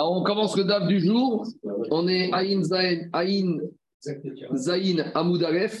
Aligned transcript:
On 0.00 0.22
commence 0.22 0.56
le 0.56 0.64
DAF 0.64 0.86
du 0.86 1.00
jour. 1.00 1.46
On 1.90 2.06
est 2.06 2.32
Aïn 2.32 2.62
Zain, 2.62 3.08
Aïn 3.12 3.58
Zain. 4.00 4.94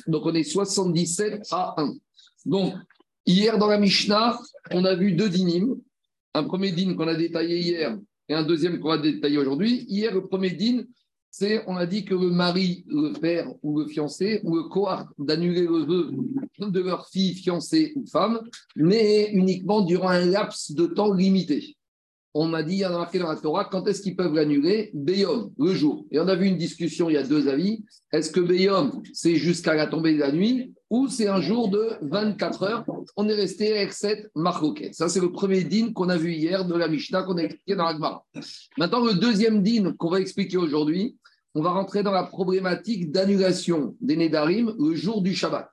Donc, 0.06 0.26
on 0.26 0.34
est 0.34 0.42
77 0.42 1.46
à 1.52 1.74
1. 1.78 1.94
Donc, 2.46 2.74
hier 3.24 3.58
dans 3.58 3.68
la 3.68 3.78
Mishnah, 3.78 4.38
on 4.72 4.84
a 4.84 4.94
vu 4.96 5.12
deux 5.12 5.28
dynimes. 5.28 5.76
Un 6.34 6.44
premier 6.44 6.72
dîne 6.72 6.96
qu'on 6.96 7.08
a 7.08 7.14
détaillé 7.14 7.58
hier 7.58 7.96
et 8.28 8.34
un 8.34 8.42
deuxième 8.42 8.80
qu'on 8.80 8.88
va 8.88 8.98
détailler 8.98 9.38
aujourd'hui. 9.38 9.86
Hier, 9.88 10.12
le 10.12 10.26
premier 10.26 10.50
dîne, 10.50 10.86
c'est 11.30 11.62
on 11.66 11.76
a 11.76 11.86
dit 11.86 12.04
que 12.04 12.14
le 12.14 12.30
mari, 12.30 12.84
le 12.88 13.12
père 13.12 13.52
ou 13.62 13.78
le 13.78 13.86
fiancé 13.86 14.40
ou 14.42 14.56
le 14.56 14.64
cohort 14.64 15.04
d'annuler 15.18 15.62
le 15.62 15.84
vœu 15.84 16.10
de 16.58 16.80
leur 16.80 17.08
fille, 17.08 17.34
fiancée 17.34 17.92
ou 17.96 18.04
femme, 18.06 18.40
mais 18.74 19.30
uniquement 19.32 19.82
durant 19.82 20.08
un 20.08 20.24
laps 20.24 20.72
de 20.74 20.86
temps 20.86 21.12
limité 21.12 21.77
on 22.40 22.46
m'a 22.46 22.62
dit, 22.62 22.74
il 22.74 22.78
y 22.78 22.84
a 22.84 22.90
marqué 22.90 23.18
dans 23.18 23.28
la 23.28 23.36
Torah, 23.36 23.64
quand 23.64 23.88
est-ce 23.88 24.00
qu'ils 24.00 24.14
peuvent 24.14 24.32
l'annuler? 24.32 24.92
Beyom, 24.94 25.50
le 25.58 25.74
jour. 25.74 26.06
Et 26.12 26.20
on 26.20 26.28
a 26.28 26.36
vu 26.36 26.46
une 26.46 26.56
discussion, 26.56 27.10
il 27.10 27.14
y 27.14 27.16
a 27.16 27.24
deux 27.24 27.48
avis. 27.48 27.84
Est-ce 28.12 28.30
que 28.30 28.38
Beyom, 28.38 29.02
c'est 29.12 29.34
jusqu'à 29.34 29.74
la 29.74 29.88
tombée 29.88 30.14
de 30.14 30.20
la 30.20 30.30
nuit 30.30 30.72
ou 30.88 31.08
c'est 31.08 31.26
un 31.26 31.40
jour 31.40 31.68
de 31.68 31.94
24 32.02 32.62
heures? 32.62 32.84
On 33.16 33.28
est 33.28 33.34
resté 33.34 33.76
avec 33.76 33.92
cette 33.92 34.30
marloquette. 34.36 34.94
Ça, 34.94 35.08
c'est 35.08 35.18
le 35.18 35.32
premier 35.32 35.64
din 35.64 35.92
qu'on 35.92 36.08
a 36.08 36.16
vu 36.16 36.32
hier 36.32 36.64
de 36.64 36.76
la 36.76 36.86
Mishnah 36.86 37.24
qu'on 37.24 37.38
a 37.38 37.42
expliqué 37.42 37.74
dans 37.74 37.86
l'Agmara. 37.86 38.24
Maintenant, 38.76 39.04
le 39.04 39.14
deuxième 39.14 39.60
din 39.60 39.92
qu'on 39.98 40.10
va 40.10 40.20
expliquer 40.20 40.58
aujourd'hui, 40.58 41.16
on 41.56 41.60
va 41.60 41.70
rentrer 41.70 42.04
dans 42.04 42.12
la 42.12 42.22
problématique 42.22 43.10
d'annulation 43.10 43.96
des 44.00 44.16
Nédarim 44.16 44.76
le 44.78 44.94
jour 44.94 45.22
du 45.22 45.34
Shabbat. 45.34 45.68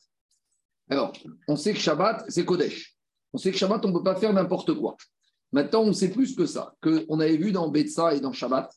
Alors, 0.90 1.14
on 1.48 1.58
sait 1.58 1.74
que 1.74 1.80
Shabbat, 1.80 2.26
c'est 2.28 2.44
Kodesh. 2.44 2.96
On 3.34 3.38
sait 3.38 3.52
que 3.52 3.58
Shabbat, 3.58 3.86
on 3.86 3.90
ne 3.90 3.94
peut 3.94 4.04
pas 4.04 4.16
faire 4.16 4.34
n'importe 4.34 4.74
quoi. 4.74 4.98
Maintenant, 5.52 5.82
on 5.82 5.94
sait 5.94 6.12
plus 6.12 6.36
que 6.36 6.46
ça, 6.46 6.76
qu'on 6.82 7.20
avait 7.20 7.38
vu 7.38 7.52
dans 7.52 7.70
Betsa 7.70 8.14
et 8.14 8.20
dans 8.20 8.34
Shabbat, 8.34 8.72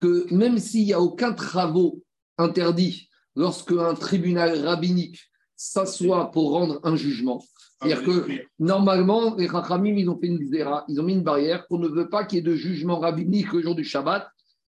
que 0.00 0.32
même 0.34 0.58
s'il 0.58 0.84
n'y 0.84 0.92
a 0.92 1.00
aucun 1.00 1.32
travaux 1.32 2.02
interdit 2.38 3.08
lorsque 3.36 3.72
un 3.72 3.94
tribunal 3.94 4.64
rabbinique 4.66 5.20
s'assoit 5.56 6.30
pour 6.30 6.50
rendre 6.52 6.80
un 6.82 6.96
jugement, 6.96 7.42
ah 7.80 7.86
c'est-à-dire 7.86 8.04
que 8.04 8.26
normalement, 8.58 9.34
les 9.36 9.46
Rachamim, 9.46 9.96
ils 9.96 10.08
ont 10.08 10.18
fait 10.18 10.26
une 10.26 10.40
ils 10.88 11.00
ont 11.00 11.04
mis 11.04 11.12
une 11.12 11.22
barrière 11.22 11.66
qu'on 11.68 11.78
ne 11.78 11.88
veut 11.88 12.08
pas 12.08 12.24
qu'il 12.24 12.38
y 12.38 12.40
ait 12.40 12.42
de 12.42 12.54
jugement 12.54 12.98
rabbinique 12.98 13.52
le 13.52 13.62
jour 13.62 13.74
du 13.74 13.84
Shabbat, 13.84 14.26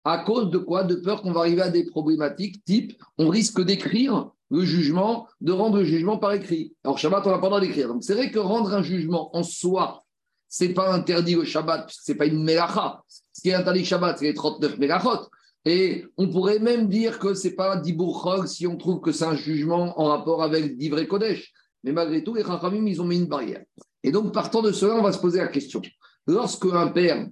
à 0.03 0.19
cause 0.19 0.49
de 0.49 0.57
quoi? 0.57 0.83
De 0.83 0.95
peur 0.95 1.21
qu'on 1.21 1.31
va 1.31 1.41
arriver 1.41 1.61
à 1.61 1.69
des 1.69 1.85
problématiques 1.85 2.63
type, 2.63 3.01
on 3.17 3.27
risque 3.27 3.61
d'écrire 3.61 4.31
le 4.49 4.63
jugement, 4.63 5.27
de 5.41 5.51
rendre 5.51 5.79
le 5.79 5.83
jugement 5.83 6.17
par 6.17 6.33
écrit. 6.33 6.73
Alors 6.83 6.97
Shabbat, 6.97 7.25
on 7.27 7.31
n'a 7.31 7.39
pas 7.39 7.47
le 7.47 7.49
droit 7.49 7.59
d'écrire. 7.59 7.89
Donc 7.89 8.03
c'est 8.03 8.13
vrai 8.13 8.31
que 8.31 8.39
rendre 8.39 8.73
un 8.73 8.81
jugement 8.81 9.35
en 9.35 9.43
soi, 9.43 10.03
c'est 10.49 10.69
pas 10.69 10.93
interdit 10.93 11.35
au 11.35 11.45
Shabbat, 11.45 11.91
c'est 12.01 12.15
pas 12.15 12.25
une 12.25 12.43
mélacha. 12.43 13.01
Ce 13.07 13.41
qui 13.41 13.49
est 13.49 13.53
interdit 13.53 13.81
au 13.81 13.85
Shabbat, 13.85 14.17
c'est 14.17 14.25
les 14.25 14.33
39 14.33 14.77
mélachot. 14.77 15.29
Et 15.65 16.05
on 16.17 16.29
pourrait 16.29 16.59
même 16.59 16.87
dire 16.87 17.19
que 17.19 17.33
c'est 17.33 17.55
pas 17.55 17.75
un 17.75 18.45
si 18.47 18.65
on 18.67 18.77
trouve 18.77 19.01
que 19.01 19.11
c'est 19.11 19.25
un 19.25 19.35
jugement 19.35 19.99
en 19.99 20.05
rapport 20.05 20.41
avec 20.41 20.77
d'Ivre 20.77 21.01
Kodesh. 21.03 21.51
Mais 21.83 21.91
malgré 21.91 22.23
tout, 22.23 22.33
les 22.33 22.43
Chachamim, 22.43 22.87
ils 22.87 23.01
ont 23.01 23.05
mis 23.05 23.17
une 23.17 23.25
barrière. 23.25 23.63
Et 24.03 24.11
donc, 24.11 24.33
partant 24.33 24.61
de 24.61 24.71
cela, 24.71 24.95
on 24.95 25.03
va 25.03 25.11
se 25.11 25.19
poser 25.19 25.39
la 25.39 25.47
question. 25.47 25.81
Lorsque 26.25 26.65
un 26.65 26.87
père 26.87 27.27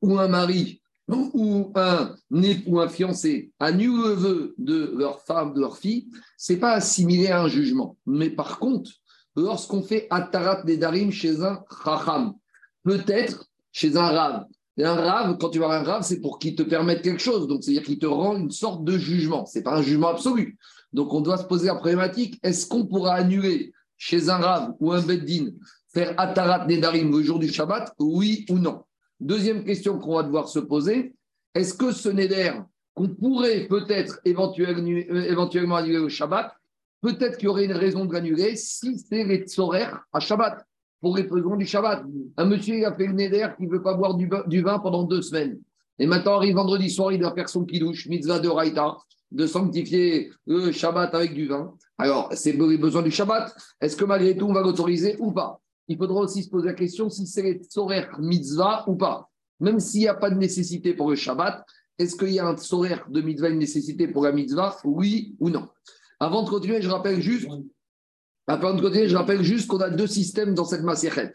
ou 0.00 0.18
un 0.18 0.28
mari 0.28 0.80
ou 1.08 1.72
un 1.74 2.14
époux, 2.42 2.80
un 2.80 2.88
fiancé 2.88 3.52
annule 3.60 4.00
le 4.00 4.14
vœu 4.14 4.54
de 4.56 4.94
leur 4.96 5.20
femme, 5.20 5.52
de 5.52 5.60
leur 5.60 5.76
fille, 5.76 6.08
c'est 6.38 6.56
pas 6.56 6.72
assimilé 6.72 7.28
à 7.28 7.42
un 7.42 7.48
jugement. 7.48 7.98
Mais 8.06 8.30
par 8.30 8.58
contre, 8.58 8.90
lorsqu'on 9.36 9.82
fait 9.82 10.06
Atarat 10.10 10.64
Nedarim 10.64 11.10
chez 11.10 11.42
un 11.42 11.62
Chacham, 11.84 12.34
peut-être 12.84 13.50
chez 13.72 13.96
un 13.96 14.08
rave. 14.08 14.44
Et 14.76 14.84
un 14.84 14.94
rave, 14.94 15.36
quand 15.38 15.50
tu 15.50 15.58
vas 15.58 15.80
un 15.80 15.82
rave, 15.82 16.02
c'est 16.02 16.20
pour 16.20 16.38
qu'il 16.38 16.54
te 16.54 16.62
permette 16.62 17.02
quelque 17.02 17.22
chose. 17.22 17.46
Donc, 17.46 17.62
c'est-à-dire 17.62 17.82
qu'il 17.82 17.98
te 17.98 18.06
rend 18.06 18.36
une 18.36 18.50
sorte 18.50 18.84
de 18.84 18.98
jugement. 18.98 19.46
Ce 19.46 19.58
n'est 19.58 19.64
pas 19.64 19.76
un 19.76 19.82
jugement 19.82 20.08
absolu. 20.08 20.58
Donc, 20.92 21.12
on 21.12 21.20
doit 21.20 21.38
se 21.38 21.44
poser 21.44 21.66
la 21.66 21.74
problématique 21.74 22.38
est-ce 22.42 22.66
qu'on 22.66 22.86
pourra 22.86 23.14
annuler 23.14 23.72
chez 23.96 24.28
un 24.28 24.38
rave 24.38 24.74
ou 24.80 24.92
un 24.92 25.00
beddin 25.00 25.50
faire 25.92 26.14
Atarat 26.18 26.66
Nedarim 26.66 27.10
le 27.16 27.22
jour 27.22 27.38
du 27.38 27.48
Shabbat 27.48 27.92
Oui 27.98 28.44
ou 28.50 28.58
non? 28.58 28.84
Deuxième 29.20 29.64
question 29.64 29.98
qu'on 29.98 30.16
va 30.16 30.24
devoir 30.24 30.48
se 30.48 30.58
poser 30.58 31.14
est-ce 31.54 31.74
que 31.74 31.92
ce 31.92 32.08
Neder 32.08 32.52
qu'on 32.94 33.08
pourrait 33.08 33.66
peut-être 33.68 34.20
éventuellement, 34.24 34.86
éventuellement 34.86 35.76
annuler 35.76 35.98
au 35.98 36.08
Shabbat, 36.08 36.52
peut-être 37.00 37.38
qu'il 37.38 37.46
y 37.46 37.48
aurait 37.48 37.64
une 37.64 37.72
raison 37.72 38.04
de 38.04 38.12
l'annuler 38.12 38.56
si 38.56 38.98
c'est 38.98 39.24
les 39.24 39.44
horaires 39.58 40.04
à 40.12 40.20
Shabbat? 40.20 40.64
Pour 41.04 41.18
les 41.18 41.24
besoins 41.24 41.58
du 41.58 41.66
Shabbat. 41.66 42.02
Un 42.38 42.46
monsieur, 42.46 42.76
il 42.76 42.84
a 42.86 42.94
fait 42.94 43.06
le 43.06 43.12
neder 43.12 43.48
qui 43.58 43.66
ne 43.66 43.70
veut 43.70 43.82
pas 43.82 43.92
boire 43.92 44.14
du, 44.14 44.62
vin 44.62 44.78
pendant 44.78 45.02
deux 45.02 45.20
semaines. 45.20 45.58
Et 45.98 46.06
maintenant, 46.06 46.36
arrive 46.36 46.54
vendredi 46.54 46.88
soir, 46.88 47.12
il 47.12 47.20
doit 47.20 47.34
faire 47.34 47.50
son 47.50 47.66
kidouche, 47.66 48.08
mitzvah 48.08 48.38
de 48.38 48.48
Raïta, 48.48 48.96
de 49.30 49.46
sanctifier 49.46 50.32
le 50.46 50.72
Shabbat 50.72 51.14
avec 51.14 51.34
du 51.34 51.46
vin. 51.46 51.74
Alors, 51.98 52.30
c'est 52.32 52.52
les 52.52 52.78
besoins 52.78 53.02
du 53.02 53.10
Shabbat. 53.10 53.54
Est-ce 53.82 53.96
que 53.96 54.06
malgré 54.06 54.34
tout, 54.34 54.46
on 54.46 54.54
va 54.54 54.62
l'autoriser 54.62 55.16
ou 55.18 55.30
pas? 55.30 55.60
Il 55.88 55.98
faudra 55.98 56.20
aussi 56.20 56.42
se 56.42 56.48
poser 56.48 56.68
la 56.68 56.72
question 56.72 57.10
si 57.10 57.26
c'est 57.26 57.42
les 57.42 57.60
sorer 57.68 58.06
mitzvah 58.18 58.84
ou 58.88 58.96
pas. 58.96 59.28
Même 59.60 59.80
s'il 59.80 60.00
n'y 60.00 60.08
a 60.08 60.14
pas 60.14 60.30
de 60.30 60.36
nécessité 60.36 60.94
pour 60.94 61.10
le 61.10 61.16
Shabbat, 61.16 61.66
est-ce 61.98 62.16
qu'il 62.16 62.32
y 62.32 62.38
a 62.38 62.48
un 62.48 62.56
sorer 62.56 62.96
de 63.10 63.20
mitzvah, 63.20 63.50
une 63.50 63.58
nécessité 63.58 64.08
pour 64.08 64.24
la 64.24 64.32
mitzvah? 64.32 64.74
Oui 64.84 65.36
ou 65.38 65.50
non? 65.50 65.68
Avant 66.18 66.44
de 66.44 66.48
continuer, 66.48 66.80
je 66.80 66.88
rappelle 66.88 67.20
juste 67.20 67.46
côté, 68.80 69.08
je 69.08 69.16
rappelle 69.16 69.42
juste 69.42 69.68
qu'on 69.68 69.80
a 69.80 69.90
deux 69.90 70.06
systèmes 70.06 70.54
dans 70.54 70.64
cette 70.64 70.82
Maserhet. 70.82 71.32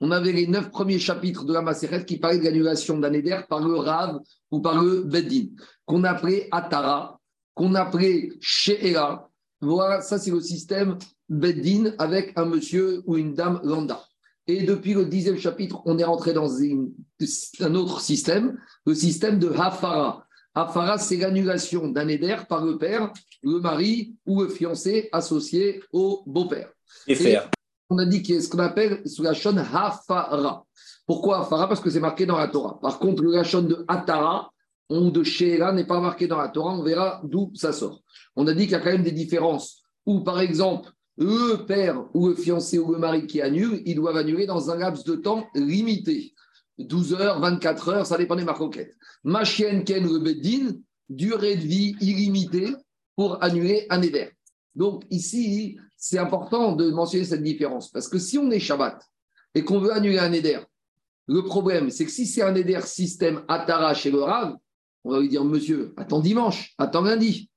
On 0.00 0.10
avait 0.10 0.32
les 0.32 0.46
neuf 0.46 0.70
premiers 0.70 0.98
chapitres 0.98 1.44
de 1.44 1.52
la 1.52 1.60
Maserhet 1.60 2.04
qui 2.04 2.18
parlaient 2.18 2.38
de 2.38 2.44
l'annulation 2.44 2.98
d'un 2.98 3.12
par 3.48 3.60
le 3.60 3.74
Rav 3.76 4.18
ou 4.50 4.60
par 4.60 4.82
le 4.82 5.02
Beddin, 5.02 5.48
qu'on 5.84 6.04
appelait 6.04 6.48
Atara, 6.50 7.20
qu'on 7.54 7.74
appelait 7.74 8.30
She'era. 8.40 9.30
Voilà, 9.60 10.00
ça 10.00 10.18
c'est 10.18 10.30
le 10.30 10.40
système 10.40 10.96
Beddin 11.28 11.92
avec 11.98 12.32
un 12.36 12.46
monsieur 12.46 13.02
ou 13.06 13.16
une 13.18 13.34
dame 13.34 13.60
lambda. 13.62 14.02
Et 14.46 14.62
depuis 14.62 14.94
le 14.94 15.04
dixième 15.04 15.38
chapitre, 15.38 15.82
on 15.84 15.98
est 15.98 16.04
rentré 16.04 16.32
dans 16.32 16.50
un 16.60 17.74
autre 17.74 18.00
système, 18.00 18.58
le 18.86 18.94
système 18.94 19.38
de 19.38 19.48
Hafara. 19.50 20.26
Hafara, 20.54 20.98
c'est 20.98 21.16
l'annulation 21.16 21.88
d'un 21.88 22.08
éder 22.08 22.36
par 22.48 22.64
le 22.64 22.76
père 22.76 23.12
le 23.42 23.60
mari 23.60 24.14
ou 24.26 24.42
le 24.42 24.48
fiancé 24.48 25.08
associé 25.12 25.82
au 25.92 26.22
beau-père. 26.26 26.70
Et 27.06 27.14
faire. 27.14 27.50
On 27.88 27.98
a 27.98 28.04
dit 28.04 28.22
qu'il 28.22 28.34
y 28.34 28.38
a 28.38 28.40
ce 28.40 28.48
qu'on 28.48 28.58
appelle 28.58 29.02
sous 29.08 29.22
la 29.22 29.34
chaîne 29.34 29.58
Hafara. 29.58 30.64
Pourquoi 31.06 31.40
Hafara? 31.40 31.68
Parce 31.68 31.80
que 31.80 31.90
c'est 31.90 32.00
marqué 32.00 32.26
dans 32.26 32.38
la 32.38 32.48
Torah. 32.48 32.78
Par 32.80 32.98
contre, 32.98 33.22
le 33.22 33.42
chaîne 33.42 33.66
de 33.66 33.84
Hatara 33.88 34.52
ou 34.90 35.10
de 35.10 35.22
Sheela 35.22 35.72
n'est 35.72 35.86
pas 35.86 36.00
marqué 36.00 36.26
dans 36.26 36.38
la 36.38 36.48
Torah. 36.48 36.72
On 36.72 36.82
verra 36.82 37.20
d'où 37.24 37.50
ça 37.54 37.72
sort. 37.72 38.02
On 38.36 38.46
a 38.46 38.52
dit 38.52 38.64
qu'il 38.64 38.72
y 38.72 38.74
a 38.76 38.80
quand 38.80 38.92
même 38.92 39.02
des 39.02 39.12
différences. 39.12 39.82
Ou 40.06 40.20
par 40.20 40.40
exemple, 40.40 40.90
le 41.16 41.66
père 41.66 42.04
ou 42.14 42.28
le 42.28 42.34
fiancé 42.34 42.78
ou 42.78 42.92
le 42.92 42.98
mari 42.98 43.26
qui 43.26 43.40
annule, 43.40 43.82
ils 43.84 43.94
doivent 43.94 44.16
annuler 44.16 44.46
dans 44.46 44.70
un 44.70 44.76
laps 44.76 45.04
de 45.04 45.16
temps 45.16 45.46
limité. 45.54 46.32
12 46.84 47.14
heures, 47.14 47.40
24 47.40 47.88
heures, 47.88 48.06
ça 48.06 48.16
dépend 48.16 48.36
des. 48.36 48.46
Ma 49.24 49.44
chienne 49.44 49.84
Ken 49.84 50.04
le 50.04 50.18
Beddin, 50.18 50.76
durée 51.08 51.56
de 51.56 51.62
vie 51.62 51.96
illimitée, 52.00 52.74
pour 53.16 53.42
annuler 53.42 53.86
un 53.90 54.00
éder. 54.02 54.30
Donc 54.74 55.04
ici, 55.10 55.78
c'est 55.96 56.18
important 56.18 56.72
de 56.74 56.90
mentionner 56.90 57.24
cette 57.24 57.42
différence 57.42 57.90
parce 57.90 58.08
que 58.08 58.18
si 58.18 58.38
on 58.38 58.50
est 58.50 58.60
Shabbat 58.60 59.02
et 59.54 59.62
qu'on 59.62 59.80
veut 59.80 59.92
annuler 59.92 60.18
un 60.18 60.32
éder, 60.32 60.58
le 61.26 61.42
problème, 61.42 61.90
c'est 61.90 62.04
que 62.04 62.10
si 62.10 62.26
c'est 62.26 62.42
un 62.42 62.54
éder 62.54 62.80
système 62.82 63.42
Atara 63.46 63.94
chez 63.94 64.10
le 64.10 64.22
Rav, 64.22 64.56
on 65.04 65.12
va 65.12 65.20
lui 65.20 65.28
dire, 65.28 65.44
monsieur, 65.44 65.92
attends 65.96 66.20
dimanche, 66.20 66.74
attends 66.78 67.02
lundi. 67.02 67.50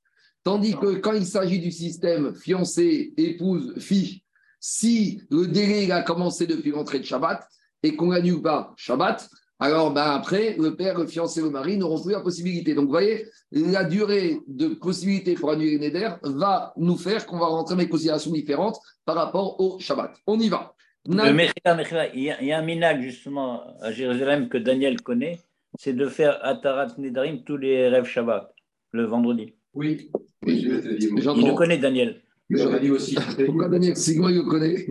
Tandis 0.43 0.75
que 0.75 0.95
quand 0.95 1.13
il 1.13 1.25
s'agit 1.25 1.59
du 1.59 1.71
système 1.71 2.35
fiancé, 2.35 3.13
épouse, 3.15 3.73
fille, 3.79 4.23
si 4.59 5.21
le 5.29 5.47
délai 5.47 5.89
a 5.91 6.01
commencé 6.01 6.45
depuis 6.45 6.71
l'entrée 6.71 6.99
de 6.99 7.05
Shabbat 7.05 7.47
et 7.83 7.95
qu'on 7.95 8.07
n'annule 8.07 8.41
pas 8.41 8.73
Shabbat, 8.77 9.29
alors 9.59 9.93
ben 9.93 10.03
après, 10.03 10.55
le 10.59 10.75
père, 10.75 10.99
le 10.99 11.07
fiancé, 11.07 11.41
le 11.41 11.49
mari 11.49 11.77
n'auront 11.77 12.01
plus 12.01 12.11
la 12.11 12.19
possibilité. 12.19 12.73
Donc, 12.73 12.85
vous 12.85 12.91
voyez, 12.91 13.27
la 13.51 13.83
durée 13.85 14.39
de 14.47 14.69
possibilité 14.69 15.35
pour 15.35 15.51
annuler 15.51 15.79
Neder 15.79 16.09
va 16.23 16.73
nous 16.75 16.97
faire 16.97 17.25
qu'on 17.25 17.39
va 17.39 17.45
rentrer 17.45 17.75
dans 17.75 17.81
des 17.81 17.87
considérations 17.87 18.31
différentes 18.31 18.77
par 19.05 19.15
rapport 19.15 19.59
au 19.61 19.79
Shabbat. 19.79 20.15
On 20.27 20.39
y 20.39 20.49
va. 20.49 20.73
il 21.05 22.23
y 22.41 22.51
a 22.51 22.57
un 22.57 22.61
minag 22.61 23.01
justement 23.01 23.63
à 23.81 23.91
Jérusalem 23.91 24.49
que 24.49 24.57
Daniel 24.57 25.01
connaît, 25.01 25.39
c'est 25.79 25.93
de 25.93 26.07
faire 26.07 26.39
Atarat 26.43 26.87
Nedarim 26.97 27.43
tous 27.43 27.57
les 27.57 27.87
rêves 27.87 28.05
Shabbat, 28.05 28.53
le 28.91 29.05
vendredi. 29.05 29.53
Oui, 29.73 30.09
oui 30.45 30.61
je 30.61 30.69
Il 30.99 31.47
le 31.47 31.55
connaît, 31.55 31.77
Daniel. 31.77 32.21
J'aurais 32.53 32.79
dit 32.79 32.91
aussi. 32.91 33.17
Pourquoi 33.45 33.69
Daniel 33.69 33.95
Sigma, 33.95 34.29
il 34.31 34.37
le 34.37 34.43
connaît 34.43 34.85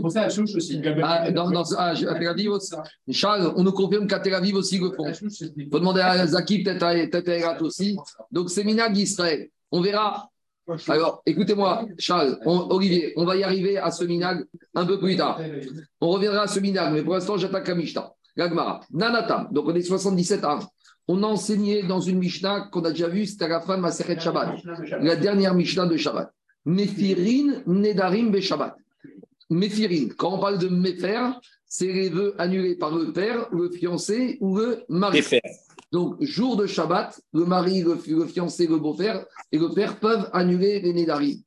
Pour 0.00 0.10
ça, 0.10 0.26
aussi. 0.26 0.82
Ah, 1.02 1.30
dans, 1.30 1.50
dans, 1.50 1.64
ah, 1.76 1.90
à 1.90 1.94
Tel 1.94 2.28
Aviv 2.28 2.50
aussi. 2.50 2.74
Charles, 3.10 3.52
on 3.56 3.62
nous 3.62 3.72
confirme 3.72 4.06
qu'à 4.06 4.20
Tel 4.20 4.34
Aviv 4.34 4.56
aussi 4.56 4.78
le 4.78 4.90
font. 4.92 5.06
Il 5.56 5.68
faut 5.70 5.78
demander 5.78 6.00
à 6.00 6.26
Zaki, 6.26 6.62
peut-être 6.62 7.28
à 7.28 7.36
Erat 7.36 7.60
aussi. 7.62 7.96
Donc, 8.30 8.50
séminaire 8.50 8.90
d'Israël. 8.90 9.48
On 9.70 9.80
verra. 9.80 10.30
Alors, 10.88 11.22
écoutez-moi, 11.24 11.86
Charles, 11.98 12.38
Olivier, 12.44 13.12
on 13.16 13.24
va 13.24 13.36
y 13.36 13.44
arriver 13.44 13.78
à 13.78 13.90
ce 13.90 14.04
minag 14.04 14.44
un 14.74 14.84
peu 14.84 14.98
plus 14.98 15.16
tard. 15.16 15.40
On 16.00 16.10
reviendra 16.10 16.42
à 16.42 16.46
ce 16.48 16.58
minag, 16.58 16.92
mais 16.92 17.02
pour 17.02 17.14
l'instant, 17.14 17.36
j'attaque 17.36 17.68
la 17.68 17.74
Mishnah. 17.76 18.12
Gagmara, 18.36 18.80
Nanatam, 18.90 19.48
donc 19.50 19.66
on 19.68 19.74
est 19.74 19.82
77 19.82 20.44
à 20.44 20.52
1. 20.54 20.58
On 21.08 21.22
a 21.22 21.26
enseigné 21.26 21.84
dans 21.84 22.00
une 22.00 22.18
Mishnah 22.18 22.68
qu'on 22.72 22.84
a 22.84 22.90
déjà 22.90 23.08
vue, 23.08 23.26
c'était 23.26 23.44
à 23.44 23.48
la 23.48 23.60
fin 23.60 23.76
de 23.76 23.82
Maseret 23.82 24.18
Shabbat, 24.18 24.56
la 25.00 25.16
dernière 25.16 25.54
Mishnah 25.54 25.86
de 25.86 25.96
Shabbat. 25.96 26.32
Mephirin 26.66 27.62
Nedarim 27.66 28.30
Be 28.30 28.40
Shabbat. 28.40 28.76
Mephirin, 29.50 30.08
quand 30.18 30.34
on 30.34 30.38
parle 30.38 30.58
de 30.58 30.68
Mefer, 30.68 31.30
c'est 31.64 31.92
les 31.92 32.08
vœux 32.08 32.34
annulés 32.38 32.76
par 32.76 32.94
le 32.94 33.12
père, 33.12 33.48
le 33.52 33.70
fiancé 33.70 34.36
ou 34.40 34.56
le 34.56 34.84
mari. 34.88 35.22
Donc, 35.92 36.20
jour 36.20 36.56
de 36.56 36.66
Shabbat, 36.66 37.20
le 37.32 37.44
mari, 37.44 37.82
le, 37.82 37.96
fiancé, 38.26 38.66
le 38.66 38.78
beau-père 38.78 39.24
et 39.52 39.58
le 39.58 39.72
père 39.72 40.00
peuvent 40.00 40.28
annuler 40.32 40.80
les 40.80 40.92
Nedarim. 40.92 41.38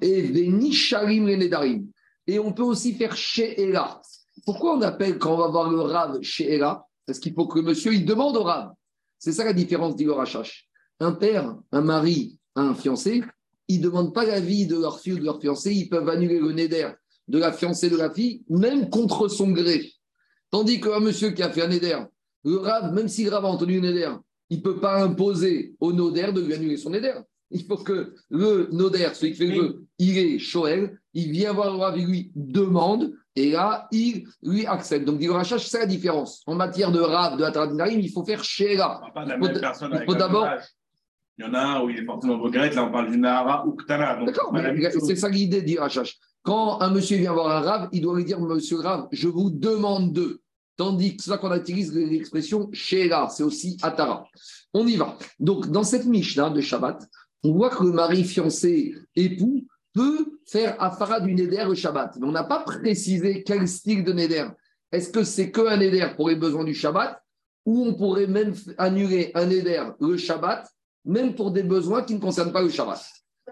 Et 0.00 0.22
les 0.22 0.48
Nisharim 0.48 1.26
les 1.26 1.36
Nedarim. 1.36 1.86
Et 2.26 2.38
on 2.38 2.52
peut 2.52 2.62
aussi 2.62 2.94
faire 2.94 3.16
chez 3.16 3.60
Ella. 3.60 4.00
Pourquoi 4.44 4.76
on 4.76 4.82
appelle 4.82 5.18
quand 5.18 5.34
on 5.34 5.38
va 5.38 5.48
voir 5.48 5.70
le 5.70 5.80
Rav 5.80 6.22
chez 6.22 6.54
Ella 6.54 6.84
Parce 7.06 7.18
qu'il 7.18 7.34
faut 7.34 7.46
que 7.46 7.58
le 7.58 7.64
monsieur 7.64 7.92
il 7.92 8.04
demande 8.04 8.36
au 8.36 8.44
Rav. 8.44 8.72
C'est 9.18 9.32
ça 9.32 9.44
la 9.44 9.52
différence 9.52 9.96
d'Igor 9.96 10.24
Un 11.00 11.12
père, 11.12 11.56
un 11.72 11.80
mari, 11.80 12.38
un 12.54 12.74
fiancé, 12.74 13.22
ils 13.68 13.80
ne 13.80 13.84
demandent 13.84 14.14
pas 14.14 14.24
l'avis 14.24 14.66
de 14.66 14.76
leur 14.76 15.00
fille 15.00 15.12
ou 15.14 15.18
de 15.18 15.24
leur 15.24 15.40
fiancé, 15.40 15.72
ils 15.72 15.88
peuvent 15.88 16.08
annuler 16.08 16.40
le 16.40 16.52
Neder 16.52 16.88
de 17.28 17.38
la 17.38 17.52
fiancée 17.52 17.90
de 17.90 17.96
la 17.96 18.10
fille, 18.10 18.42
même 18.48 18.88
contre 18.88 19.28
son 19.28 19.50
gré. 19.50 19.92
Tandis 20.50 20.80
qu'un 20.80 21.00
monsieur 21.00 21.30
qui 21.30 21.42
a 21.42 21.50
fait 21.50 21.62
un 21.62 21.68
Neder, 21.68 21.98
le 22.44 22.56
Rav, 22.56 22.94
même 22.94 23.08
si 23.08 23.24
le 23.24 23.30
Rav 23.30 23.44
a 23.44 23.48
entendu 23.48 23.78
un 23.78 23.82
Neder, 23.82 24.12
il 24.48 24.58
ne 24.58 24.62
peut 24.62 24.80
pas 24.80 25.02
imposer 25.02 25.74
au 25.78 25.92
Noder 25.92 26.32
de 26.32 26.40
lui 26.40 26.54
annuler 26.54 26.78
son 26.78 26.90
Neder. 26.90 27.14
Il 27.50 27.64
faut 27.64 27.76
que 27.76 28.14
le 28.30 28.68
Noder, 28.72 29.10
celui 29.12 29.32
qui 29.32 29.38
fait 29.38 29.46
le 29.46 29.60
vœu, 29.60 29.84
il 29.98 30.16
est 30.16 30.38
Shoel, 30.38 30.98
il 31.12 31.30
vient 31.30 31.52
voir 31.52 31.70
le 31.72 31.78
Rav, 31.78 31.98
il 31.98 32.06
lui 32.06 32.32
demande, 32.34 33.12
et 33.36 33.50
là, 33.52 33.86
il 33.92 34.26
lui 34.42 34.66
accepte. 34.66 35.04
Donc, 35.04 35.18
dit 35.18 35.28
Rachash, 35.28 35.66
c'est 35.66 35.78
la 35.78 35.86
différence. 35.86 36.42
En 36.46 36.54
matière 36.54 36.90
de 36.90 37.00
Rav, 37.00 37.38
de 37.38 37.44
Atradinarim, 37.44 38.00
il 38.00 38.10
faut 38.10 38.24
faire 38.24 38.42
Sheila. 38.42 39.00
Il 39.14 40.04
faut 40.06 40.14
d'abord. 40.14 40.48
Il 41.38 41.44
y 41.44 41.48
en 41.48 41.54
a 41.54 41.60
un 41.60 41.82
où 41.84 41.90
il 41.90 41.98
est 41.98 42.04
fortement 42.04 42.38
regret, 42.38 42.70
là 42.72 42.84
on 42.84 42.90
parle 42.90 43.12
du 43.12 43.18
Nahara 43.18 43.64
ou 43.64 43.72
Ktana. 43.72 44.24
D'accord, 44.24 44.52
c'est 45.06 45.14
ça 45.14 45.28
l'idée, 45.28 45.62
dit 45.62 45.78
Rachash. 45.78 46.18
Quand 46.42 46.80
un 46.80 46.90
monsieur 46.90 47.16
vient 47.18 47.32
voir 47.32 47.50
un 47.50 47.60
Rav, 47.60 47.88
il 47.92 48.00
doit 48.00 48.16
lui 48.16 48.24
dire 48.24 48.40
Monsieur 48.40 48.80
Rav, 48.80 49.06
je 49.12 49.28
vous 49.28 49.50
demande 49.50 50.12
de. 50.12 50.40
Tandis 50.76 51.16
que 51.16 51.22
c'est 51.22 51.30
ça 51.30 51.38
qu'on 51.38 51.54
utilise 51.54 51.92
l'expression 51.92 52.70
Sheila, 52.72 53.28
c'est 53.30 53.42
aussi 53.42 53.76
Atara. 53.82 54.24
On 54.72 54.86
y 54.86 54.96
va. 54.96 55.16
Donc, 55.40 55.68
dans 55.70 55.82
cette 55.82 56.06
Mishnah 56.06 56.50
de 56.50 56.60
Shabbat, 56.60 57.04
on 57.42 57.52
voit 57.52 57.70
que 57.70 57.82
le 57.84 57.92
mari 57.92 58.24
fiancé 58.24 58.94
époux 59.16 59.66
peut 59.92 60.38
faire 60.46 60.80
Afara 60.80 61.20
du 61.20 61.34
Neder 61.34 61.64
le 61.68 61.74
Shabbat. 61.74 62.16
Mais 62.20 62.26
on 62.26 62.32
n'a 62.32 62.44
pas 62.44 62.60
précisé 62.60 63.42
quel 63.44 63.66
style 63.66 64.04
de 64.04 64.12
Neder. 64.12 64.46
Est-ce 64.92 65.10
que 65.10 65.24
c'est 65.24 65.50
que 65.50 65.66
un 65.66 65.76
Neder 65.76 66.08
pour 66.16 66.28
les 66.28 66.36
besoins 66.36 66.64
du 66.64 66.74
Shabbat 66.74 67.20
ou 67.66 67.84
on 67.84 67.94
pourrait 67.94 68.28
même 68.28 68.54
annuler 68.78 69.32
un 69.34 69.46
Neder 69.46 69.84
le 70.00 70.16
Shabbat, 70.16 70.66
même 71.08 71.34
pour 71.34 71.50
des 71.50 71.64
besoins 71.64 72.02
qui 72.02 72.14
ne 72.14 72.20
concernent 72.20 72.52
pas 72.52 72.62
le 72.62 72.68
Shabbat 72.68 73.00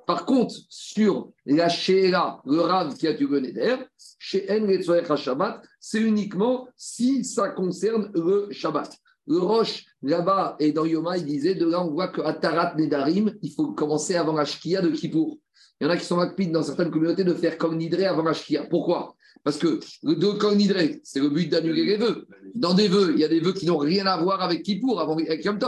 par 0.06 0.24
contre, 0.24 0.54
sur 0.68 1.32
la 1.46 1.68
Sheela, 1.68 2.40
le 2.44 2.60
Rav 2.60 2.96
qui 2.96 3.08
a 3.08 3.12
du 3.12 3.26
Neder, 3.26 3.76
chez 4.18 4.46
En 4.50 5.16
Shabbat, 5.16 5.62
c'est 5.80 6.00
uniquement 6.00 6.68
si 6.76 7.24
ça 7.24 7.48
concerne 7.48 8.10
le 8.14 8.48
Shabbat. 8.50 8.96
Le 9.26 9.38
Roche, 9.38 9.84
là-bas, 10.02 10.56
et 10.60 10.70
dans 10.70 10.84
Yoma, 10.84 11.18
il 11.18 11.24
disait, 11.24 11.56
de 11.56 11.66
là, 11.66 11.84
on 11.84 11.90
voit 11.90 12.08
qu'à 12.08 12.32
Tarat 12.34 12.76
Nedarim, 12.76 13.34
il 13.42 13.50
faut 13.50 13.72
commencer 13.72 14.14
avant 14.14 14.34
la 14.34 14.44
de 14.44 14.90
Kippour. 14.90 15.38
Il 15.80 15.84
y 15.84 15.86
en 15.88 15.90
a 15.90 15.96
qui 15.96 16.04
sont 16.04 16.16
rapides 16.16 16.52
dans 16.52 16.62
certaines 16.62 16.90
communautés 16.90 17.24
de 17.24 17.34
faire 17.34 17.58
comme 17.58 17.76
Nidré 17.76 18.06
avant 18.06 18.22
la. 18.22 18.34
Pourquoi? 18.70 19.16
Parce 19.42 19.58
que 19.58 19.80
le 20.04 20.14
de 20.14 20.54
Nidré, 20.54 21.00
c'est 21.02 21.20
le 21.20 21.28
but 21.28 21.50
d'annuler 21.50 21.84
les 21.84 21.96
vœux. 21.96 22.28
Dans 22.54 22.72
des 22.72 22.86
vœux, 22.86 23.12
il 23.14 23.20
y 23.20 23.24
a 23.24 23.28
des 23.28 23.40
vœux 23.40 23.52
qui 23.52 23.66
n'ont 23.66 23.78
rien 23.78 24.06
à 24.06 24.16
voir 24.22 24.40
avec 24.42 24.62
Kippour, 24.62 25.00
avec 25.00 25.44
Yom. 25.44 25.58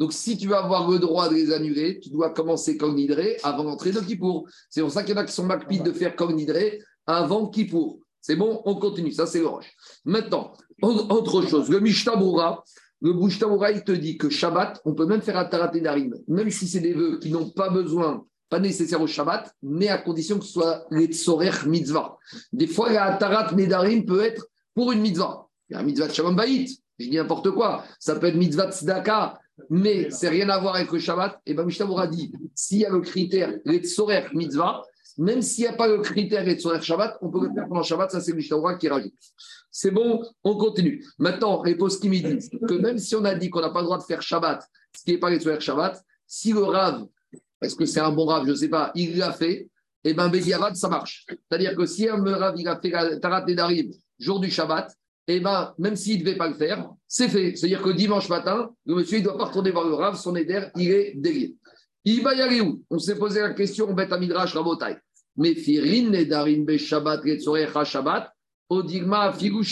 Donc, 0.00 0.14
si 0.14 0.38
tu 0.38 0.48
veux 0.48 0.56
avoir 0.56 0.90
le 0.90 0.98
droit 0.98 1.28
de 1.28 1.34
les 1.34 1.52
annuler, 1.52 2.00
tu 2.00 2.08
dois 2.08 2.30
commencer 2.30 2.78
comme 2.78 2.94
Nidré 2.94 3.36
avant 3.42 3.64
d'entrer 3.64 3.92
dans 3.92 4.00
Kippour. 4.00 4.48
C'est 4.70 4.80
pour 4.80 4.90
ça 4.90 5.02
qu'il 5.02 5.14
y 5.14 5.18
en 5.18 5.20
a 5.20 5.26
qui 5.26 5.32
sont 5.34 5.44
macpides 5.44 5.82
de 5.82 5.92
faire 5.92 6.14
Nidré 6.32 6.82
avant 7.06 7.48
Kippour. 7.48 8.00
C'est 8.18 8.34
bon, 8.34 8.62
on 8.64 8.76
continue. 8.76 9.12
Ça, 9.12 9.26
c'est 9.26 9.40
le 9.40 9.46
roche. 9.46 9.70
Maintenant, 10.06 10.54
autre 10.80 11.42
chose. 11.42 11.68
Le 11.68 11.80
Mishtabura, 11.80 12.64
le 13.02 13.12
Mishtabura, 13.12 13.72
il 13.72 13.84
te 13.84 13.92
dit 13.92 14.16
que 14.16 14.30
Shabbat, 14.30 14.80
on 14.86 14.94
peut 14.94 15.04
même 15.04 15.20
faire 15.20 15.36
un 15.36 15.44
Tarat 15.44 15.70
Nedarim, 15.74 16.14
même 16.28 16.50
si 16.50 16.66
c'est 16.66 16.80
des 16.80 16.94
vœux 16.94 17.18
qui 17.18 17.30
n'ont 17.30 17.50
pas 17.50 17.68
besoin, 17.68 18.24
pas 18.48 18.58
nécessaire 18.58 19.02
au 19.02 19.06
Shabbat, 19.06 19.54
mais 19.62 19.88
à 19.88 19.98
condition 19.98 20.38
que 20.38 20.46
ce 20.46 20.52
soit 20.52 20.86
les 20.90 21.12
Tsorer 21.12 21.66
mitzvah. 21.66 22.16
Des 22.54 22.66
fois, 22.66 22.90
la 22.90 23.16
Tarat 23.16 23.52
Nedarim 23.54 24.06
peut 24.06 24.24
être 24.24 24.46
pour 24.74 24.92
une 24.92 25.02
mitzvah. 25.02 25.46
Il 25.68 25.74
y 25.74 25.76
a 25.76 25.80
un 25.80 25.82
mitzvah 25.82 26.08
de 26.08 26.12
Shalom 26.14 26.34
Bayit. 26.34 26.80
Je 26.98 27.06
dis 27.06 27.16
n'importe 27.16 27.50
quoi. 27.50 27.84
Ça 27.98 28.14
peut 28.16 28.26
être 28.26 28.36
mitzvah 28.36 28.66
de 28.66 28.72
mais 29.68 30.10
c'est 30.10 30.28
rien 30.28 30.48
à 30.48 30.58
voir 30.58 30.76
avec 30.76 30.90
le 30.90 30.98
Shabbat, 30.98 31.40
et 31.46 31.54
bien 31.54 31.64
Mishnah 31.64 32.06
dit, 32.06 32.32
s'il 32.54 32.78
y 32.78 32.84
a 32.86 32.90
le 32.90 33.00
critère 33.00 33.54
Retzorer 33.66 34.26
Mitzvah, 34.32 34.82
même 35.18 35.42
s'il 35.42 35.64
n'y 35.64 35.68
a 35.68 35.72
pas 35.74 35.88
le 35.88 35.98
critère 35.98 36.44
Retzorer 36.46 36.80
Shabbat, 36.80 37.18
on 37.20 37.30
peut 37.30 37.46
le 37.46 37.52
faire 37.52 37.68
pendant 37.68 37.82
Shabbat, 37.82 38.10
ça 38.10 38.20
c'est 38.20 38.32
Mishnah 38.32 38.74
qui 38.74 38.88
rajoute. 38.88 39.12
C'est 39.70 39.90
bon, 39.90 40.22
on 40.42 40.56
continue. 40.56 41.04
Maintenant, 41.18 41.62
les 41.62 41.76
qui 41.76 42.08
me 42.08 42.34
disent 42.34 42.50
que 42.68 42.74
même 42.74 42.98
si 42.98 43.14
on 43.14 43.24
a 43.24 43.34
dit 43.34 43.50
qu'on 43.50 43.60
n'a 43.60 43.70
pas 43.70 43.80
le 43.80 43.86
droit 43.86 43.98
de 43.98 44.04
faire 44.04 44.22
Shabbat, 44.22 44.64
ce 44.96 45.04
qui 45.04 45.12
n'est 45.12 45.18
pas 45.18 45.30
Retzorer 45.30 45.60
Shabbat, 45.60 46.02
si 46.26 46.52
le 46.52 46.62
Rav, 46.62 47.06
est-ce 47.62 47.74
que 47.74 47.84
c'est 47.84 48.00
un 48.00 48.12
bon 48.12 48.26
Rav, 48.26 48.46
je 48.46 48.50
ne 48.50 48.56
sais 48.56 48.68
pas, 48.68 48.92
il 48.94 49.18
l'a 49.18 49.32
fait, 49.32 49.68
et 50.04 50.14
bien 50.14 50.28
Bédiavad, 50.28 50.74
ça 50.76 50.88
marche. 50.88 51.26
C'est-à-dire 51.28 51.76
que 51.76 51.86
si 51.86 52.08
un 52.08 52.22
Rav, 52.22 52.54
il 52.56 52.66
a 52.68 52.80
fait 52.80 52.90
la 52.90 53.18
Tarat 53.18 53.44
Nedarim, 53.44 53.90
jour 54.18 54.40
du 54.40 54.50
Shabbat, 54.50 54.94
eh 55.36 55.40
ben, 55.40 55.74
même 55.78 55.96
s'il 55.96 56.20
ne 56.20 56.24
devait 56.24 56.36
pas 56.36 56.48
le 56.48 56.54
faire, 56.54 56.90
c'est 57.06 57.28
fait. 57.28 57.56
C'est-à-dire 57.56 57.82
que 57.82 57.90
dimanche 57.90 58.28
matin, 58.28 58.70
le 58.86 58.94
monsieur 58.94 59.18
ne 59.18 59.24
doit 59.24 59.36
pas 59.36 59.46
retourner 59.46 59.70
voir 59.70 59.86
le 59.86 59.94
Rav, 59.94 60.16
son 60.16 60.34
éder, 60.36 60.68
il 60.76 60.90
est 60.90 61.12
délié. 61.16 61.56
Il 62.04 62.22
va 62.22 62.34
y 62.34 62.40
aller 62.40 62.60
où? 62.60 62.82
On 62.90 62.98
s'est 62.98 63.16
posé 63.16 63.40
la 63.40 63.52
question, 63.52 63.92
bête 63.92 64.12
Midrash 64.12 64.54
Rabotai. 64.54 64.96
Mais 65.36 65.54
Firin 65.54 66.10
Nedarim 66.10 66.64
Be 66.64 66.76
Shabbat 66.76 67.22
Ha 67.74 67.84
Shabbat, 67.84 68.32
Odigma 68.68 69.32
Figu 69.32 69.62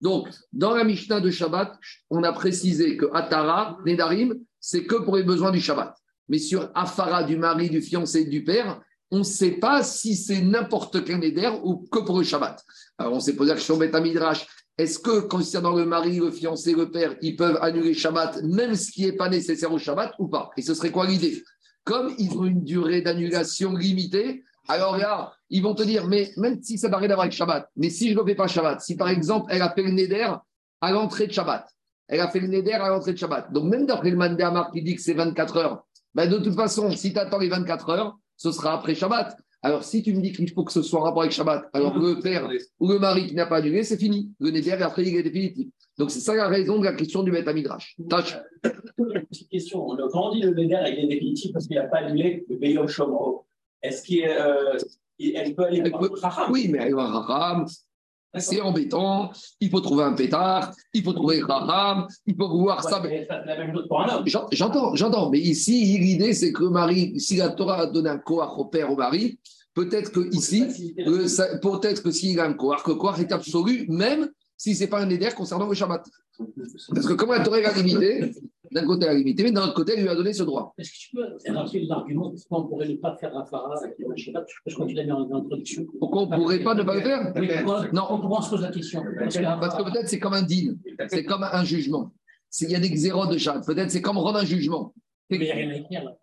Donc, 0.00 0.28
dans 0.52 0.74
la 0.74 0.84
Mishnah 0.84 1.20
de 1.20 1.30
Shabbat, 1.30 1.78
on 2.10 2.22
a 2.22 2.32
précisé 2.32 2.96
que 2.96 3.06
Atara, 3.14 3.78
Nedarim, 3.86 4.34
c'est 4.60 4.84
que 4.84 4.96
pour 4.96 5.16
les 5.16 5.22
besoins 5.22 5.50
du 5.50 5.60
Shabbat. 5.60 5.94
Mais 6.28 6.38
sur 6.38 6.70
Afara, 6.74 7.24
du 7.24 7.36
mari, 7.36 7.70
du 7.70 7.80
fiancé, 7.80 8.24
du 8.24 8.44
père, 8.44 8.82
on 9.14 9.18
ne 9.18 9.22
sait 9.22 9.52
pas 9.52 9.84
si 9.84 10.16
c'est 10.16 10.40
n'importe 10.40 11.04
quel 11.04 11.20
Neder 11.20 11.52
ou 11.62 11.86
que 11.88 12.00
pour 12.00 12.18
le 12.18 12.24
Shabbat. 12.24 12.60
Alors 12.98 13.12
on 13.12 13.20
s'est 13.20 13.36
posé 13.36 13.50
la 13.50 13.54
question 13.54 13.76
Beth 13.76 13.94
Midrash. 13.94 14.44
Est-ce 14.76 14.98
que 14.98 15.20
concernant 15.20 15.76
le 15.76 15.84
mari, 15.86 16.18
le 16.18 16.32
fiancé, 16.32 16.74
le 16.74 16.90
père, 16.90 17.14
ils 17.22 17.36
peuvent 17.36 17.56
annuler 17.62 17.94
Shabbat, 17.94 18.42
même 18.42 18.74
ce 18.74 18.90
qui 18.90 19.04
n'est 19.04 19.12
pas 19.12 19.28
nécessaire 19.28 19.72
au 19.72 19.78
Shabbat 19.78 20.14
ou 20.18 20.26
pas? 20.26 20.50
Et 20.56 20.62
ce 20.62 20.74
serait 20.74 20.90
quoi 20.90 21.06
l'idée? 21.06 21.44
Comme 21.84 22.12
ils 22.18 22.36
ont 22.36 22.44
une 22.44 22.64
durée 22.64 23.02
d'annulation 23.02 23.74
limitée, 23.74 24.42
alors 24.66 24.96
là, 24.96 25.32
ils 25.48 25.62
vont 25.62 25.76
te 25.76 25.84
dire, 25.84 26.08
mais 26.08 26.32
même 26.36 26.60
si 26.60 26.76
ça 26.76 26.88
n'a 26.88 26.96
rien 26.96 27.10
à 27.10 27.14
voir 27.14 27.26
avec 27.26 27.34
Shabbat, 27.34 27.70
mais 27.76 27.90
si 27.90 28.10
je 28.10 28.18
ne 28.18 28.24
fais 28.24 28.34
pas 28.34 28.48
Shabbat, 28.48 28.80
si 28.80 28.96
par 28.96 29.10
exemple 29.10 29.46
elle 29.48 29.62
a 29.62 29.72
fait 29.72 29.82
le 29.82 29.92
Neder 29.92 30.34
à 30.80 30.90
l'entrée 30.90 31.28
de 31.28 31.32
Shabbat, 31.32 31.68
elle 32.08 32.20
a 32.20 32.28
fait 32.28 32.40
le 32.40 32.48
Neder 32.48 32.72
à 32.72 32.88
l'entrée 32.88 33.12
de 33.12 33.18
Shabbat, 33.18 33.52
donc 33.52 33.70
même 33.70 33.86
d'après 33.86 34.10
le 34.10 34.16
Mandéamar 34.16 34.72
qui 34.72 34.82
dit 34.82 34.96
que 34.96 35.02
c'est 35.02 35.14
24 35.14 35.56
heures, 35.58 35.84
ben 36.16 36.28
de 36.28 36.38
toute 36.38 36.56
façon, 36.56 36.90
si 36.90 37.12
tu 37.12 37.18
attends 37.20 37.38
les 37.38 37.48
24 37.48 37.90
heures, 37.90 38.18
ce 38.36 38.52
sera 38.52 38.74
après 38.74 38.94
Shabbat. 38.94 39.36
Alors, 39.62 39.82
si 39.82 40.02
tu 40.02 40.12
me 40.12 40.20
dis 40.20 40.32
qu'il 40.32 40.50
faut 40.50 40.62
que 40.62 40.72
ce 40.72 40.82
soit 40.82 41.00
en 41.00 41.04
rapport 41.04 41.22
avec 41.22 41.32
Shabbat, 41.32 41.70
alors 41.72 41.96
le 41.98 42.20
père 42.20 42.50
ou 42.80 42.88
le 42.88 42.98
mari 42.98 43.26
qui 43.26 43.34
n'a 43.34 43.46
pas 43.46 43.56
annulé, 43.56 43.82
c'est 43.82 43.96
fini. 43.96 44.30
Le 44.38 44.50
Néder, 44.50 44.72
après, 44.72 45.04
il 45.04 45.16
est 45.16 45.22
définitif. 45.22 45.68
Donc, 45.96 46.10
c'est 46.10 46.20
ça 46.20 46.34
la 46.34 46.48
raison 46.48 46.78
de 46.78 46.84
la 46.84 46.92
question 46.92 47.22
du 47.22 47.30
Beth 47.30 47.46
Midrash. 47.46 47.96
Tâche. 48.10 48.36
Petite 48.60 49.48
question. 49.48 49.86
Quand 50.12 50.30
on 50.30 50.34
dit 50.34 50.42
le 50.42 50.50
Néder, 50.50 50.82
il 50.88 51.04
est 51.04 51.08
définitif 51.08 51.52
parce 51.52 51.66
qu'il 51.66 51.76
n'a 51.76 51.84
pas 51.84 51.98
annulé 51.98 52.44
le 52.48 52.56
Beyom 52.56 52.88
Shomro, 52.88 53.46
est-ce 53.80 54.02
qu'elle 54.02 54.30
euh, 54.30 55.54
peut 55.54 55.64
aller 55.64 55.88
voir 55.88 56.48
Oui, 56.50 56.68
mais 56.70 56.78
elle 56.82 56.94
va 56.94 57.06
Raham, 57.06 57.66
c'est 58.38 58.60
embêtant, 58.60 59.30
il 59.60 59.70
faut 59.70 59.80
trouver 59.80 60.04
un 60.04 60.12
pétard, 60.12 60.72
il 60.92 61.02
faut 61.02 61.12
trouver 61.12 61.40
Raham, 61.42 62.06
il 62.26 62.34
faut 62.36 62.48
voir 62.48 62.82
ça. 62.82 63.02
J'entends, 64.52 64.94
j'entends, 64.94 65.30
mais 65.30 65.40
ici, 65.40 65.98
l'idée, 65.98 66.32
c'est 66.34 66.52
que 66.52 66.64
le 66.64 66.70
mari, 66.70 67.18
si 67.18 67.36
la 67.36 67.50
Torah 67.50 67.80
a 67.80 67.86
donné 67.86 68.10
un 68.10 68.18
koach 68.18 68.50
au 68.56 68.66
père, 68.66 68.90
au 68.90 68.96
mari, 68.96 69.38
peut-être 69.74 70.10
que 70.12 70.28
ici, 70.34 70.94
peut-être 71.62 72.02
que 72.02 72.10
s'il 72.10 72.38
a 72.40 72.44
un 72.44 72.54
koach, 72.54 72.82
que 72.82 72.90
le 72.90 72.96
koach 72.96 73.18
est 73.20 73.32
absolu, 73.32 73.86
même 73.88 74.28
si 74.56 74.74
ce 74.74 74.84
n'est 74.84 74.90
pas 74.90 75.00
un 75.00 75.10
éder 75.10 75.28
concernant 75.36 75.68
le 75.68 75.74
Shabbat. 75.74 76.04
Parce 76.94 77.06
que 77.06 77.12
comment 77.12 77.32
la 77.32 77.44
Torah 77.44 77.58
a 77.58 77.72
limité 77.80 78.32
d'un 78.74 78.84
côté, 78.86 79.04
elle 79.04 79.12
a 79.12 79.14
limité, 79.14 79.44
mais 79.44 79.52
d'un 79.52 79.62
autre 79.62 79.74
côté, 79.74 79.92
elle 79.96 80.02
lui 80.02 80.08
a 80.08 80.16
donné 80.16 80.32
ce 80.32 80.42
droit. 80.42 80.74
Est-ce 80.78 80.90
que 80.90 80.96
tu 80.96 81.10
peux 81.14 81.52
rappeler 81.52 81.86
l'argument 81.86 82.30
pourquoi 82.30 82.58
on 82.58 82.64
ne 82.64 82.68
pourrait 82.68 82.94
pas 82.96 83.16
faire 83.16 83.32
Rafara 83.32 83.74
Je 84.16 84.24
sais 84.24 84.32
pas, 84.32 84.44
je 84.66 84.74
crois 84.74 84.86
que 84.86 84.90
tu 84.90 84.96
l'as 84.96 85.04
mis 85.04 85.12
en 85.12 85.32
introduction. 85.32 85.86
Pourquoi 86.00 86.22
on 86.22 86.26
ne 86.26 86.36
pourrait 86.36 86.58
pas 86.58 86.74
ne 86.74 86.82
pas 86.82 86.94
le 86.96 87.00
faire? 87.02 87.92
Non. 87.92 88.06
on 88.10 88.42
se 88.42 88.50
pose 88.50 88.62
la 88.62 88.72
question? 88.72 89.04
Parce 89.18 89.36
que, 89.76 89.82
peut-être 89.84 90.08
c'est 90.08 90.18
comme 90.18 90.34
un 90.34 90.42
deal, 90.42 90.76
c'est 91.08 91.24
comme 91.24 91.44
un 91.44 91.64
jugement. 91.64 92.12
Il 92.60 92.70
y 92.70 92.74
a 92.74 92.80
des 92.80 92.90
xéros 92.90 93.26
de 93.26 93.38
chat, 93.38 93.60
peut-être 93.64 93.90
c'est 93.90 94.02
comme 94.02 94.18
rendre 94.18 94.38
un 94.38 94.44
jugement. 94.44 94.92
Mais 95.30 95.36
il 95.36 95.42
n'y 95.42 95.50
a 95.50 95.54
rien 95.54 95.70
à 95.70 95.76
écrire 95.76 96.04
là. 96.04 96.16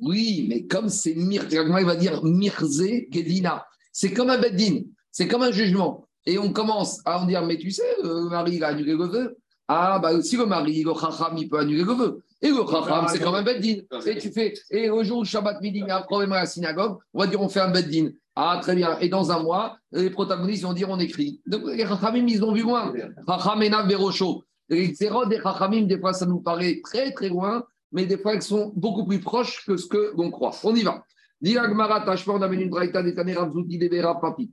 Oui, 0.00 0.46
mais 0.48 0.66
comme 0.66 0.88
c'est 0.88 1.14
Mir, 1.14 1.44
il 1.50 1.84
va 1.84 1.96
dire 1.96 2.24
Mirze 2.24 2.84
Gedina. 3.10 3.66
C'est 3.92 4.12
comme 4.12 4.30
un 4.30 4.38
beddin, 4.38 4.82
c'est 5.10 5.28
comme 5.28 5.42
un 5.42 5.50
jugement. 5.50 6.07
Et 6.28 6.38
on 6.38 6.52
commence 6.52 7.00
à 7.06 7.22
en 7.22 7.24
dire, 7.24 7.42
mais 7.46 7.56
tu 7.56 7.70
sais, 7.70 7.96
le 8.04 8.28
mari, 8.28 8.56
il 8.56 8.64
a 8.64 8.68
annulé 8.68 8.92
le 8.92 9.06
vœu. 9.06 9.38
Ah, 9.66 9.98
bah 9.98 10.20
si 10.20 10.36
le 10.36 10.44
mari, 10.44 10.82
le 10.82 10.92
chacham, 10.92 11.34
il 11.38 11.48
peut 11.48 11.58
annuler 11.58 11.84
le 11.84 11.92
vœu. 11.94 12.22
Et 12.42 12.50
le 12.50 12.66
chacham, 12.70 13.06
c'est 13.08 13.18
quand 13.18 13.32
même 13.32 13.46
beddin. 13.46 13.80
Et 14.04 14.18
tu 14.18 14.30
fais, 14.30 14.52
et 14.70 14.90
au 14.90 15.02
jour 15.02 15.20
où 15.20 15.24
Shabbat 15.24 15.62
midi, 15.62 15.78
il 15.78 15.88
y 15.88 15.90
a 15.90 15.96
un 15.96 16.02
problème 16.02 16.32
à 16.32 16.40
la 16.40 16.46
synagogue, 16.46 16.98
on 17.14 17.20
va 17.20 17.26
dire, 17.26 17.40
on 17.40 17.48
fait 17.48 17.60
un 17.60 17.70
beddin. 17.70 18.10
Ah, 18.36 18.58
très 18.60 18.74
bien. 18.74 18.98
Et 18.98 19.08
dans 19.08 19.32
un 19.32 19.42
mois, 19.42 19.78
les 19.90 20.10
protagonistes 20.10 20.64
vont 20.64 20.74
dire, 20.74 20.90
on 20.90 20.98
écrit. 20.98 21.40
Donc, 21.46 21.62
les 21.64 21.86
chachamim, 21.86 22.26
ils 22.28 22.44
ont 22.44 22.52
vu 22.52 22.60
loin. 22.60 22.92
Chachamena 23.26 23.84
Berocho. 23.84 24.44
Les 24.68 24.92
zéros 24.92 25.24
des 25.24 25.40
chachamim, 25.40 25.86
des 25.86 25.98
fois, 25.98 26.12
ça 26.12 26.26
nous 26.26 26.40
paraît 26.40 26.82
très, 26.84 27.12
très 27.12 27.30
loin, 27.30 27.64
mais 27.90 28.04
des 28.04 28.18
fois, 28.18 28.34
elles 28.34 28.42
sont 28.42 28.70
beaucoup 28.76 29.06
plus 29.06 29.20
proches 29.20 29.64
que 29.66 29.78
ce 29.78 29.86
que 29.86 30.12
l'on 30.14 30.30
croit. 30.30 30.52
On 30.62 30.74
y 30.74 30.82
va. 30.82 31.02
Diagmara 31.40 32.04
on 32.26 32.42
amène 32.42 32.60
une 32.60 32.68
braïta 32.68 33.02
des 33.02 33.14
Taner 33.14 33.34
Ravzouti 33.34 33.78
de 33.78 33.88
Vera 33.88 34.20
Papi. 34.20 34.50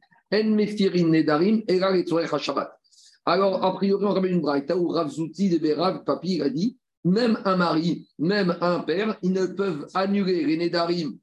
Alors, 3.26 3.64
a 3.64 3.74
priori, 3.76 4.06
on 4.06 4.14
ramène 4.14 4.34
une 4.34 4.42
braïta 4.42 4.78
où 4.78 4.88
Ravzouti 4.88 5.50
de 5.50 5.58
Vera 5.58 6.04
Papi, 6.04 6.36
il 6.36 6.42
a 6.44 6.50
dit 6.50 6.78
même 7.04 7.40
un 7.46 7.56
mari, 7.56 8.08
même 8.18 8.58
un 8.62 8.80
père, 8.80 9.18
ils 9.22 9.32
ne 9.32 9.46
peuvent 9.46 9.88
annuler 9.94 10.44
les 10.44 10.58
Nedarim 10.58 11.18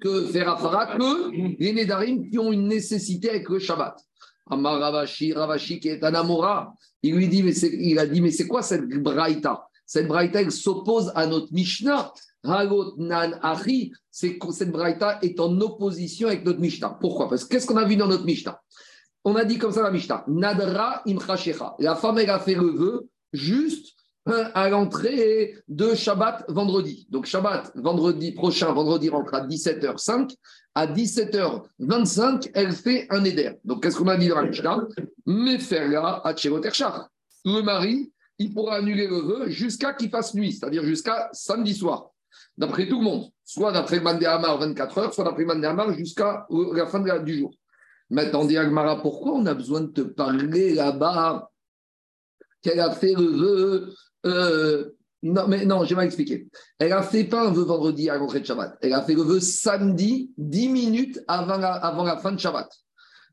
que 0.00 0.26
faire 0.26 0.56
que 0.56 1.58
les 1.58 1.72
Nedarim 1.72 2.30
qui 2.30 2.38
ont 2.38 2.52
une 2.52 2.68
nécessité 2.68 3.30
avec 3.30 3.48
le 3.48 3.58
Shabbat. 3.58 3.98
Amar 4.50 4.78
Ravashi, 4.78 5.32
Ravashi 5.32 5.80
qui 5.80 5.88
est 5.88 6.04
un 6.04 6.14
Amora, 6.14 6.74
il 7.02 7.16
lui 7.16 7.28
dit, 7.28 7.38
il 7.38 7.98
a 7.98 8.06
dit, 8.06 8.20
mais 8.20 8.30
c'est 8.30 8.46
quoi 8.46 8.62
cette 8.62 8.86
braïta? 8.86 9.66
Cette 9.86 10.06
braïta, 10.06 10.42
elle 10.42 10.52
s'oppose 10.52 11.10
à 11.14 11.26
notre 11.26 11.52
Mishnah. 11.52 12.12
Nan 12.44 13.38
Achi, 13.42 13.92
c'est 14.10 14.38
cette 14.50 14.72
braïta 14.72 15.18
est 15.22 15.38
en 15.38 15.60
opposition 15.60 16.28
avec 16.28 16.44
notre 16.44 16.60
Mishnah. 16.60 16.98
Pourquoi? 17.00 17.28
Parce 17.28 17.44
que 17.44 17.50
qu'est-ce 17.50 17.66
qu'on 17.66 17.76
a 17.76 17.84
vu 17.84 17.96
dans 17.96 18.08
notre 18.08 18.24
Mishnah? 18.24 18.60
On 19.24 19.36
a 19.36 19.44
dit 19.44 19.58
comme 19.58 19.72
ça 19.72 19.82
la 19.82 19.90
Mishnah 19.90 20.24
Nadra 20.26 21.02
imchashecha. 21.06 21.76
La 21.78 21.94
femme, 21.94 22.18
elle 22.18 22.30
a 22.30 22.40
fait 22.40 22.54
le 22.54 22.70
vœu 22.70 23.08
juste 23.32 23.94
à 24.26 24.68
l'entrée 24.68 25.56
de 25.68 25.94
Shabbat 25.94 26.44
vendredi. 26.48 27.06
Donc 27.10 27.26
Shabbat 27.26 27.72
vendredi 27.76 28.32
prochain, 28.32 28.72
vendredi 28.72 29.08
rentre 29.08 29.34
à 29.34 29.46
17h05. 29.46 30.34
À 30.74 30.86
17h25, 30.86 32.50
elle 32.54 32.72
fait 32.72 33.06
un 33.10 33.22
éder. 33.24 33.52
Donc 33.62 33.82
qu'est-ce 33.82 33.96
qu'on 33.96 34.08
a 34.08 34.16
dit 34.16 34.28
dans 34.28 34.40
la 34.40 34.48
Mishnah? 34.48 34.86
Meferla 35.26 36.22
Le 36.24 37.60
mari, 37.60 38.10
il 38.38 38.54
pourra 38.54 38.76
annuler 38.76 39.06
le 39.06 39.20
vœu 39.20 39.50
jusqu'à 39.50 39.92
qu'il 39.92 40.08
fasse 40.08 40.34
nuit, 40.34 40.52
c'est-à-dire 40.52 40.82
jusqu'à 40.82 41.28
samedi 41.32 41.74
soir. 41.74 42.11
D'après 42.56 42.88
tout 42.88 42.98
le 42.98 43.04
monde, 43.04 43.30
soit 43.44 43.72
d'après 43.72 44.00
Mandéhamar 44.00 44.58
24 44.58 44.98
heures, 44.98 45.14
soit 45.14 45.24
d'après 45.24 45.44
Mandéhamar 45.44 45.92
jusqu'à 45.94 46.46
la 46.50 46.86
fin 46.86 47.00
du 47.20 47.38
jour. 47.38 47.54
Maintenant, 48.10 48.44
dit 48.44 48.58
Agmara, 48.58 49.00
pourquoi 49.00 49.32
on 49.32 49.46
a 49.46 49.54
besoin 49.54 49.80
de 49.82 49.86
te 49.86 50.02
parler 50.02 50.74
là-bas? 50.74 51.50
Qu'elle 52.60 52.80
a 52.80 52.92
fait 52.92 53.14
le 53.14 53.24
vœu 53.24 53.94
euh, 54.26 54.92
non, 55.22 55.46
mais 55.46 55.64
non, 55.64 55.84
j'ai 55.84 55.94
mal 55.94 56.06
expliqué. 56.06 56.48
Elle 56.78 56.92
a 56.92 57.02
fait 57.02 57.24
pas 57.24 57.46
un 57.46 57.52
vœu 57.52 57.62
vendredi 57.62 58.10
à 58.10 58.16
l'entrée 58.16 58.40
de 58.40 58.46
Shabbat. 58.46 58.76
Elle 58.80 58.92
a 58.92 59.02
fait 59.02 59.14
le 59.14 59.22
vœu 59.22 59.38
samedi, 59.38 60.32
10 60.36 60.68
minutes 60.68 61.20
avant 61.28 61.58
la, 61.58 61.72
avant 61.74 62.02
la 62.02 62.16
fin 62.16 62.32
de 62.32 62.40
Shabbat. 62.40 62.68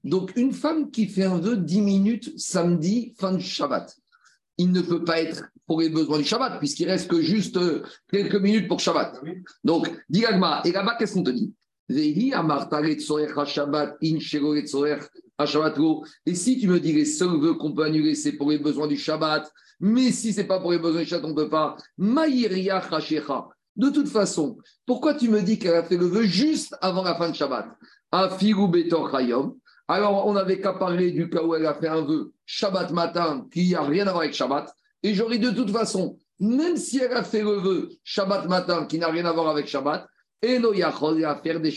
Donc, 0.04 0.32
une 0.36 0.54
femme 0.54 0.92
qui 0.92 1.08
fait 1.08 1.24
un 1.24 1.40
vœu 1.40 1.58
10 1.58 1.82
minutes 1.82 2.40
samedi, 2.40 3.16
fin 3.18 3.34
de 3.34 3.40
Shabbat, 3.40 3.96
il 4.60 4.72
ne 4.72 4.82
peut 4.82 5.04
pas 5.04 5.22
être 5.22 5.46
pour 5.66 5.82
les 5.82 5.90
besoins 5.90 6.20
du 6.20 6.26
Shabbat, 6.26 6.60
puisqu'il 6.60 6.90
reste 6.90 7.10
que 7.10 7.22
juste 7.22 7.58
euh, 7.58 7.82
quelques 8.12 8.36
minutes 8.36 8.68
pour 8.68 8.80
Shabbat. 8.80 9.20
Donc, 9.64 9.90
dis 10.10 10.20
et 10.20 10.72
là-bas, 10.72 10.96
qu'est-ce 11.00 11.14
qu'on 11.14 11.24
te 11.24 11.32
dit? 11.32 11.54
Et 11.90 12.14
si 16.36 16.60
tu 16.60 16.68
me 16.68 16.80
dis 16.80 16.94
les 16.94 17.06
seuls 17.06 17.40
vœux 17.40 17.54
qu'on 17.56 17.72
peut 17.74 17.86
annuler, 17.86 18.14
c'est 18.16 18.34
pour 18.34 18.52
les 18.52 18.60
besoins 18.60 18.88
du 18.88 18.98
Shabbat, 18.98 19.52
mais 19.80 20.12
si 20.12 20.34
ce 20.34 20.42
n'est 20.42 20.48
pas 20.48 20.60
pour 20.60 20.74
les 20.74 20.80
besoins 20.80 21.02
du 21.02 21.08
Shabbat, 21.08 21.26
on 21.26 21.30
ne 21.30 21.36
peut 21.36 21.50
pas. 21.50 21.78
De 23.76 23.90
toute 23.90 24.10
façon, 24.10 24.58
pourquoi 24.86 25.14
tu 25.14 25.30
me 25.30 25.42
dis 25.42 25.58
qu'elle 25.58 25.76
a 25.76 25.84
fait 25.84 25.96
le 25.98 26.06
vœu 26.06 26.24
juste 26.24 26.76
avant 26.82 27.04
la 27.04 27.16
fin 27.16 27.30
de 27.30 27.36
Shabbat? 27.36 27.66
Alors, 29.92 30.28
on 30.28 30.34
n'avait 30.34 30.62
qu'à 30.62 30.74
parler 30.74 31.12
du 31.12 31.32
cas 31.32 31.42
où 31.42 31.56
elle 31.56 31.66
a 31.66 31.74
fait 31.74 31.88
un 31.88 32.02
vœu 32.02 32.32
Shabbat 32.46 32.92
matin 32.92 33.48
qui 33.52 33.72
n'a 33.72 33.82
rien 33.82 34.06
à 34.06 34.12
voir 34.12 34.22
avec 34.22 34.36
Shabbat. 34.36 34.72
Et 35.02 35.16
j'aurais 35.16 35.40
de 35.40 35.50
toute 35.50 35.72
façon, 35.72 36.16
même 36.40 36.78
si 36.78 37.00
elle 37.00 37.14
a 37.14 37.24
fait 37.24 37.42
le 37.42 37.56
vœu 37.56 37.90
Shabbat 38.04 38.48
matin 38.48 38.86
qui 38.86 39.00
n'a 39.00 39.08
rien 39.08 39.26
à 39.26 39.32
voir 39.32 39.50
avec 39.50 39.68
Shabbat, 39.68 40.06
et 40.44 40.60
no 40.60 40.72
à 40.74 41.36
faire 41.42 41.60
des 41.60 41.74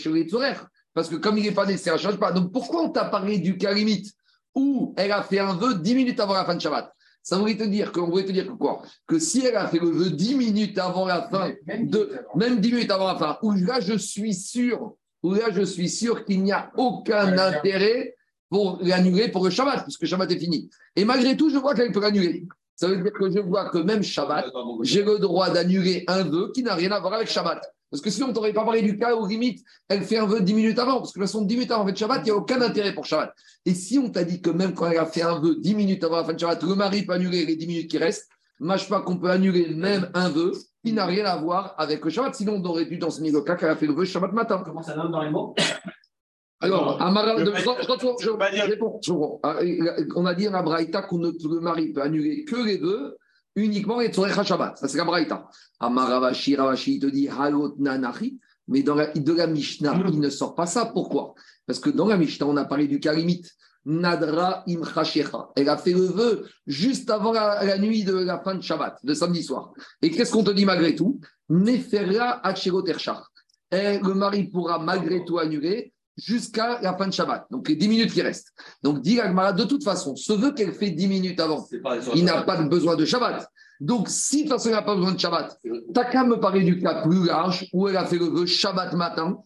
Parce 0.93 1.09
que 1.09 1.15
comme 1.15 1.39
il 1.39 1.43
n'est 1.43 1.51
pas 1.53 1.65
né, 1.65 1.75
ça 1.75 1.93
ne 1.93 1.97
change 1.97 2.17
pas. 2.17 2.31
Donc 2.31 2.51
pourquoi 2.51 2.83
on 2.83 2.89
t'a 2.89 3.05
parlé 3.05 3.39
du 3.39 3.57
cas 3.57 3.73
limite 3.73 4.13
où 4.53 4.93
elle 4.95 5.11
a 5.11 5.23
fait 5.23 5.39
un 5.39 5.55
vœu 5.55 5.73
10 5.73 5.95
minutes 5.95 6.19
avant 6.19 6.35
la 6.35 6.45
fin 6.45 6.53
de 6.53 6.61
Shabbat? 6.61 6.93
Ça 7.23 7.39
voulait 7.39 7.57
te 7.57 7.63
dire 7.63 7.91
qu'on 7.91 8.11
voulait 8.11 8.25
te 8.25 8.31
dire 8.31 8.45
que 8.45 8.51
quoi? 8.51 8.83
Que 9.07 9.17
si 9.17 9.43
elle 9.43 9.55
a 9.55 9.67
fait 9.67 9.79
le 9.79 9.89
vœu 9.89 10.11
10 10.11 10.35
minutes 10.35 10.77
avant 10.77 11.07
la 11.07 11.27
fin, 11.29 11.51
de, 11.67 12.19
même 12.35 12.59
10 12.59 12.73
minutes 12.73 12.91
avant 12.91 13.07
la 13.07 13.15
fin, 13.15 13.39
où 13.41 13.53
là 13.53 13.79
je 13.79 13.97
suis 13.97 14.35
sûr, 14.35 14.93
où 15.23 15.33
là 15.33 15.45
je 15.51 15.63
suis 15.63 15.89
sûr 15.89 16.25
qu'il 16.25 16.43
n'y 16.43 16.51
a 16.51 16.71
aucun 16.77 17.37
intérêt 17.37 18.15
pour 18.49 18.77
l'annuler 18.81 19.29
pour 19.29 19.43
le 19.43 19.49
Shabbat, 19.49 19.83
puisque 19.83 20.01
le 20.01 20.07
Shabbat 20.07 20.31
est 20.31 20.37
fini. 20.37 20.69
Et 20.95 21.05
malgré 21.05 21.35
tout, 21.35 21.49
je 21.49 21.57
vois 21.57 21.73
qu'elle 21.73 21.91
peut 21.91 22.01
l'annuler. 22.01 22.45
Ça 22.75 22.87
veut 22.87 22.97
dire 22.97 23.11
que 23.11 23.31
je 23.31 23.39
vois 23.39 23.69
que 23.69 23.79
même 23.79 24.03
Shabbat, 24.03 24.45
j'ai 24.81 25.03
le 25.03 25.17
droit 25.17 25.49
d'annuler 25.49 26.03
un 26.07 26.23
vœu 26.23 26.51
qui 26.53 26.61
n'a 26.61 26.75
rien 26.75 26.91
à 26.91 26.99
voir 26.99 27.13
avec 27.13 27.29
Shabbat. 27.29 27.61
Parce 27.89 28.01
que 28.01 28.09
sinon, 28.09 28.29
on 28.29 28.33
t'aurait 28.33 28.53
pas 28.53 28.63
parlé 28.63 28.81
du 28.81 28.97
cas 28.97 29.15
où, 29.15 29.25
limite, 29.25 29.63
elle 29.87 30.03
fait 30.03 30.17
un 30.17 30.25
vœu 30.25 30.41
10 30.41 30.53
minutes 30.53 30.79
avant. 30.79 30.97
Parce 30.97 31.13
que 31.13 31.19
de 31.19 31.23
toute 31.23 31.31
façon, 31.31 31.45
10 31.45 31.55
minutes 31.55 31.71
avant 31.71 31.83
le 31.83 31.95
Shabbat, 31.95 32.21
il 32.21 32.25
n'y 32.25 32.31
a 32.31 32.35
aucun 32.35 32.61
intérêt 32.61 32.93
pour 32.93 33.05
Shabbat. 33.05 33.33
Et 33.65 33.73
si 33.73 33.99
on 33.99 34.09
t'a 34.09 34.23
dit 34.23 34.41
que 34.41 34.49
même 34.49 34.73
quand 34.73 34.89
elle 34.89 34.97
a 34.97 35.05
fait 35.05 35.21
un 35.21 35.39
vœu 35.39 35.55
10 35.59 35.75
minutes 35.75 36.03
avant 36.03 36.17
la 36.17 36.23
fin 36.23 36.33
de 36.33 36.39
Shabbat, 36.39 36.63
le 36.63 36.75
mari 36.75 37.03
peut 37.03 37.13
annuler 37.13 37.45
les 37.45 37.55
10 37.55 37.67
minutes 37.67 37.89
qui 37.89 37.97
restent, 37.97 38.29
mâche 38.59 38.89
pas 38.89 39.01
qu'on 39.01 39.17
peut 39.17 39.29
annuler 39.29 39.73
même 39.73 40.09
un 40.13 40.29
vœu 40.29 40.53
qui 40.83 40.93
n'a 40.93 41.05
rien 41.05 41.25
à 41.25 41.37
voir 41.37 41.75
avec 41.77 42.03
le 42.03 42.11
Shabbat. 42.11 42.35
Sinon, 42.35 42.61
on 42.61 42.65
aurait 42.65 42.85
dû 42.85 42.97
dans 42.97 43.09
ce 43.09 43.21
le 43.21 43.41
cas 43.41 43.55
qu'elle 43.55 43.69
a 43.69 43.75
fait 43.75 43.87
le 43.87 43.93
vœu 43.93 44.05
Shabbat 44.05 44.33
matin. 44.33 44.61
Comment 44.65 44.81
ça 44.81 44.95
donne 44.95 45.11
dans 45.11 45.21
les 45.21 45.29
mots 45.29 45.55
alors, 46.63 46.97
on 47.01 47.15
a 50.25 50.33
dit 50.33 50.47
à 50.47 50.51
la 50.51 50.61
Braïta 50.61 51.01
qu'on 51.01 51.17
ne, 51.17 51.29
le 51.29 51.59
mari 51.59 51.91
peut 51.91 52.01
annuler 52.01 52.45
que 52.45 52.55
les 52.55 52.77
vœux 52.77 53.17
uniquement 53.55 53.99
les 53.99 54.07
Tzorech 54.07 54.41
Shabbat. 54.43 54.77
Ça, 54.77 54.87
c'est 54.87 54.97
la 54.97 55.03
Braïta. 55.03 55.49
Amaravashi, 55.81 56.55
Ravashi, 56.55 56.95
il 56.95 56.99
te 56.99 57.07
dit 57.07 57.27
Halot 57.27 57.75
Nanachi, 57.79 58.39
mais 58.69 58.81
dans 58.81 58.95
la, 58.95 59.07
de 59.07 59.33
la 59.33 59.47
Mishnah, 59.47 60.03
il 60.07 60.21
ne 60.21 60.29
sort 60.29 60.55
pas 60.55 60.65
ça. 60.65 60.85
Pourquoi? 60.85 61.33
Parce 61.65 61.79
que 61.79 61.89
dans 61.89 62.07
la 62.07 62.15
Mishnah, 62.15 62.47
on 62.47 62.55
a 62.55 62.63
parlé 62.63 62.87
du 62.87 63.01
Karimit. 63.01 63.43
Nadra 63.85 64.63
imchashecha. 64.67 65.49
Elle 65.55 65.69
a 65.69 65.77
fait 65.77 65.93
le 65.93 66.05
vœu 66.05 66.47
juste 66.65 67.09
avant 67.09 67.33
la, 67.33 67.77
nuit 67.77 68.03
de 68.03 68.13
la 68.13 68.39
fin 68.39 68.55
de 68.55 68.61
Shabbat, 68.61 68.99
de 69.03 69.13
samedi 69.13 69.43
soir. 69.43 69.73
Et 70.01 70.09
qu'est-ce 70.09 70.31
qu'on 70.31 70.43
te 70.43 70.51
dit 70.51 70.65
malgré 70.65 70.95
tout? 70.95 71.19
Neferra 71.49 72.41
Et 73.71 73.99
Le 73.99 74.13
mari 74.13 74.45
pourra 74.45 74.79
malgré 74.79 75.25
tout 75.25 75.37
annuler 75.37 75.93
jusqu'à 76.17 76.79
la 76.81 76.95
fin 76.95 77.07
de 77.07 77.13
Shabbat. 77.13 77.47
Donc 77.49 77.67
les 77.67 77.75
10 77.75 77.87
minutes 77.87 78.13
qui 78.13 78.21
restent. 78.21 78.53
Donc 78.83 79.01
dit 79.01 79.15
de 79.17 79.63
toute 79.63 79.83
façon, 79.83 80.15
ce 80.15 80.33
vœu 80.33 80.53
qu'elle 80.53 80.73
fait 80.73 80.91
10 80.91 81.07
minutes 81.07 81.39
avant, 81.39 81.67
il 82.15 82.23
n'a 82.25 82.43
pas 82.43 82.61
besoin 82.61 82.95
de 82.95 83.05
Shabbat. 83.05 83.47
Donc 83.79 84.07
si 84.07 84.37
de 84.37 84.41
toute 84.43 84.51
façon 84.53 84.69
il 84.69 84.73
n'a 84.73 84.81
pas 84.81 84.95
besoin 84.95 85.11
de 85.11 85.19
Shabbat, 85.19 85.59
t'as 85.93 86.05
qu'à 86.05 86.23
me 86.23 86.39
parler 86.39 86.63
du 86.63 86.79
cas 86.79 87.01
plus 87.01 87.25
large 87.25 87.67
où 87.73 87.87
elle 87.89 87.97
a 87.97 88.05
fait 88.05 88.17
le 88.17 88.25
vœu 88.25 88.45
Shabbat 88.45 88.93
matin, 88.93 89.37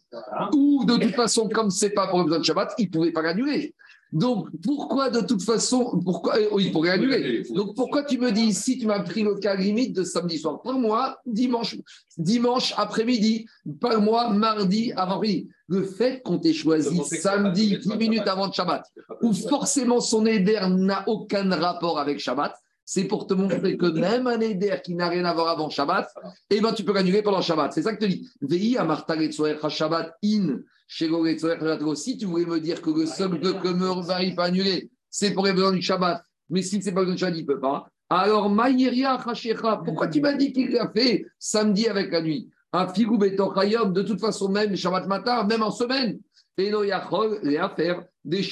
ou 0.54 0.86
de 0.86 0.98
toute 0.98 1.16
façon, 1.16 1.50
comme 1.50 1.72
c'est 1.72 1.92
pas 1.92 2.08
pour 2.08 2.24
besoin 2.24 2.40
de 2.40 2.46
Shabbat, 2.46 2.74
il 2.78 2.86
ne 2.86 2.92
pouvait 2.92 3.12
pas 3.12 3.22
l'annuler. 3.22 3.74
Donc, 4.14 4.48
pourquoi 4.64 5.10
de 5.10 5.22
toute 5.22 5.44
façon, 5.44 6.00
pourquoi, 6.04 6.38
euh, 6.38 6.60
il 6.60 6.72
pourrait 6.72 6.92
annuler. 6.92 7.44
Donc, 7.54 7.76
pourquoi 7.76 8.04
tu 8.04 8.18
me 8.18 8.32
dis 8.32 8.46
ici, 8.46 8.78
tu 8.78 8.86
m'as 8.86 9.02
pris 9.02 9.24
le 9.24 9.36
cas 9.36 9.56
limite 9.56 9.96
de 9.96 10.04
samedi 10.04 10.38
soir 10.38 10.62
Pour 10.62 10.74
moi, 10.74 11.20
dimanche, 11.26 11.76
dimanche 12.18 12.74
après-midi, 12.78 13.48
pas 13.82 13.98
moi, 13.98 14.30
mardi 14.30 14.94
avant-midi. 14.96 15.50
Le 15.68 15.84
fait 15.84 16.22
qu'on 16.24 16.40
t'ait 16.40 16.54
choisi 16.54 17.02
samedi, 17.04 17.78
10 17.78 17.98
minutes 17.98 18.28
avant 18.28 18.52
Shabbat, 18.52 18.86
où 19.22 19.34
forcément 19.34 20.00
son 20.00 20.26
éder 20.26 20.60
n'a 20.70 21.04
aucun 21.08 21.50
rapport 21.50 22.00
avec 22.00 22.20
Shabbat, 22.20 22.56
c'est 22.86 23.04
pour 23.04 23.28
te 23.28 23.34
montrer 23.34 23.76
que 23.76 23.88
même 23.88 24.28
un 24.28 24.40
éder 24.40 24.74
qui 24.82 24.96
n'a 24.96 25.10
rien 25.10 25.26
à 25.26 25.34
voir 25.34 25.50
avant 25.50 25.70
Shabbat, 25.70 26.10
eh 26.50 26.62
ben, 26.62 26.72
tu 26.72 26.86
peux 26.86 26.94
l'annuler 26.94 27.22
pendant 27.22 27.42
Shabbat. 27.42 27.74
C'est 27.74 27.82
ça 27.82 27.94
que 27.94 28.00
te 28.00 28.06
dis. 28.06 28.30
Veillez 28.40 28.78
à 28.78 28.88
Shabbat 29.70 30.14
in 30.24 30.60
si 30.88 32.18
tu 32.18 32.26
voulais 32.26 32.46
me 32.46 32.60
dire 32.60 32.82
que 32.82 32.90
le 32.90 33.06
seul 33.06 33.40
que 33.40 33.68
me 33.68 34.08
mari 34.08 34.34
peut 34.34 34.42
annuler, 34.42 34.90
c'est 35.10 35.34
pour 35.34 35.46
les 35.46 35.54
besoins 35.54 35.74
du 35.74 35.82
Shabbat, 35.82 36.24
mais 36.50 36.62
si 36.62 36.82
ce 36.82 36.88
n'est 36.88 36.96
pas 36.96 37.06
du 37.06 37.18
Shabbat, 37.18 37.38
il 37.38 37.42
ne 37.42 37.48
peut 37.48 37.60
pas. 37.60 37.90
Alors, 38.10 38.50
Maïria 38.50 39.18
pourquoi 39.84 40.08
tu 40.08 40.22
m'as 40.22 40.34
dit 40.34 40.54
qu'il 40.54 40.72
l'a 40.72 40.90
fait 40.90 41.26
samedi 41.38 41.88
avec 41.88 42.12
la 42.12 42.22
nuit? 42.22 42.50
Un 42.72 42.88
figou 42.88 43.18
de 43.18 44.02
toute 44.02 44.20
façon, 44.20 44.50
même 44.50 44.76
Shabbat 44.76 45.08
matin, 45.08 45.44
même 45.44 45.64
en 45.64 45.72
semaine. 45.72 46.20
Et 46.58 46.72
les 46.72 47.58
affaires 47.58 48.04
des 48.26 48.44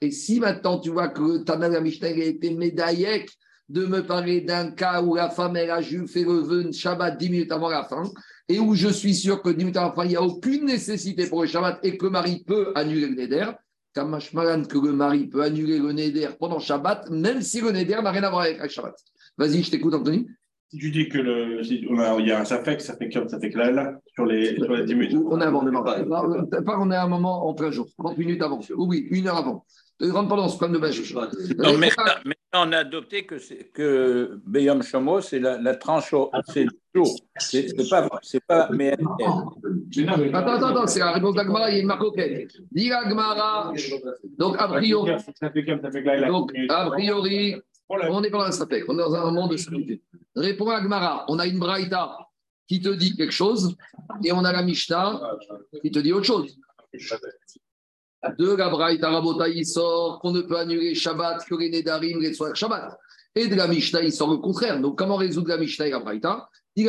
Et 0.00 0.10
si 0.10 0.40
maintenant 0.40 0.80
tu 0.80 0.90
vois 0.90 1.08
que 1.08 1.22
le 1.22 1.44
Tana 1.44 1.80
Mishnah 1.80 2.08
a 2.08 2.10
été 2.10 2.54
médaillé 2.54 3.26
de 3.68 3.86
me 3.86 4.04
parler 4.04 4.40
d'un 4.40 4.72
cas 4.72 5.00
où 5.02 5.14
la 5.14 5.30
femme 5.30 5.56
elle 5.56 5.70
a 5.70 5.80
fait 5.80 6.24
le 6.24 6.40
vœu 6.40 6.72
Shabbat 6.72 7.16
10 7.16 7.30
minutes 7.30 7.52
avant 7.52 7.70
la 7.70 7.84
fin, 7.84 8.02
et 8.52 8.60
où 8.60 8.74
je 8.74 8.88
suis 8.88 9.14
sûr 9.14 9.42
que 9.42 9.50
10 9.50 9.56
minutes 9.56 9.76
avant 9.76 9.88
la 9.88 9.94
fin, 9.94 10.04
il 10.04 10.10
n'y 10.10 10.16
a 10.16 10.22
aucune 10.22 10.66
nécessité 10.66 11.26
pour 11.26 11.42
le 11.42 11.48
Shabbat 11.48 11.80
et 11.82 11.96
que 11.96 12.04
le 12.04 12.10
mari 12.10 12.44
peut 12.46 12.72
annuler 12.74 13.08
le 13.08 13.14
neder, 13.14 13.46
Kamashmalan, 13.94 14.64
que 14.64 14.78
le 14.78 14.92
mari 14.92 15.26
peut 15.26 15.42
annuler 15.42 15.78
le 15.78 15.92
Neder 15.92 16.28
pendant 16.38 16.58
Shabbat, 16.58 17.10
même 17.10 17.42
si 17.42 17.60
le 17.60 17.72
Neder 17.72 18.00
n'a 18.02 18.10
rien 18.10 18.22
à 18.22 18.30
voir 18.30 18.42
avec 18.42 18.70
Shabbat. 18.70 18.94
Vas-y, 19.36 19.62
je 19.62 19.70
t'écoute, 19.70 19.94
Anthony. 19.94 20.26
Si 20.70 20.78
tu 20.78 20.90
dis 20.90 21.08
que 21.08 21.18
le, 21.18 21.62
si 21.62 21.86
on 21.90 21.98
a, 21.98 22.18
il 22.18 22.28
y 22.28 22.32
a 22.32 22.40
un 22.40 22.46
Safek, 22.46 22.80
ça 22.80 22.96
fait 22.96 23.10
comme 23.10 23.28
ça 23.28 23.38
fait 23.38 23.50
que 23.50 23.58
là, 23.58 23.70
là, 23.70 24.00
sur 24.14 24.24
les, 24.24 24.56
sur 24.56 24.72
les 24.72 24.86
10 24.86 24.94
minutes. 24.94 25.18
On 25.26 25.38
est 25.38 25.44
avant 25.44 25.62
demain. 25.62 25.82
Pas, 25.82 26.78
on 26.78 26.90
est 26.90 26.94
à 26.94 27.02
un 27.02 27.08
moment 27.08 27.46
en 27.46 27.52
plein 27.52 27.70
jour, 27.70 27.86
30 27.98 28.16
minutes 28.16 28.40
avant. 28.40 28.58
Oui, 28.78 29.06
une 29.10 29.28
heure 29.28 29.36
avant. 29.36 29.66
Ne 30.02 30.10
rentre 30.10 30.28
pas 30.28 30.36
dans 30.36 30.48
ce 30.48 30.56
problème 30.56 30.80
de. 30.80 31.62
Non, 31.62 31.78
mais 31.78 31.90
maintenant, 31.96 32.68
on 32.68 32.72
a 32.72 32.78
adopté 32.78 33.24
que, 33.24 33.36
que 33.72 34.40
Beyom 34.44 34.82
Shomo, 34.82 35.20
c'est 35.20 35.38
la, 35.38 35.58
la 35.58 35.76
tranche, 35.76 36.12
c'est 36.48 36.64
le 36.64 36.70
jour. 36.92 37.08
C'est 37.38 37.88
pas, 37.88 38.08
c'est 38.20 38.44
pas, 38.44 38.68
mais. 38.72 38.92
Attends, 38.92 39.56
attends, 40.34 40.66
attends, 40.66 40.86
c'est 40.88 40.98
la 40.98 41.12
réponse 41.12 41.36
d'Agmara, 41.36 41.70
il 41.70 41.74
y 41.74 41.78
a 41.78 41.80
une 41.82 41.86
marque 41.86 42.02
auquel. 42.02 42.48
Dis 42.72 42.90
Agmara, 42.90 43.72
donc 44.38 44.56
a 44.58 44.66
priori, 44.66 45.12
donc 46.28 46.52
a 46.68 46.90
priori, 46.90 47.54
on 47.88 48.22
pas 48.22 48.28
dans 48.30 48.40
un 48.40 48.52
sapek, 48.52 48.84
on 48.88 48.94
est 48.94 49.02
dans 49.02 49.14
un 49.14 49.24
moment 49.26 49.46
de 49.46 49.56
sécurité. 49.56 50.02
Réponds 50.34 50.70
à 50.70 50.78
Agmara, 50.78 51.24
on 51.28 51.38
a 51.38 51.46
une 51.46 51.60
braïta 51.60 52.18
qui 52.66 52.80
te 52.80 52.88
dit 52.88 53.14
quelque 53.16 53.32
chose 53.32 53.76
et 54.24 54.32
on 54.32 54.44
a 54.44 54.52
la 54.52 54.62
Mishnah 54.62 55.20
qui 55.80 55.92
te 55.92 56.00
dit 56.00 56.12
autre 56.12 56.26
chose. 56.26 56.58
De 58.38 58.54
la 58.54 58.68
braïta 58.68 59.10
Rabota, 59.10 59.48
il 59.48 59.66
sort 59.66 60.20
qu'on 60.20 60.30
ne 60.30 60.42
peut 60.42 60.56
annuler 60.56 60.94
Shabbat 60.94 61.44
que 61.44 61.54
les 61.56 61.70
Nedarim, 61.70 62.20
les 62.20 62.34
soirs 62.34 62.54
Shabbat. 62.54 62.96
Et 63.34 63.48
de 63.48 63.54
la 63.54 63.66
Mishnah, 63.66 64.02
il 64.02 64.12
sort 64.12 64.30
le 64.30 64.36
contraire. 64.36 64.80
Donc, 64.80 64.96
comment 64.96 65.16
résoudre 65.16 65.48
la 65.48 65.58
Mishnah 65.58 65.88
et 65.88 65.90
la 65.90 65.98
braïta 65.98 66.48
Dit 66.76 66.88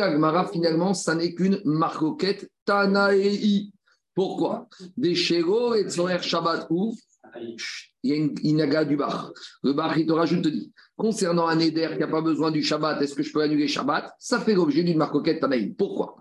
finalement, 0.52 0.94
ça 0.94 1.14
n'est 1.14 1.34
qu'une 1.34 1.60
marcoquette 1.64 2.50
Tanaei. 2.64 3.70
Pourquoi? 4.14 4.68
Des 4.96 5.14
Shego 5.14 5.74
et 5.74 5.88
Tzorer 5.88 6.22
Shabbat 6.22 6.66
ou 6.70 6.94
il 7.40 8.10
y 8.10 8.12
a 8.12 8.16
une 8.16 8.34
inaga 8.42 8.84
du 8.84 8.96
bar. 8.96 9.32
Le 9.62 9.72
bar, 9.72 9.96
il 9.98 10.06
te 10.06 10.12
rajoute, 10.12 10.42
te 10.42 10.48
dit, 10.48 10.72
concernant 10.96 11.48
un 11.48 11.58
éder 11.58 11.88
qui 11.94 11.98
n'a 11.98 12.06
pas 12.06 12.20
besoin 12.20 12.50
du 12.50 12.62
Shabbat, 12.62 13.02
est-ce 13.02 13.14
que 13.14 13.22
je 13.22 13.32
peux 13.32 13.42
annuler 13.42 13.66
Shabbat? 13.66 14.14
Ça 14.18 14.40
fait 14.40 14.54
l'objet 14.54 14.82
d'une 14.82 14.98
marcoquette 14.98 15.40
Tanaïm. 15.40 15.74
Pourquoi? 15.74 16.16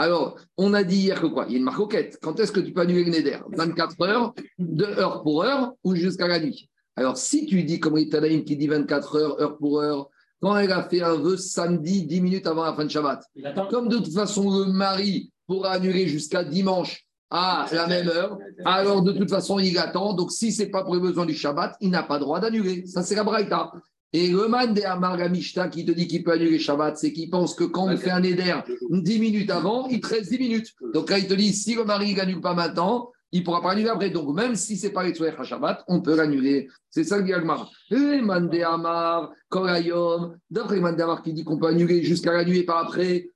Alors, 0.00 0.38
on 0.56 0.72
a 0.72 0.82
dit 0.82 0.96
hier 0.96 1.20
que 1.20 1.26
quoi? 1.26 1.44
Il 1.46 1.52
y 1.52 1.54
a 1.56 1.58
une 1.58 1.64
marcoquette. 1.64 2.18
Quand 2.22 2.40
est-ce 2.40 2.52
que 2.52 2.60
tu 2.60 2.72
peux 2.72 2.80
annuler 2.80 3.04
le 3.04 3.10
Neder 3.10 3.38
24 3.52 4.00
heures, 4.00 4.34
de 4.58 4.86
heure 4.86 5.22
pour 5.22 5.44
heure 5.44 5.74
ou 5.84 5.94
jusqu'à 5.94 6.26
la 6.26 6.40
nuit? 6.40 6.70
Alors, 6.96 7.18
si 7.18 7.44
tu 7.44 7.62
dis 7.64 7.80
comme 7.80 8.02
Tanaïm 8.08 8.42
qui 8.42 8.56
dit 8.56 8.66
24 8.66 9.16
heures, 9.16 9.40
heure 9.42 9.58
pour 9.58 9.80
heure, 9.82 10.08
quand 10.40 10.56
elle 10.56 10.72
a 10.72 10.88
fait 10.88 11.02
un 11.02 11.16
vœu 11.16 11.36
samedi, 11.36 12.06
10 12.06 12.22
minutes 12.22 12.46
avant 12.46 12.64
la 12.64 12.72
fin 12.72 12.86
de 12.86 12.90
Shabbat, 12.90 13.22
comme 13.70 13.88
de 13.88 13.98
toute 13.98 14.14
façon 14.14 14.64
le 14.64 14.72
mari 14.72 15.30
pourra 15.46 15.72
annuler 15.72 16.08
jusqu'à 16.08 16.44
dimanche 16.44 17.04
à 17.28 17.66
la 17.70 17.86
même 17.86 18.08
heure, 18.08 18.38
alors 18.64 19.02
de 19.02 19.12
toute 19.12 19.28
façon, 19.28 19.58
il 19.58 19.76
attend. 19.76 20.14
Donc, 20.14 20.32
si 20.32 20.50
ce 20.50 20.62
n'est 20.62 20.70
pas 20.70 20.82
pour 20.82 20.94
les 20.94 21.00
besoins 21.02 21.26
du 21.26 21.34
Shabbat, 21.34 21.76
il 21.82 21.90
n'a 21.90 22.04
pas 22.04 22.18
droit 22.18 22.40
d'annuler. 22.40 22.86
Ça, 22.86 23.02
c'est 23.02 23.16
la 23.16 23.24
Braïta. 23.24 23.70
Et 24.12 24.28
le 24.28 24.48
man 24.48 24.74
de 24.74 24.82
Amar 24.82 25.16
Mishta 25.30 25.68
qui 25.68 25.84
te 25.84 25.92
dit 25.92 26.08
qu'il 26.08 26.24
peut 26.24 26.32
annuler 26.32 26.58
Shabbat, 26.58 26.98
c'est 26.98 27.12
qu'il 27.12 27.30
pense 27.30 27.54
que 27.54 27.64
quand 27.64 27.88
on 27.88 27.96
fait 27.96 28.10
un 28.10 28.22
éder 28.22 28.54
10 28.90 29.18
minutes 29.20 29.50
avant, 29.50 29.86
il 29.88 30.00
te 30.00 30.08
reste 30.08 30.30
10 30.30 30.38
minutes. 30.38 30.74
Donc 30.92 31.10
là, 31.10 31.18
il 31.18 31.28
te 31.28 31.34
dit, 31.34 31.52
si 31.52 31.74
le 31.74 31.84
mari 31.84 32.14
n'annule 32.14 32.40
pas 32.40 32.54
maintenant, 32.54 33.10
il 33.32 33.40
ne 33.40 33.44
pourra 33.44 33.62
pas 33.62 33.72
annuler 33.72 33.88
après. 33.88 34.10
Donc, 34.10 34.34
même 34.34 34.56
si 34.56 34.76
ce 34.76 34.86
n'est 34.86 34.92
pas 34.92 35.04
les 35.04 35.14
à 35.22 35.44
Shabbat, 35.44 35.84
on 35.86 36.00
peut 36.00 36.16
l'annuler. 36.16 36.68
C'est 36.90 37.04
ça 37.04 37.18
le 37.18 37.22
dit 37.22 37.32
Agmar. 37.32 37.70
Et 37.90 38.20
man 38.20 38.50
Amar, 38.64 39.30
Korayom, 39.48 40.34
d'après 40.50 40.80
man 40.80 40.96
de 40.96 41.02
Amar 41.02 41.22
qui 41.22 41.32
dit 41.32 41.44
qu'on 41.44 41.58
peut 41.58 41.68
annuler 41.68 42.02
jusqu'à 42.02 42.32
la 42.32 42.44
nuit 42.44 42.64
par 42.64 42.78
après, 42.78 43.29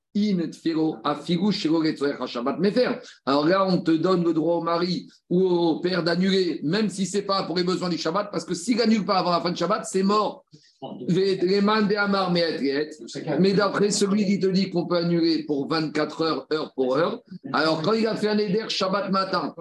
alors 3.26 3.46
là, 3.46 3.66
on 3.66 3.78
te 3.78 3.90
donne 3.90 4.24
le 4.24 4.32
droit 4.32 4.56
au 4.56 4.62
mari 4.62 5.08
ou 5.28 5.42
au 5.42 5.80
père 5.80 6.04
d'annuler, 6.04 6.60
même 6.62 6.88
si 6.88 7.04
ce 7.04 7.16
n'est 7.16 7.24
pas 7.24 7.42
pour 7.42 7.56
les 7.56 7.64
besoins 7.64 7.88
du 7.88 7.98
Shabbat, 7.98 8.30
parce 8.30 8.44
que 8.44 8.54
s'il 8.54 8.76
n'annule 8.76 9.04
pas 9.04 9.18
avant 9.18 9.32
la 9.32 9.40
fin 9.40 9.50
de 9.50 9.56
Shabbat, 9.56 9.84
c'est 9.84 10.04
mort. 10.04 10.44
Mais 13.40 13.52
d'après 13.54 13.90
celui 13.90 14.26
qui 14.26 14.38
te 14.38 14.46
dit 14.46 14.70
qu'on 14.70 14.86
peut 14.86 14.98
annuler 14.98 15.44
pour 15.44 15.68
24 15.68 16.22
heures, 16.22 16.46
heure 16.52 16.72
pour 16.74 16.96
heure, 16.96 17.22
alors 17.52 17.82
quand 17.82 17.94
il 17.94 18.06
a 18.06 18.14
fait 18.14 18.28
un 18.28 18.38
éder 18.38 18.64
Shabbat 18.68 19.10
matin, 19.10 19.54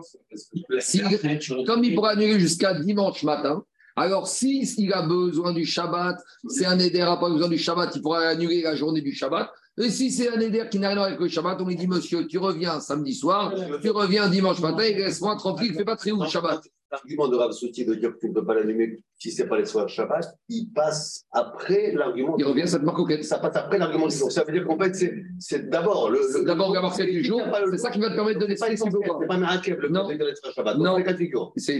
comme 1.65 1.83
il 1.83 1.95
pourra 1.95 2.11
annuler 2.11 2.39
jusqu'à 2.39 2.73
dimanche 2.73 3.23
matin, 3.23 3.63
alors, 3.95 4.27
si, 4.27 4.91
a 4.91 5.03
besoin 5.03 5.53
du 5.53 5.65
Shabbat, 5.65 6.17
c'est 6.47 6.65
un 6.65 6.79
éder 6.79 6.99
n'a 6.99 7.17
pas 7.17 7.29
besoin 7.29 7.47
du 7.47 7.59
Shabbat, 7.59 7.95
il 7.95 8.01
pourra 8.01 8.21
annuler 8.21 8.63
la 8.63 8.75
journée 8.75 9.01
du 9.01 9.13
Shabbat. 9.13 9.51
Et 9.81 9.89
si 9.89 10.11
c'est 10.11 10.29
un 10.29 10.39
éder 10.39 10.63
qui 10.69 10.77
n'a 10.77 10.89
rien 10.89 10.97
à 10.97 10.99
voir 10.99 11.07
avec 11.07 11.19
le 11.19 11.27
Shabbat, 11.27 11.59
on 11.59 11.65
lui 11.65 11.75
dit, 11.75 11.87
monsieur, 11.87 12.27
tu 12.27 12.37
reviens 12.37 12.79
samedi 12.79 13.15
soir, 13.15 13.53
tu 13.81 13.89
reviens 13.89 14.29
dimanche 14.29 14.59
matin, 14.59 14.83
et 14.83 14.93
laisse-moi 14.93 15.35
tranquille, 15.35 15.73
fais 15.73 15.83
pas 15.83 15.95
très 15.95 16.11
haut 16.11 16.21
le 16.21 16.29
Shabbat. 16.29 16.61
L'argument 16.93 17.27
de 17.27 17.35
Rav 17.35 17.51
Souti 17.53 17.85
de 17.85 17.95
dire 17.95 18.13
que 18.13 18.19
tu 18.19 18.29
ne 18.29 18.33
peux 18.35 18.45
pas 18.45 18.53
l'allumer 18.53 18.99
si 19.23 19.31
ce 19.31 19.41
n'est 19.41 19.47
pas 19.47 19.57
les 19.57 19.65
soirs 19.65 19.87
Shabbat, 19.87 20.35
il 20.49 20.67
passe 20.73 21.23
après 21.31 21.93
l'argument. 21.93 22.35
Il 22.37 22.45
revient, 22.45 22.67
ça 22.67 22.77
te 22.77 22.83
marque 22.83 23.23
Ça 23.23 23.39
passe 23.39 23.55
après 23.55 23.77
l'argument 23.77 24.07
du 24.07 24.15
jour. 24.15 24.29
Ça 24.29 24.43
veut 24.43 24.51
dire 24.51 24.65
qu'en 24.65 24.77
fait, 24.77 24.93
c'est 25.39 25.69
d'abord 25.69 26.09
le. 26.09 26.43
D'abord 26.43 26.73
l'avoir 26.73 26.93
fait 26.93 27.05
du 27.05 27.23
jour, 27.23 27.41
c'est 27.71 27.77
ça 27.77 27.89
qui 27.89 27.99
va 27.99 28.09
te 28.09 28.15
permettre 28.15 28.39
de 28.39 28.45
laisser 28.47 28.75
C'est 28.75 29.27
pas 29.27 29.37
miracle 29.37 29.77
le 29.79 29.87
non. 29.87 30.09
de 30.09 30.13
l'être 30.15 30.53
Shabbat. 30.53 30.77
Non, 30.77 30.97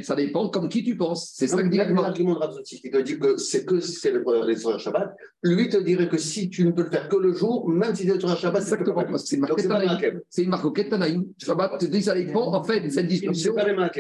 ça 0.04 0.16
dépend 0.16 0.48
comme 0.50 0.70
qui 0.70 0.86
tu 0.86 0.96
penses. 0.96 1.34
C'est 1.36 1.48
ça 1.48 1.62
que 1.62 1.68
dit 1.68 1.78
l'argument 1.78 2.34
de 2.36 2.40
Rav 2.40 2.54
Souti 2.54 2.80
qui 2.80 2.90
te 2.90 2.98
dit 2.98 3.20
que 3.20 3.36
c'est 3.36 3.66
que 3.66 3.82
c'est 3.82 4.14
les 4.48 4.56
soirs 4.56 4.80
Shabbat. 4.80 5.14
Lui 5.44 5.68
te 5.68 5.78
dirait 5.78 6.08
que 6.08 6.18
si 6.18 6.50
tu 6.50 6.64
ne 6.66 6.72
peux 6.72 6.84
le 6.84 6.90
faire 6.90 7.10
que 7.10 7.18
le 7.18 7.34
jour, 7.34 7.68
même 7.70 7.94
si 7.94 8.08
c'est 8.08 8.14
le 8.14 8.36
Shabbat, 8.36 8.64
c'est 8.64 8.78
C'est 9.20 10.44
une 10.44 10.50
marque 10.50 10.66
au 10.66 10.72
Tanaïm. 10.72 11.26
Shabbat, 11.38 11.78
tu 11.78 11.90
dis 11.90 12.04
ça 12.04 12.16
dépend. 12.16 12.54
En 12.54 12.64
fait, 12.64 12.90
cette 12.90 13.08
discussion, 13.08 13.54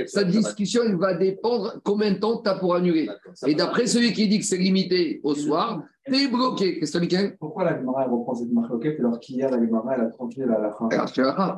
cette 0.07 0.27
discussion, 0.29 0.83
il 0.85 0.95
va 1.03 1.13
dépendre 1.13 1.75
combien 1.83 2.11
de 2.11 2.17
temps 2.17 2.41
tu 2.41 2.49
as 2.49 2.55
pour 2.55 2.75
annuler. 2.75 3.09
Et 3.45 3.55
d'après 3.55 3.87
celui 3.87 4.13
qui 4.13 4.27
dit 4.27 4.39
que 4.39 4.45
c'est 4.45 4.57
limité 4.57 5.19
au 5.23 5.35
soir, 5.35 5.83
tu 6.05 6.15
es 6.15 6.27
bloqué. 6.27 6.79
Qu'est-ce 6.79 6.97
que 6.97 7.05
tu 7.05 7.37
Pourquoi 7.39 7.65
la 7.65 7.77
Gemara 7.77 8.05
reprend 8.05 8.35
cette 8.35 8.51
marquette 8.51 8.99
alors 8.99 9.19
qu'hier, 9.19 9.49
la 9.49 9.59
Gemara, 9.59 9.95
elle 9.95 10.01
a 10.01 10.09
tranquille 10.09 10.43
à 10.43 10.59
la 10.59 10.71
fin? 10.73 10.89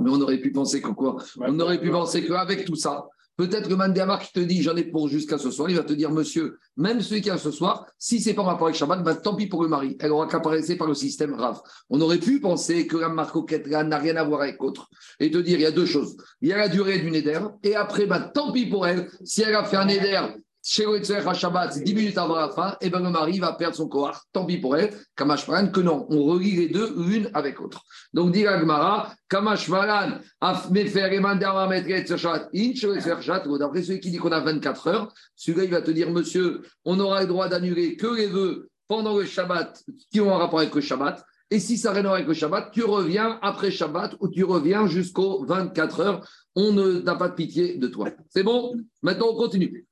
Mais 0.01 0.11
on 0.11 0.21
aurait 0.21 0.37
pu 0.37 0.51
penser 0.51 0.81
que 0.81 0.89
quoi? 0.89 1.17
On 1.39 1.59
aurait 1.59 1.79
pu 1.79 1.89
penser 1.89 2.25
qu'avec 2.25 2.65
tout 2.65 2.75
ça, 2.75 3.07
Peut-être 3.37 3.67
que 3.67 3.73
Mandéamar 3.73 4.19
qui 4.19 4.31
te 4.31 4.39
dit 4.39 4.61
j'en 4.61 4.75
ai 4.75 4.83
pour 4.83 5.09
jusqu'à 5.09 5.37
ce 5.37 5.51
soir, 5.51 5.69
il 5.69 5.75
va 5.75 5.83
te 5.83 5.93
dire 5.93 6.11
monsieur, 6.11 6.57
même 6.77 7.01
celui 7.01 7.21
qui 7.21 7.29
a 7.29 7.37
ce 7.37 7.51
soir, 7.51 7.85
si 7.97 8.21
c'est 8.21 8.33
pas 8.33 8.43
en 8.43 8.45
rapport 8.45 8.67
avec 8.67 8.77
Shabbat, 8.77 9.03
ben, 9.03 9.15
tant 9.15 9.35
pis 9.35 9.47
pour 9.47 9.61
le 9.63 9.69
mari. 9.69 9.97
Elle 9.99 10.11
aura 10.11 10.27
qu'à 10.27 10.39
par 10.39 10.53
le 10.53 10.93
système 10.93 11.33
RAF. 11.33 11.59
On 11.89 11.99
aurait 11.99 12.19
pu 12.19 12.39
penser 12.39 12.87
que 12.87 12.97
la 12.97 13.09
marcoquette 13.09 13.67
n'a 13.67 13.97
rien 13.97 14.15
à 14.15 14.23
voir 14.23 14.41
avec 14.41 14.63
autre 14.63 14.89
et 15.19 15.29
te 15.31 15.37
dire 15.37 15.59
il 15.59 15.63
y 15.63 15.65
a 15.65 15.71
deux 15.71 15.85
choses. 15.85 16.15
Il 16.41 16.49
y 16.49 16.53
a 16.53 16.57
la 16.57 16.69
durée 16.69 16.99
du 16.99 17.11
Neder 17.11 17.41
et 17.63 17.75
après, 17.75 18.05
ben, 18.05 18.31
tant 18.33 18.51
pis 18.51 18.67
pour 18.67 18.87
elle. 18.87 19.09
Si 19.23 19.41
elle 19.41 19.55
a 19.55 19.65
fait 19.65 19.77
un 19.77 19.85
Neder 19.85 20.21
chez 20.67 20.83
à 20.87 21.33
Shabbat, 21.35 21.83
10 21.83 21.93
minutes 21.93 22.17
avant 22.17 22.37
la 22.37 22.49
fin, 22.49 22.75
et 22.81 22.89
ben 22.89 22.99
le 22.99 23.11
mari 23.11 23.37
va 23.37 23.53
perdre 23.53 23.75
son 23.75 23.87
corps. 23.87 24.19
Tant 24.33 24.45
pis 24.45 24.57
pour 24.57 24.75
elle. 24.75 24.89
Kamash 25.15 25.45
que 25.45 25.79
non, 25.79 26.07
on 26.09 26.23
relie 26.23 26.55
les 26.55 26.69
deux 26.69 26.91
l'une 26.97 27.29
avec 27.35 27.59
l'autre. 27.59 27.83
Donc, 28.13 28.31
dit 28.31 28.47
Agmara, 28.47 29.13
Kamash 29.29 29.69
Maran, 29.69 30.17
faire 30.41 31.09
d'après 33.59 33.83
celui 33.83 33.99
qui 33.99 34.09
dit 34.09 34.17
qu'on 34.17 34.31
a 34.31 34.39
24 34.39 34.87
heures, 34.87 35.13
celui-là, 35.35 35.65
il 35.65 35.69
va 35.71 35.83
te 35.83 35.91
dire, 35.91 36.09
monsieur, 36.09 36.63
on 36.83 36.99
aura 36.99 37.21
le 37.21 37.27
droit 37.27 37.47
d'annuler 37.47 37.95
que 37.95 38.07
les 38.07 38.25
vœux 38.25 38.67
pendant 38.87 39.15
le 39.15 39.25
Shabbat 39.25 39.83
qui 40.11 40.19
ont 40.19 40.33
un 40.33 40.39
rapport 40.39 40.59
avec 40.59 40.73
le 40.73 40.81
Shabbat. 40.81 41.23
Et 41.51 41.59
si 41.59 41.77
ça 41.77 41.93
n'a 41.93 42.11
avec 42.11 42.25
le 42.25 42.33
Shabbat, 42.33 42.71
tu 42.71 42.83
reviens 42.83 43.37
après 43.43 43.69
Shabbat 43.69 44.15
ou 44.19 44.29
tu 44.29 44.43
reviens 44.43 44.87
jusqu'aux 44.87 45.45
24 45.45 45.99
heures. 45.99 46.27
On 46.55 46.71
n'a 46.71 47.15
pas 47.15 47.29
de 47.29 47.35
pitié 47.35 47.77
de 47.77 47.87
toi. 47.87 48.09
C'est 48.29 48.41
bon? 48.41 48.75
Maintenant, 49.03 49.27
on 49.29 49.35
continue. 49.35 49.85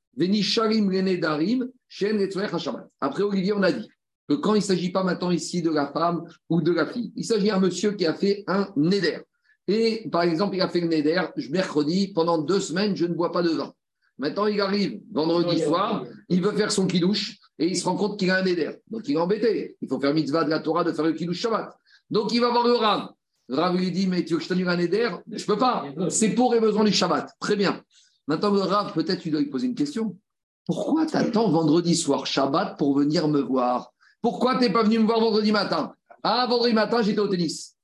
Après, 3.02 3.24
Olivier, 3.24 3.54
on 3.54 3.64
a 3.64 3.72
dit 3.72 3.90
que 4.30 4.36
quand 4.36 4.54
il 4.54 4.60
ne 4.60 4.64
s'agit 4.64 4.92
pas 4.92 5.04
maintenant 5.04 5.32
ici 5.32 5.62
de 5.62 5.70
la 5.70 5.88
femme 5.88 6.24
ou 6.50 6.62
de 6.62 6.72
la 6.72 6.86
fille, 6.86 7.12
il 7.16 7.26
s'agit 7.26 7.48
d'un 7.48 7.60
monsieur 7.60 7.92
qui 7.94 8.06
a 8.06 8.14
fait 8.14 8.44
un 8.48 8.68
neder. 8.76 9.20
Et 9.68 10.08
par 10.12 10.24
exemple, 10.24 10.56
il 10.56 10.62
a 10.62 10.70
fait 10.70 10.82
le 10.82 10.88
neder, 10.88 11.22
mercredi, 11.50 12.10
pendant 12.14 12.38
deux 12.38 12.60
semaines, 12.60 12.96
je 12.96 13.06
ne 13.06 13.14
bois 13.14 13.32
pas 13.32 13.42
de 13.42 13.50
vin. 13.50 13.74
Maintenant, 14.18 14.46
il 14.46 14.60
arrive 14.62 15.02
vendredi 15.12 15.62
soir, 15.62 16.06
il 16.30 16.42
veut 16.42 16.52
faire 16.52 16.72
son 16.72 16.86
kidouche 16.86 17.38
et 17.58 17.68
il 17.68 17.78
se 17.78 17.86
rend 17.86 17.96
compte 17.96 18.20
qu'il 18.20 18.30
a 18.30 18.38
un 18.38 18.44
neder. 18.44 18.72
Donc, 18.90 19.08
il 19.08 19.16
est 19.16 19.20
embêté. 19.20 19.76
Il 19.82 19.88
faut 19.88 20.00
faire 20.00 20.14
mitzvah 20.14 20.44
de 20.44 20.50
la 20.50 20.60
Torah 20.60 20.84
de 20.84 20.92
faire 20.92 21.06
le 21.06 21.14
kidouche 21.14 21.40
Shabbat. 21.40 21.76
Donc, 22.10 22.32
il 22.34 22.42
va 22.42 22.50
voir 22.50 22.68
le 22.68 22.74
Rav. 22.74 23.10
Le 23.50 23.56
Rav 23.56 23.76
lui 23.76 23.92
dit 23.92 24.08
Mais 24.08 24.24
tu 24.24 24.34
veux 24.34 24.38
que 24.38 24.44
je 24.44 24.50
t'annule 24.50 24.70
un 24.70 24.78
neder? 24.78 25.10
Je 25.32 25.42
ne 25.42 25.48
peux 25.48 25.58
pas. 25.58 25.86
C'est 26.10 26.30
pour 26.30 26.54
les 26.54 26.60
besoins 26.60 26.84
du 26.84 26.94
Shabbat. 26.94 27.32
Très 27.40 27.56
bien. 27.56 27.82
Maintenant, 28.28 28.52
le 28.52 28.62
Rav, 28.62 28.94
peut-être 28.94 29.22
tu 29.22 29.30
dois 29.30 29.42
lui 29.42 29.50
poser 29.50 29.68
une 29.68 29.76
question. 29.76 30.18
Pourquoi 30.66 31.06
tu 31.06 31.18
attends 31.18 31.50
vendredi 31.50 31.96
soir, 31.96 32.26
Shabbat, 32.26 32.78
pour 32.78 32.98
venir 32.98 33.28
me 33.28 33.42
voir? 33.42 33.92
Pourquoi 34.22 34.56
tu 34.56 34.62
n'es 34.62 34.72
pas 34.72 34.84
venu 34.84 35.00
me 35.00 35.06
voir 35.06 35.20
vendredi 35.20 35.52
matin? 35.52 35.94
Ah, 36.24 36.48
vendredi 36.50 36.74
matin, 36.74 37.02
j'étais 37.02 37.20
au 37.20 37.28
tennis. 37.28 37.76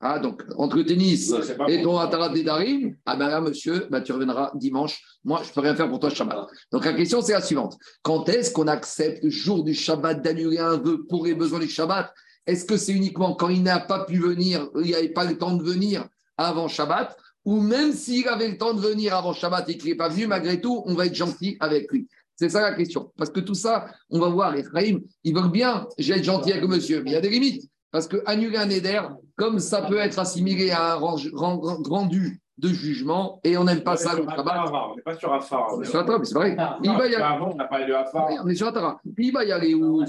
Ah, 0.00 0.18
donc, 0.18 0.42
entre 0.58 0.76
le 0.76 0.84
tennis 0.84 1.32
et 1.68 1.80
ton 1.82 1.96
Atarat 1.96 2.30
Darim, 2.30 2.96
ah 3.06 3.16
ben 3.16 3.28
là, 3.28 3.40
monsieur, 3.40 3.86
ben, 3.88 4.02
tu 4.02 4.12
reviendras 4.12 4.50
dimanche. 4.54 5.00
Moi, 5.22 5.40
je 5.44 5.48
ne 5.48 5.54
peux 5.54 5.60
rien 5.60 5.76
faire 5.76 5.88
pour 5.88 6.00
toi, 6.00 6.10
Shabbat. 6.10 6.46
Donc, 6.72 6.84
la 6.84 6.92
question, 6.92 7.22
c'est 7.22 7.32
la 7.32 7.40
suivante. 7.40 7.78
Quand 8.02 8.28
est-ce 8.28 8.50
qu'on 8.50 8.66
accepte 8.66 9.22
le 9.22 9.30
jour 9.30 9.62
du 9.62 9.72
Shabbat 9.72 10.20
d'annuler 10.20 10.58
un 10.58 10.76
vœu 10.76 11.06
pour 11.08 11.24
les 11.24 11.34
besoins 11.34 11.60
du 11.60 11.68
Shabbat? 11.68 12.12
Est-ce 12.46 12.64
que 12.64 12.76
c'est 12.76 12.92
uniquement 12.92 13.34
quand 13.34 13.48
il 13.48 13.62
n'a 13.62 13.78
pas 13.78 14.04
pu 14.04 14.18
venir, 14.18 14.68
il 14.82 14.90
n'avait 14.90 15.08
pas 15.08 15.24
le 15.24 15.38
temps 15.38 15.56
de 15.56 15.62
venir 15.62 16.06
avant 16.36 16.68
Shabbat? 16.68 17.16
Ou 17.44 17.60
même 17.60 17.92
s'il 17.92 18.26
avait 18.28 18.48
le 18.48 18.56
temps 18.56 18.74
de 18.74 18.80
venir 18.80 19.14
avant 19.14 19.32
Shabbat 19.32 19.68
et 19.68 19.76
qu'il 19.76 19.90
n'est 19.90 19.96
pas 19.96 20.08
venu, 20.08 20.26
malgré 20.26 20.60
tout, 20.60 20.82
on 20.86 20.94
va 20.94 21.06
être 21.06 21.14
gentil 21.14 21.56
avec 21.60 21.90
lui. 21.90 22.08
C'est 22.36 22.48
ça 22.48 22.62
la 22.62 22.74
question. 22.74 23.12
Parce 23.16 23.30
que 23.30 23.40
tout 23.40 23.54
ça, 23.54 23.86
on 24.10 24.18
va 24.18 24.28
voir, 24.28 24.56
Ephraim, 24.56 24.98
ils 25.22 25.34
veulent 25.34 25.50
bien, 25.50 25.86
j'ai 25.98 26.14
être 26.14 26.24
gentil 26.24 26.52
avec 26.52 26.68
monsieur, 26.68 27.02
mais 27.02 27.10
il 27.10 27.14
y 27.14 27.16
a 27.16 27.20
des 27.20 27.28
limites. 27.28 27.70
Parce 27.90 28.08
que 28.08 28.16
annuler 28.26 28.56
un 28.56 28.70
éder, 28.70 29.00
comme 29.36 29.60
ça 29.60 29.82
peut 29.82 29.98
être 29.98 30.18
assimilé 30.18 30.70
à 30.72 30.94
un 30.94 30.96
rendu 30.96 32.40
de 32.58 32.68
jugement, 32.68 33.40
et 33.44 33.56
on 33.56 33.64
n'aime 33.64 33.82
pas 33.82 33.96
ça 33.96 34.14
le 34.14 34.24
Shabbat. 34.24 34.70
On 34.72 34.96
n'est 34.96 35.02
pas 35.02 35.16
sur 35.16 35.32
Afar. 35.32 35.74
On 35.76 35.82
est 35.82 35.84
sur 35.84 36.00
Atara, 36.00 36.18
mais 36.18 36.24
c'est 36.24 36.34
vrai. 36.34 36.56
Il 36.82 36.90
va 36.90 37.06
y 37.06 37.14
aller. 37.14 37.22
Avant, 37.22 37.52
on 37.52 37.56
n'a 37.56 37.66
pas 37.66 37.84
de 37.84 37.92
Afar. 37.92 38.30
On 38.42 38.48
est 38.48 38.54
sur 38.54 38.66
Atara. 38.66 39.00
Il 39.18 39.32
va 39.32 39.44
y 39.44 39.52
aller 39.52 39.74
où? 39.74 40.02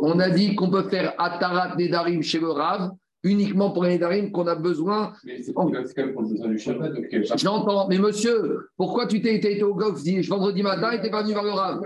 On 0.00 0.18
a 0.18 0.30
dit 0.30 0.54
qu'on 0.54 0.70
peut 0.70 0.88
faire 0.88 1.14
Atarat 1.18 1.76
Nedarim 1.76 2.22
chez 2.22 2.40
le 2.40 2.50
Rav 2.50 2.90
uniquement 3.24 3.70
pour 3.72 3.84
les 3.84 3.94
Nedarim 3.94 4.30
qu'on 4.30 4.46
a 4.46 4.54
besoin. 4.54 5.12
Mais 5.24 5.42
c'est 5.42 5.52
quand 5.52 5.68
même 5.68 6.12
pour 6.12 6.22
le 6.22 6.28
besoin 6.28 6.48
du 6.48 6.58
Shabbat. 6.58 6.92
J'entends, 7.36 7.88
mais 7.88 7.98
monsieur, 7.98 8.70
pourquoi 8.76 9.06
tu 9.06 9.20
t'es 9.20 9.34
été 9.34 9.62
au 9.62 9.74
golf 9.74 10.00
vendredi 10.28 10.62
matin 10.62 10.92
et 10.92 10.98
tu 10.98 11.04
n'es 11.04 11.10
pas 11.10 11.22
venu 11.22 11.34
vers 11.34 11.42
le 11.42 11.50
Rav? 11.50 11.80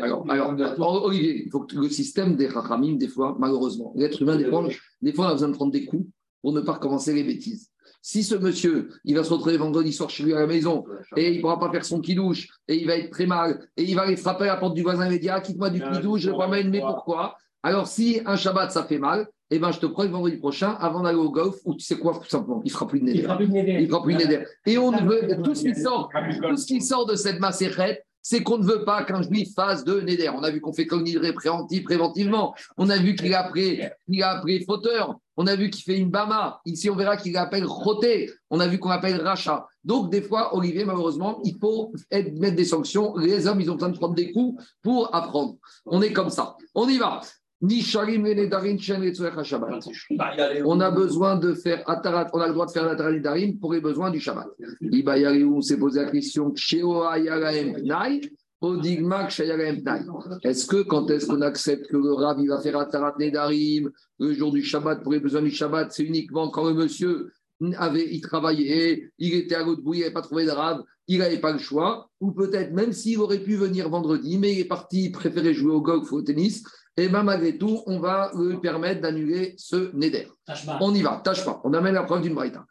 Alors, 0.00 0.24
alors, 0.28 1.04
Olivier, 1.04 1.44
il 1.44 1.50
faut 1.50 1.60
que 1.60 1.76
le 1.76 1.88
système 1.88 2.36
des 2.36 2.46
Rachamim, 2.46 2.96
des 2.96 3.08
fois, 3.08 3.36
malheureusement, 3.38 3.92
l'être 3.96 4.22
humain, 4.22 4.36
des 4.36 4.44
fois, 4.44 4.68
des 5.02 5.12
fois, 5.12 5.26
on 5.26 5.28
a 5.28 5.32
besoin 5.32 5.48
de 5.48 5.54
prendre 5.54 5.72
des 5.72 5.84
coups 5.84 6.06
pour 6.40 6.52
ne 6.52 6.60
pas 6.60 6.74
recommencer 6.74 7.12
les 7.12 7.24
bêtises. 7.24 7.70
Si 8.00 8.22
ce 8.22 8.34
monsieur, 8.34 8.90
il 9.04 9.14
va 9.14 9.24
se 9.24 9.32
retrouver 9.32 9.56
vendredi 9.56 9.92
soir 9.92 10.08
chez 10.08 10.22
lui 10.22 10.32
à 10.32 10.40
la 10.40 10.46
maison 10.46 10.84
et 11.16 11.30
il 11.30 11.36
ne 11.36 11.40
pourra 11.40 11.58
pas 11.58 11.70
faire 11.70 11.84
son 11.84 12.00
kidouche 12.00 12.48
et 12.68 12.76
il 12.76 12.86
va 12.86 12.96
être 12.96 13.10
très 13.10 13.26
mal 13.26 13.60
et 13.76 13.82
il 13.82 13.94
va 13.94 14.02
aller 14.02 14.16
frapper 14.16 14.44
à 14.44 14.54
la 14.54 14.56
porte 14.56 14.74
du 14.74 14.82
voisin 14.82 15.10
et 15.10 15.18
dire 15.18 15.34
ah, 15.36 15.40
quitte-moi 15.40 15.70
du 15.70 15.80
kidouche, 15.80 16.22
je 16.22 16.30
ne 16.30 16.32
vais 16.32 16.38
pas 16.38 16.48
mais 16.48 16.80
pourquoi? 16.80 17.36
Alors 17.62 17.88
si 17.88 18.20
un 18.24 18.36
Shabbat 18.36 18.70
ça 18.70 18.84
fait 18.84 18.98
mal, 18.98 19.28
eh 19.50 19.58
ben, 19.58 19.72
je 19.72 19.78
te 19.78 19.86
crois 19.86 20.06
que 20.06 20.12
vendredi 20.12 20.36
prochain, 20.36 20.76
avant 20.78 21.02
d'aller 21.02 21.18
au 21.18 21.30
golf, 21.30 21.56
ou 21.64 21.74
tu 21.74 21.80
sais 21.80 21.96
quoi, 21.96 22.12
tout 22.22 22.28
simplement, 22.28 22.60
il 22.64 22.68
ne 22.68 22.72
fera 22.72 22.86
plus 22.86 23.00
de 23.00 23.04
néder. 23.06 23.18
Il 23.18 23.24
fera 23.24 24.02
plus 24.02 24.14
de 24.14 24.18
néder. 24.18 24.44
Et 24.66 24.76
on 24.76 24.90
veut, 24.90 25.42
tout 25.42 25.54
ce 25.54 25.62
qui 25.64 25.74
sort, 25.74 26.10
tout 26.42 26.56
ce 26.56 26.66
qui 26.66 26.80
sort 26.82 27.06
de 27.06 27.14
cette 27.14 27.40
macérette, 27.40 28.04
c'est 28.28 28.42
qu'on 28.42 28.58
ne 28.58 28.66
veut 28.66 28.84
pas 28.84 29.04
qu'un 29.04 29.22
juif 29.22 29.54
fasse 29.54 29.84
de 29.84 30.02
Néder. 30.02 30.28
On 30.28 30.42
a 30.42 30.50
vu 30.50 30.60
qu'on 30.60 30.74
fait 30.74 30.86
cognirer 30.86 31.32
préventif, 31.32 31.82
préventivement. 31.82 32.54
On 32.76 32.90
a 32.90 32.98
vu 32.98 33.14
qu'il 33.14 33.32
a 33.32 33.44
pris, 33.44 33.80
il 34.06 34.22
a 34.22 34.42
fauteur. 34.66 35.16
On 35.38 35.46
a 35.46 35.56
vu 35.56 35.70
qu'il 35.70 35.82
fait 35.82 35.98
une 35.98 36.10
Bama. 36.10 36.60
Ici, 36.66 36.90
on 36.90 36.94
verra 36.94 37.16
qu'il 37.16 37.34
appelle 37.38 37.64
Roté. 37.64 38.30
On 38.50 38.60
a 38.60 38.66
vu 38.66 38.78
qu'on 38.78 38.90
appelle 38.90 39.18
Racha. 39.22 39.66
Donc, 39.82 40.10
des 40.10 40.20
fois, 40.20 40.54
Olivier, 40.54 40.84
malheureusement, 40.84 41.40
il 41.42 41.56
faut 41.58 41.90
mettre 42.12 42.56
des 42.56 42.66
sanctions. 42.66 43.16
Les 43.16 43.46
hommes, 43.46 43.62
ils 43.62 43.70
ont 43.70 43.76
besoin 43.76 43.88
de 43.88 43.96
prendre 43.96 44.14
des 44.14 44.30
coups 44.30 44.62
pour 44.82 45.14
apprendre. 45.14 45.56
On 45.86 46.02
est 46.02 46.12
comme 46.12 46.28
ça. 46.28 46.54
On 46.74 46.86
y 46.86 46.98
va. 46.98 47.22
On 50.64 50.78
a 50.80 50.90
besoin 50.92 51.36
de 51.36 51.54
faire 51.54 51.82
Atarat, 51.88 52.28
on 52.32 52.40
a 52.40 52.46
le 52.46 52.52
droit 52.52 52.66
de 52.66 52.70
faire 52.70 52.84
l'Atarat 52.84 53.18
Darim 53.18 53.58
pour 53.58 53.72
les 53.72 53.80
besoins 53.80 54.10
du 54.10 54.20
Shabbat. 54.20 54.46
On 54.80 55.60
s'est 55.60 55.76
posé 55.76 56.02
la 56.02 56.10
question 56.10 56.54
est-ce 60.42 60.66
que 60.66 60.82
quand 60.82 61.10
est-ce 61.10 61.26
qu'on 61.26 61.42
accepte 61.42 61.86
que 61.86 61.96
le 61.96 62.12
Rav 62.12 62.44
va 62.44 62.60
faire 62.60 62.76
Atarat 62.76 63.14
Nedarim 63.18 63.90
le 64.18 64.32
jour 64.32 64.52
du 64.52 64.64
Shabbat 64.64 65.02
pour 65.02 65.12
les 65.12 65.20
besoins 65.20 65.42
du 65.42 65.52
Shabbat 65.52 65.92
C'est 65.92 66.02
uniquement 66.02 66.50
quand 66.50 66.68
le 66.68 66.74
monsieur 66.74 67.32
avait, 67.76 68.08
il 68.12 68.20
travaillait, 68.20 69.10
il 69.18 69.34
était 69.34 69.54
à 69.54 69.62
l'autre 69.64 69.82
bout, 69.82 69.94
il 69.94 70.00
n'avait 70.00 70.12
pas 70.12 70.22
trouvé 70.22 70.44
de 70.44 70.50
Rav, 70.50 70.82
il 71.06 71.18
n'avait 71.18 71.38
pas 71.38 71.52
le 71.52 71.58
choix, 71.58 72.10
ou 72.20 72.32
peut-être 72.32 72.72
même 72.72 72.92
s'il 72.92 73.18
aurait 73.20 73.42
pu 73.42 73.54
venir 73.54 73.88
vendredi, 73.88 74.38
mais 74.38 74.52
il 74.52 74.60
est 74.60 74.64
parti, 74.64 75.04
il 75.06 75.12
préférait 75.12 75.54
jouer 75.54 75.72
au 75.72 75.80
golf 75.80 76.10
ou 76.12 76.16
au 76.16 76.22
tennis, 76.22 76.64
eh 77.04 77.08
bien 77.08 77.22
malgré 77.22 77.56
tout, 77.56 77.80
on 77.86 78.00
va 78.00 78.30
lui 78.34 78.58
permettre 78.58 79.00
d'annuler 79.00 79.54
ce 79.56 79.94
neder. 79.94 80.28
On 80.80 80.94
y 80.94 81.02
va, 81.02 81.20
tâche 81.22 81.44
pas. 81.44 81.60
On 81.64 81.72
amène 81.74 81.94
la 81.94 82.02
preuve 82.02 82.22
d'une 82.22 82.34
braïta. 82.34 82.64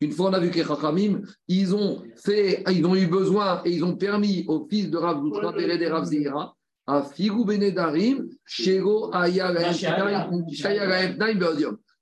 Une 0.00 0.12
fois, 0.12 0.30
on 0.30 0.32
a 0.32 0.38
vu 0.38 0.50
que 0.50 0.58
les 0.58 0.64
Chachamim, 0.64 1.22
ils 1.48 1.74
ont 1.74 2.04
fait, 2.14 2.62
ils 2.70 2.86
ont 2.86 2.94
eu 2.94 3.08
besoin 3.08 3.60
et 3.64 3.72
ils 3.72 3.84
ont 3.84 3.96
permis 3.96 4.44
au 4.46 4.64
fils 4.70 4.88
de 4.88 4.96
Rav 4.96 5.20
Zoutra 5.20 5.50
Béré 5.50 5.76
des 5.76 5.88
Rav 5.88 6.04
Zeira 6.04 6.54
à 6.86 7.02
Figou 7.02 7.44
Benedarim, 7.44 8.28
Shego 8.46 9.10
Ayalaem 9.12 9.74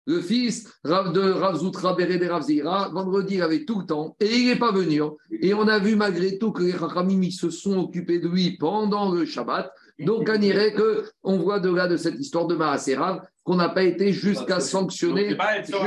le 0.07 0.21
fils 0.21 0.73
de 0.85 1.33
Rav 1.33 1.57
Zoutra 1.57 1.95
Béré 1.95 2.25
Rav 2.27 2.43
Zira, 2.43 2.89
vendredi, 2.93 3.35
il 3.35 3.43
avait 3.43 3.65
tout 3.65 3.81
le 3.81 3.87
temps 3.87 4.17
et 4.21 4.37
il 4.37 4.47
n'est 4.47 4.59
pas 4.59 4.73
venu. 4.73 5.01
Et 5.41 5.53
on 5.53 5.67
a 5.67 5.79
vu 5.79 5.97
malgré 5.97 6.39
tout 6.39 6.53
que 6.53 6.63
les 6.63 6.73
Rachamim 6.73 7.31
se 7.31 7.51
sont 7.51 7.79
occupés 7.79 8.21
de 8.21 8.29
lui 8.29 8.57
pendant 8.57 9.13
le 9.13 9.25
Shabbat. 9.25 9.71
Donc, 9.99 10.31
on 10.33 10.39
dirait 10.39 10.75
qu'on 10.75 11.39
voit 11.39 11.59
de 11.59 11.75
là 11.75 11.89
de 11.89 11.97
cette 11.97 12.21
histoire 12.21 12.47
de 12.47 12.55
Maaserav 12.55 13.23
qu'on 13.43 13.57
n'a 13.57 13.69
pas 13.69 13.85
été 13.85 14.13
jusqu'à 14.13 14.61
sanctionner. 14.61 15.37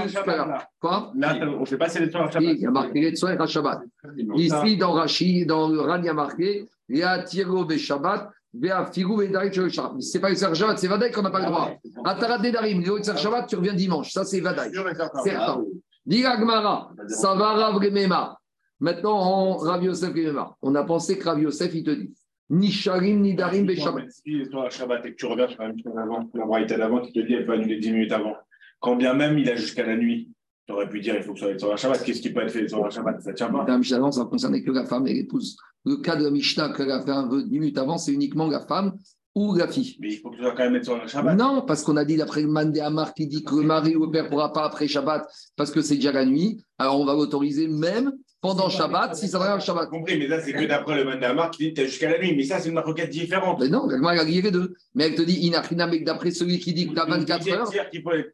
Jusqu'à 0.04 0.26
là. 0.26 0.68
Quoi? 0.80 1.12
On 1.16 1.60
ne 1.60 1.66
fait 1.66 1.78
pas 1.78 1.90
sélection 1.90 2.22
à 2.22 2.32
Shabbat. 2.32 2.56
Il 2.56 2.62
y 2.62 2.66
a 2.66 2.72
marqué 2.72 3.02
les 3.02 3.26
à 3.26 3.48
Shabbat. 3.48 3.82
Ici, 4.36 4.78
dans 4.78 4.94
Rashi, 4.94 5.46
dans 5.46 5.70
le 5.70 5.80
Ran, 5.80 6.00
il 6.00 6.06
y 6.06 6.10
a 6.10 6.14
marqué 6.14 6.66
il 6.90 6.98
y 6.98 7.04
a 7.04 7.20
Tiro 7.20 7.70
Shabbat. 7.70 8.30
C'est 8.52 10.20
pas 10.20 10.30
le 10.30 10.36
Shabbat, 10.36 10.80
c'est 10.80 10.88
Vadaï 10.88 11.12
qu'on 11.12 11.22
n'a 11.22 11.30
pas 11.30 11.40
le 11.40 11.46
droit. 11.46 11.72
Atarat 12.04 12.40
Nedarim, 12.40 12.82
le 12.82 13.04
Shabbat, 13.04 13.48
tu 13.48 13.56
reviens 13.56 13.74
dimanche. 13.74 14.12
Ça, 14.12 14.26
c'est 14.26 14.40
Vadaï. 14.40 14.72
Certain. 15.24 15.64
Diga 16.06 16.38
Gmara, 16.38 16.92
Savara 17.08 17.72
Vremema. 17.72 18.40
Maintenant, 18.80 19.52
on 19.52 19.58
Rav 19.58 19.84
Yosef 19.84 20.10
Vremema. 20.10 20.56
On 20.64 20.74
a 20.74 20.84
pensé 20.84 21.20
que 21.20 21.26
Rav 21.26 21.40
Yosef, 21.40 21.72
il 21.76 21.84
te 21.84 21.92
dit 21.92 22.12
Nisharim, 22.50 23.22
Nidarim, 23.22 23.66
Beshabbat. 23.68 24.10
Si 24.10 24.50
toi, 24.50 24.70
Shabbat, 24.72 25.06
et 25.06 25.12
que 25.12 25.16
tu 25.16 25.28
reviens 25.28 25.48
sur 25.48 25.62
la 25.62 25.72
d'avant, 25.72 26.28
la 26.34 26.46
braïta 26.46 26.78
d'avant, 26.78 27.02
qui 27.02 27.14
te 27.14 27.20
dit, 27.20 27.34
elle 27.34 27.46
peut 27.46 27.54
annuler 27.54 27.78
10 27.78 27.92
minutes 27.92 28.12
avant. 28.12 28.36
Quand 28.80 28.96
bien 28.96 29.14
même 29.14 29.38
il 29.38 29.48
a 29.50 29.56
jusqu'à 29.56 29.86
la 29.86 29.96
nuit, 29.96 30.32
tu 30.70 30.74
aurais 30.74 30.88
pu 30.88 31.00
dire, 31.00 31.16
il 31.16 31.24
faut 31.24 31.34
que 31.34 31.40
ça 31.40 31.48
soit 31.48 31.58
sur 31.58 31.70
la 31.70 31.78
Shabbat. 31.78 32.04
Qu'est-ce 32.04 32.22
qui 32.22 32.30
peut 32.30 32.42
être 32.42 32.52
fait 32.52 32.68
sur 32.68 32.84
la 32.84 32.92
Shabbat? 32.92 33.20
Ça 33.22 33.32
ne 33.32 33.36
tient 33.36 33.50
pas. 33.50 33.58
Madame 33.58 33.80
Mishnah, 33.80 34.12
ça 34.12 34.24
ne 34.24 34.26
concernait 34.26 34.62
que 34.62 34.70
la 34.70 34.86
femme 34.86 35.08
et 35.08 35.14
l'épouse. 35.16 35.58
Le 35.84 35.96
cas 35.98 36.16
de 36.16 36.24
la 36.24 36.30
Mishnah 36.30 36.74
qu'elle 36.74 36.92
a 36.92 37.02
fait 37.02 37.10
un 37.10 37.28
vœu 37.28 37.42
10 37.42 37.60
minutes 37.60 37.78
avant, 37.80 37.98
c'est 37.98 38.14
uniquement 38.14 38.48
la 38.48 38.60
femme 38.60 38.94
ou 39.34 39.56
la 39.56 39.68
fille. 39.68 39.98
Mais 40.00 40.14
il 40.14 40.18
faut 40.20 40.30
que 40.30 40.36
tu 40.36 40.44
sois 40.44 40.52
quand 40.52 40.66
même 40.66 40.76
être 40.76 40.84
sur 40.84 40.96
la 40.96 41.08
Shabbat. 41.08 41.36
Non, 41.36 41.64
parce 41.66 41.82
qu'on 41.82 41.98
a 41.98 42.06
dit 42.06 42.18
d'après 42.18 42.44
le 42.44 42.50
Mandé 42.50 42.82
Amar 42.82 43.16
qui 43.16 43.26
dit 43.26 43.44
que 43.44 43.56
le 43.56 43.64
mari 43.64 43.96
ou 43.96 44.06
le 44.06 44.12
père 44.12 44.26
ne 44.26 44.30
pourra 44.30 44.54
pas 44.54 44.64
après 44.64 44.88
Shabbat 44.88 45.28
parce 45.56 45.72
que 45.72 45.82
c'est 45.82 45.96
déjà 45.96 46.12
la 46.12 46.26
nuit. 46.26 46.64
Alors 46.78 47.00
on 47.00 47.06
va 47.06 47.14
l'autoriser 47.14 47.68
même 47.68 48.14
pendant 48.42 48.70
Shabbat, 48.70 49.16
si 49.16 49.28
ça 49.28 49.38
va 49.38 49.56
le 49.56 49.62
Shabbat. 49.62 49.90
compris, 49.90 50.18
mais 50.18 50.28
là, 50.28 50.42
c'est 50.42 50.54
que 50.54 50.64
d'après 50.64 50.96
le 50.96 51.04
Mandamar 51.04 51.52
qui 51.52 51.66
dit 51.66 51.74
que 51.74 51.82
tu 51.82 51.88
jusqu'à 51.88 52.10
la 52.10 52.20
nuit. 52.20 52.34
Mais 52.36 52.44
ça, 52.44 52.60
c'est 52.60 52.70
une 52.70 52.80
requête 52.80 53.10
différente. 53.10 53.60
Mais 53.60 53.68
non, 53.68 53.90
elle 53.90 54.06
a 54.06 54.24
les 54.24 54.42
deux. 54.52 54.76
Mais 54.96 55.08
elle 55.08 55.16
te 55.16 55.22
dit 55.22 55.52
d'après 56.06 56.32
celui 56.32 56.60
qui 56.60 56.74
dit 56.74 56.88
que 56.88 56.94
tu 56.94 57.00
as 57.00 57.06
24 57.06 57.52
heures. 57.52 57.72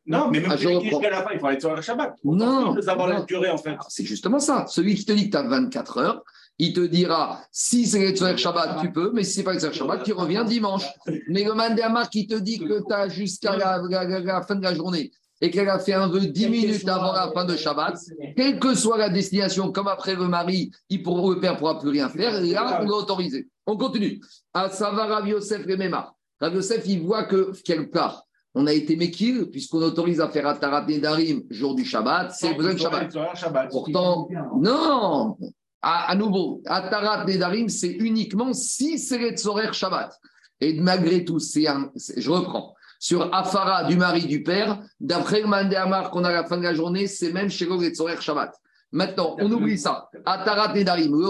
Non, 0.05 0.29
mais 0.29 0.39
même 0.39 0.51
ah, 0.51 0.57
jusqu'à 0.57 1.09
la 1.09 1.23
fin, 1.23 1.31
il 1.33 1.39
faut 1.39 1.47
aller 1.47 1.59
sur 1.59 1.75
le 1.75 1.81
Shabbat. 1.81 2.15
Non. 2.23 2.79
savoir 2.81 3.07
la 3.07 3.21
durée, 3.21 3.49
en 3.49 3.57
fait. 3.57 3.75
C'est 3.89 4.05
justement 4.05 4.39
ça. 4.39 4.65
Celui 4.67 4.95
qui 4.95 5.05
te 5.05 5.13
dit 5.13 5.29
que 5.29 5.31
tu 5.31 5.37
as 5.37 5.47
24 5.47 5.97
heures, 5.97 6.23
il 6.57 6.71
te 6.71 6.81
dira 6.81 7.41
si 7.51 7.85
c'est 7.85 8.11
le 8.11 8.37
Shabbat, 8.37 8.81
tu 8.81 8.91
peux, 8.91 9.11
mais 9.13 9.23
si 9.23 9.33
ce 9.33 9.39
n'est 9.39 9.43
pas 9.43 9.53
le 9.53 9.59
Shabbat, 9.59 10.03
tu 10.03 10.13
reviens 10.13 10.43
dimanche. 10.43 10.85
Mais 11.27 11.43
le 11.43 11.53
Mandamar 11.53 12.09
qui 12.09 12.27
te 12.27 12.35
dit 12.35 12.59
que 12.59 12.79
tu 12.87 12.93
as 12.93 13.09
jusqu'à 13.09 13.57
la 13.57 14.41
fin 14.47 14.55
de 14.55 14.63
la 14.63 14.75
journée 14.75 15.11
et 15.41 15.51
qu'elle 15.51 15.69
a 15.69 15.79
fait 15.79 15.93
un 15.93 16.07
vœu 16.07 16.27
10 16.27 16.49
minutes 16.49 16.87
avant 16.87 17.11
la 17.11 17.31
fin 17.33 17.45
de 17.45 17.55
Shabbat, 17.55 17.97
quelle 18.35 18.59
que 18.59 18.73
soit 18.73 18.97
la 18.97 19.09
destination, 19.09 19.71
comme 19.71 19.87
après 19.87 20.15
le 20.15 20.27
mari, 20.27 20.71
il 20.89 21.03
pour, 21.03 21.29
le 21.31 21.39
père 21.39 21.53
ne 21.53 21.59
pourra 21.59 21.79
plus 21.79 21.89
rien 21.89 22.09
faire, 22.09 22.41
là, 22.41 22.79
on 22.81 22.85
l'a 22.85 22.95
autorisé. 22.95 23.47
On 23.65 23.77
continue. 23.77 24.21
À 24.53 24.69
Savar 24.69 25.09
Rav 25.09 25.27
Yosef 25.27 25.65
Remema. 25.65 26.13
Rav 26.39 26.53
Yosef, 26.53 26.83
il 26.87 27.01
voit 27.01 27.23
que, 27.23 27.51
quelque 27.63 27.91
part, 27.91 28.23
on 28.53 28.67
a 28.67 28.73
été 28.73 28.95
Mekil, 28.95 29.49
puisqu'on 29.51 29.81
autorise 29.81 30.21
à 30.21 30.29
faire 30.29 30.47
Atarat 30.47 30.85
Nedarim 30.85 31.43
jour 31.49 31.75
du 31.75 31.83
Shabbat, 31.83 32.31
c'est 32.31 32.53
besoin 32.53 32.73
de 32.73 32.79
Shabbat. 32.79 33.69
Pourtant, 33.69 34.29
non, 34.57 35.37
à, 35.81 36.15
nouveau, 36.15 36.61
Atarat 36.65 37.25
Nedarim, 37.25 37.67
c'est 37.67 37.91
uniquement 37.91 38.53
si 38.53 38.97
c'est 38.97 39.17
les 39.17 39.35
Shabbat. 39.35 40.17
Et 40.61 40.79
malgré 40.79 41.25
tout, 41.25 41.39
c'est 41.39 41.67
un, 41.67 41.91
je 42.15 42.29
reprends 42.29 42.74
sur 43.05 43.31
Afara 43.31 43.83
du 43.83 43.97
mari 43.97 44.25
du 44.25 44.41
père, 44.41 44.79
d'après 44.99 45.41
le 45.41 45.45
Mandéamar 45.45 46.09
qu'on 46.09 46.23
a 46.23 46.29
à 46.29 46.31
la 46.31 46.43
fin 46.43 46.57
de 46.57 46.63
la 46.63 46.73
journée, 46.73 47.05
c'est 47.05 47.31
même 47.31 47.51
chez 47.51 47.67
et 47.67 48.21
Shabbat. 48.21 48.51
Maintenant, 48.91 49.35
on 49.39 49.51
oublie 49.51 49.77
ça. 49.77 50.09
Atarat 50.25 50.73
Nedarim, 50.73 51.11
le 51.11 51.29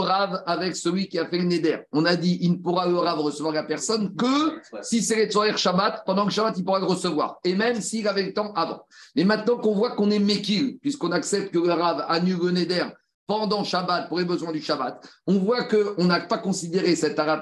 avec 0.50 0.74
celui 0.78 1.10
qui 1.10 1.20
a 1.20 1.26
fait 1.26 1.38
le 1.38 1.44
Neder. 1.44 1.80
On 1.92 2.06
a 2.06 2.16
dit, 2.16 2.38
il 2.40 2.54
ne 2.54 2.58
pourra 2.60 2.88
le 2.88 2.96
Rav 2.96 3.20
recevoir 3.20 3.54
la 3.54 3.64
personne 3.64 4.16
que 4.16 4.62
si 4.84 5.02
c'est 5.02 5.18
les 5.26 5.58
Shabbat, 5.58 6.04
pendant 6.06 6.26
que 6.26 6.32
Shabbat, 6.32 6.58
il 6.58 6.64
pourra 6.64 6.80
le 6.80 6.86
recevoir. 6.86 7.40
Et 7.44 7.56
même 7.56 7.82
s'il 7.82 8.08
avait 8.08 8.24
le 8.24 8.34
temps 8.34 8.54
avant. 8.54 8.86
Mais 9.18 9.26
maintenant 9.26 9.58
qu'on 9.58 9.74
voit 9.74 9.98
qu'on 9.98 10.12
est 10.12 10.20
Mekil, 10.20 10.78
puisqu'on 10.80 11.12
accepte 11.12 11.54
que 11.54 11.60
le 11.60 11.74
Rav 11.74 12.06
annule 12.08 12.40
le 12.42 12.52
Neder 12.52 12.86
pendant 13.28 13.64
Shabbat, 13.64 14.08
pour 14.08 14.20
les 14.20 14.26
besoins 14.26 14.52
du 14.52 14.62
Shabbat, 14.62 15.08
on 15.28 15.40
voit 15.40 15.64
qu'on 15.64 16.06
n'a 16.06 16.20
pas 16.22 16.38
considéré 16.38 16.96
cet 16.96 17.18
Arat 17.20 17.42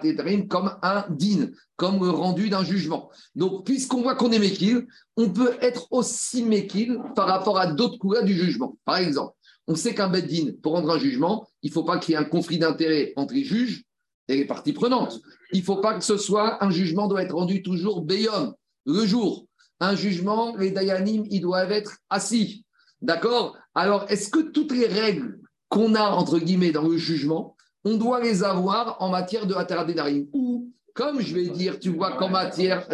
comme 0.49 0.75
un 0.81 1.05
din, 1.09 1.49
comme 1.75 2.07
rendu 2.09 2.49
d'un 2.49 2.63
jugement. 2.63 3.11
Donc, 3.35 3.65
puisqu'on 3.65 4.01
voit 4.01 4.15
qu'on 4.15 4.31
est 4.31 4.39
Mekil, 4.39 4.87
on 5.17 5.29
peut 5.29 5.55
être 5.61 5.87
aussi 5.91 6.43
Mekil 6.43 6.99
par 7.15 7.27
rapport 7.27 7.59
à 7.59 7.67
d'autres 7.67 7.97
couleurs 7.97 8.23
du 8.23 8.33
jugement. 8.33 8.77
Par 8.85 8.97
exemple, 8.97 9.35
on 9.67 9.75
sait 9.75 9.93
qu'un 9.93 10.09
din, 10.09 10.51
pour 10.61 10.73
rendre 10.73 10.91
un 10.91 10.99
jugement, 10.99 11.47
il 11.61 11.69
ne 11.69 11.73
faut 11.73 11.83
pas 11.83 11.97
qu'il 11.97 12.13
y 12.13 12.15
ait 12.15 12.19
un 12.19 12.25
conflit 12.25 12.59
d'intérêts 12.59 13.13
entre 13.15 13.33
les 13.33 13.43
juges 13.43 13.83
et 14.27 14.37
les 14.37 14.45
parties 14.45 14.73
prenantes. 14.73 15.19
il 15.51 15.59
ne 15.59 15.65
faut 15.65 15.77
pas 15.77 15.95
que 15.95 16.03
ce 16.03 16.17
soit 16.17 16.63
un 16.63 16.69
jugement 16.69 17.07
doit 17.07 17.23
être 17.23 17.35
rendu 17.35 17.61
toujours 17.61 18.01
Beyom, 18.01 18.53
le 18.85 19.05
jour. 19.05 19.47
Un 19.79 19.95
jugement, 19.95 20.55
les 20.55 20.71
Dayanim, 20.71 21.25
ils 21.29 21.41
doivent 21.41 21.71
être 21.71 21.97
assis. 22.09 22.65
D'accord? 23.01 23.57
Alors, 23.75 24.05
est-ce 24.09 24.29
que 24.29 24.39
toutes 24.39 24.71
les 24.71 24.87
règles 24.87 25.39
qu'on 25.73 25.95
a, 25.95 26.11
entre 26.11 26.37
guillemets, 26.37 26.71
dans 26.71 26.87
le 26.87 26.97
jugement, 26.97 27.55
on 27.83 27.97
doit 27.97 28.21
les 28.21 28.43
avoir 28.43 29.01
en 29.01 29.09
matière 29.09 29.47
de 29.47 29.55
Hatara 29.55 29.85
Dedarim 29.85 30.27
Ou, 30.31 30.69
comme 30.93 31.19
je 31.19 31.33
vais 31.33 31.47
dire, 31.47 31.79
tu 31.79 31.89
vois 31.89 32.11
qu'en 32.11 32.29
matière. 32.29 32.87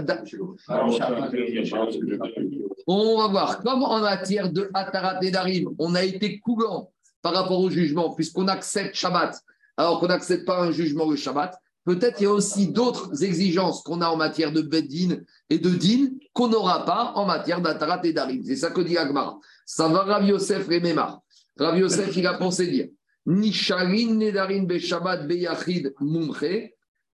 On 2.88 3.18
va 3.18 3.28
voir, 3.28 3.60
comme 3.60 3.84
en 3.84 4.00
matière 4.00 4.50
de 4.50 4.70
Hatarat 4.74 5.20
Nedarim, 5.22 5.76
on 5.78 5.94
a 5.94 6.04
été 6.04 6.40
coulant 6.40 6.90
par 7.22 7.34
rapport 7.34 7.60
au 7.60 7.70
jugement, 7.70 8.14
puisqu'on 8.14 8.48
accepte 8.48 8.96
Shabbat, 8.96 9.38
alors 9.76 10.00
qu'on 10.00 10.08
n'accepte 10.08 10.46
pas 10.46 10.62
un 10.62 10.72
jugement 10.72 11.10
le 11.10 11.18
Shabbat. 11.18 11.60
Peut-être 11.84 12.22
il 12.22 12.24
y 12.24 12.28
a 12.28 12.32
aussi 12.32 12.68
d'autres 12.68 13.24
exigences 13.24 13.82
qu'on 13.84 14.00
a 14.00 14.08
en 14.08 14.16
matière 14.16 14.54
de 14.54 14.62
Beddin 14.62 15.18
et 15.50 15.60
de 15.60 15.70
Din 15.70 16.12
qu'on 16.34 16.48
n'aura 16.48 16.86
pas 16.86 17.12
en 17.16 17.26
matière 17.26 17.62
d'Atarat 17.62 18.02
et 18.04 18.14
d'Arim. 18.14 18.42
C'est 18.46 18.56
ça 18.56 18.70
que 18.70 18.82
dit 18.82 18.98
Agmara. 18.98 19.38
Ça 19.66 19.88
va 19.88 20.04
Rav 20.04 20.26
Yosef 20.26 20.68
Rememar. 20.68 21.22
Rav 21.60 21.78
Yosef, 21.78 22.16
il 22.16 22.26
a 22.26 22.36
pensé 22.36 22.68
dire 22.68 22.88
Nisharin 23.26 24.16
Nedarim 24.16 24.66
Be 24.66 24.78
Shabbat 24.78 25.28
Be 25.28 25.34
Yachid 25.34 25.94
Mumche, 26.00 26.72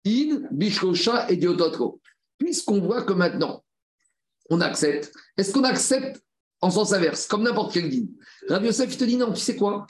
In 0.05 0.47
Bishkosha 0.51 1.31
et. 1.31 1.39
Puisqu'on 2.37 2.81
voit 2.81 3.03
que 3.03 3.13
maintenant, 3.13 3.63
on 4.49 4.59
accepte. 4.61 5.13
Est-ce 5.37 5.53
qu'on 5.53 5.63
accepte 5.63 6.21
en 6.61 6.69
sens 6.69 6.93
inverse, 6.93 7.27
comme 7.27 7.43
n'importe 7.43 7.73
quel 7.73 7.89
din 7.89 8.07
Rabbi 8.47 8.67
Yosef, 8.67 8.93
il 8.93 8.97
te 8.97 9.03
dit 9.03 9.17
non, 9.17 9.31
tu 9.31 9.39
sais 9.39 9.55
quoi? 9.55 9.85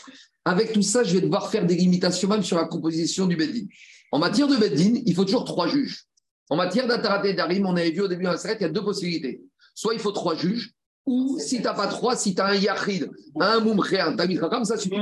Avec 0.46 0.74
tout 0.74 0.82
ça, 0.82 1.04
je 1.04 1.14
vais 1.14 1.22
devoir 1.22 1.50
faire 1.50 1.66
des 1.66 1.76
limitations 1.76 2.28
même 2.28 2.44
sur 2.44 2.58
la 2.58 2.66
composition 2.66 3.28
du 3.28 3.36
Beddin. 3.36 3.66
En 4.12 4.20
matière 4.20 4.48
de 4.48 4.56
Beddin, 4.56 5.02
il 5.06 5.16
faut 5.16 5.24
toujours 5.24 5.46
trois 5.46 5.68
juges. 5.68 6.06
En 6.50 6.56
matière 6.56 6.88
d'Atarat 6.88 7.26
et 7.28 7.34
d'Arim, 7.34 7.66
on 7.66 7.76
avait 7.76 7.92
vu 7.92 8.02
au 8.02 8.08
début 8.08 8.24
d'un 8.24 8.36
il 8.36 8.62
y 8.62 8.66
a 8.66 8.70
deux 8.70 8.84
possibilités. 8.84 9.42
Soit 9.74 9.94
il 9.94 10.00
faut 10.00 10.12
trois 10.12 10.36
juges, 10.36 10.74
ou 11.06 11.38
si 11.40 11.58
tu 11.58 11.64
n'as 11.64 11.74
pas 11.74 11.88
trois, 11.88 12.16
si 12.16 12.34
tu 12.34 12.42
as 12.42 12.48
un 12.48 12.56
Yachid, 12.56 13.10
un 13.40 13.60
Moumché, 13.60 14.00
un 14.00 14.16
Tamid 14.16 14.40
Chacham, 14.40 14.64
ça 14.64 14.78
suffit. 14.78 14.96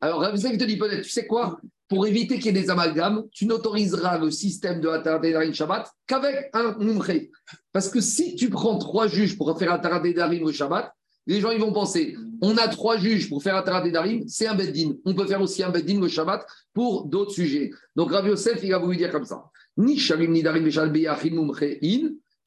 Alors 0.00 0.20
Rabbi 0.20 0.36
Yosef, 0.36 0.52
il 0.52 0.58
te 0.58 0.64
dit 0.64 0.78
peut-être, 0.78 1.02
tu 1.02 1.10
sais 1.10 1.26
quoi? 1.26 1.60
Pour 1.88 2.06
éviter 2.06 2.36
qu'il 2.38 2.46
y 2.46 2.58
ait 2.58 2.62
des 2.62 2.70
amalgames, 2.70 3.24
tu 3.32 3.44
n'autoriseras 3.44 4.18
le 4.18 4.30
système 4.30 4.80
de 4.80 4.88
Atarat 4.88 5.26
et 5.26 5.32
d'Arim 5.32 5.52
Shabbat 5.52 5.90
qu'avec 6.06 6.48
un 6.54 6.76
Moumché. 6.78 7.30
Parce 7.72 7.90
que 7.90 8.00
si 8.00 8.34
tu 8.34 8.48
prends 8.48 8.78
trois 8.78 9.08
juges 9.08 9.36
pour 9.36 9.58
faire 9.58 9.72
Atarat 9.72 10.00
et 10.06 10.14
d'Arim 10.14 10.42
au 10.44 10.52
Shabbat, 10.52 10.90
les 11.26 11.40
gens 11.40 11.50
ils 11.50 11.60
vont 11.60 11.72
penser, 11.72 12.16
on 12.40 12.56
a 12.56 12.66
trois 12.66 12.96
juges 12.96 13.28
pour 13.28 13.42
faire 13.42 13.54
Atarat 13.56 13.86
et 13.86 13.92
Darim, 13.92 14.24
c'est 14.26 14.46
un 14.46 14.54
Beddin. 14.54 14.94
On 15.04 15.14
peut 15.14 15.26
faire 15.26 15.40
aussi 15.40 15.62
un 15.62 15.70
Beddin 15.70 16.00
le 16.00 16.08
Shabbat 16.08 16.44
pour 16.72 17.04
d'autres 17.04 17.30
sujets. 17.30 17.70
Donc 17.94 18.10
Rabbi 18.10 18.30
Yosef, 18.30 18.58
il 18.64 18.72
a 18.74 18.78
voulu 18.78 18.96
dire 18.96 19.12
comme 19.12 19.24
ça. 19.24 19.44
Ni 19.76 19.98
Shalim 19.98 20.32
ni 20.32 20.42
Darim 20.42 20.64
Beshal 20.64 20.90
Beyachim 20.90 21.36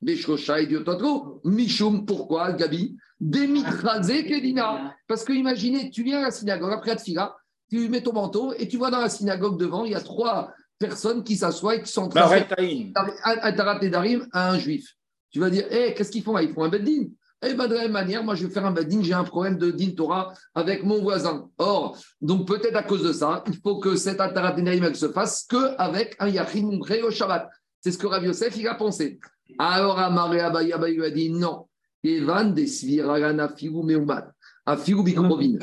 Beshkosha 0.06 0.62
et 0.62 0.68
Diototro, 0.68 1.41
Mishum, 1.44 2.06
pourquoi, 2.06 2.54
Gabi? 2.54 2.96
Demitraze 3.20 4.24
Kedina. 4.24 4.94
Parce 5.08 5.24
que 5.24 5.34
imaginez, 5.34 5.89
tu 5.89 6.04
viens 6.04 6.20
à 6.20 6.24
la 6.26 6.32
synagogue 6.32 6.72
après 6.72 6.91
la 6.91 6.98
tfila, 6.98 7.36
tu 7.70 7.89
mets 7.89 8.04
ton 8.04 8.13
manteau 8.13 8.54
et 8.54 8.68
tu 8.68 8.78
vois 8.78 8.91
dans 8.91 9.02
la 9.02 9.10
synagogue 9.10 9.60
devant, 9.60 9.84
il 9.84 9.94
y 9.94 9.96
a 9.96 10.02
trois 10.02 10.54
personnes 10.78 11.24
qui 11.24 11.36
s'assoient 11.36 11.78
et 11.78 11.82
qui 11.82 11.91
sont 11.91 12.04
en 12.04 12.10
train 12.10 12.39
de 12.39 13.88
Darim 13.88 14.28
à 14.32 14.52
un 14.52 14.60
juif. 14.60 14.94
Tu 15.32 15.39
vas 15.39 15.50
dire, 15.50 15.65
hé, 15.72 15.94
qu'est-ce 15.96 16.12
qu'ils 16.12 16.24
font 16.24 16.36
là? 16.36 16.44
Ils 16.44 16.54
font 16.54 16.63
un 16.63 16.70
Beddin. 16.70 17.08
Eh 17.46 17.54
ben, 17.54 17.68
de 17.68 17.74
la 17.74 17.82
même 17.84 17.91
manière, 17.91 18.24
moi, 18.24 18.36
je 18.36 18.46
vais 18.46 18.54
faire 18.54 18.65
un 18.65 18.72
Beddin, 18.72 19.02
j'ai 19.02 19.13
un 19.13 19.24
problème 19.24 19.58
de 19.58 19.72
Din 19.72 19.91
Torah 19.91 20.34
avec 20.54 20.84
mon 20.84 21.02
voisin. 21.02 21.50
Or, 21.58 21.98
donc 22.22 22.48
peut-être 22.48 22.76
à 22.76 22.84
cause 22.84 23.04
de 23.04 23.12
ça, 23.12 23.44
il 23.48 23.58
faut 23.58 23.80
que 23.80 23.96
cette 23.96 24.22
Atarat 24.22 24.56
et 24.58 24.62
Darim 24.62 24.94
se 24.94 25.10
fasse 25.10 25.46
qu'avec 25.50 26.15
un 26.20 26.28
Yachid 26.28 26.63
Mumre 26.63 27.04
au 27.04 27.12
Shabbat. 27.12 27.50
C'est 27.82 27.91
ce 27.91 27.98
que 27.98 28.08
Rav 28.08 28.24
Yosef, 28.24 28.56
il 28.58 28.68
a 28.68 28.76
pensé. 28.76 29.20
Alors, 29.58 29.99
Amaré 29.99 30.41
Abaye 30.41 30.73
Abaye 30.73 30.95
lui 30.95 31.05
a 31.05 31.12
dit, 31.12 31.29
non. 31.29 31.67
Evan 32.03 32.53
des 32.53 32.67
Sviragana 32.67 33.49
Figu 33.49 33.84
Meumat. 33.84 34.31
Bikrovin. 34.67 35.58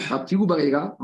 Barega. 0.47 0.97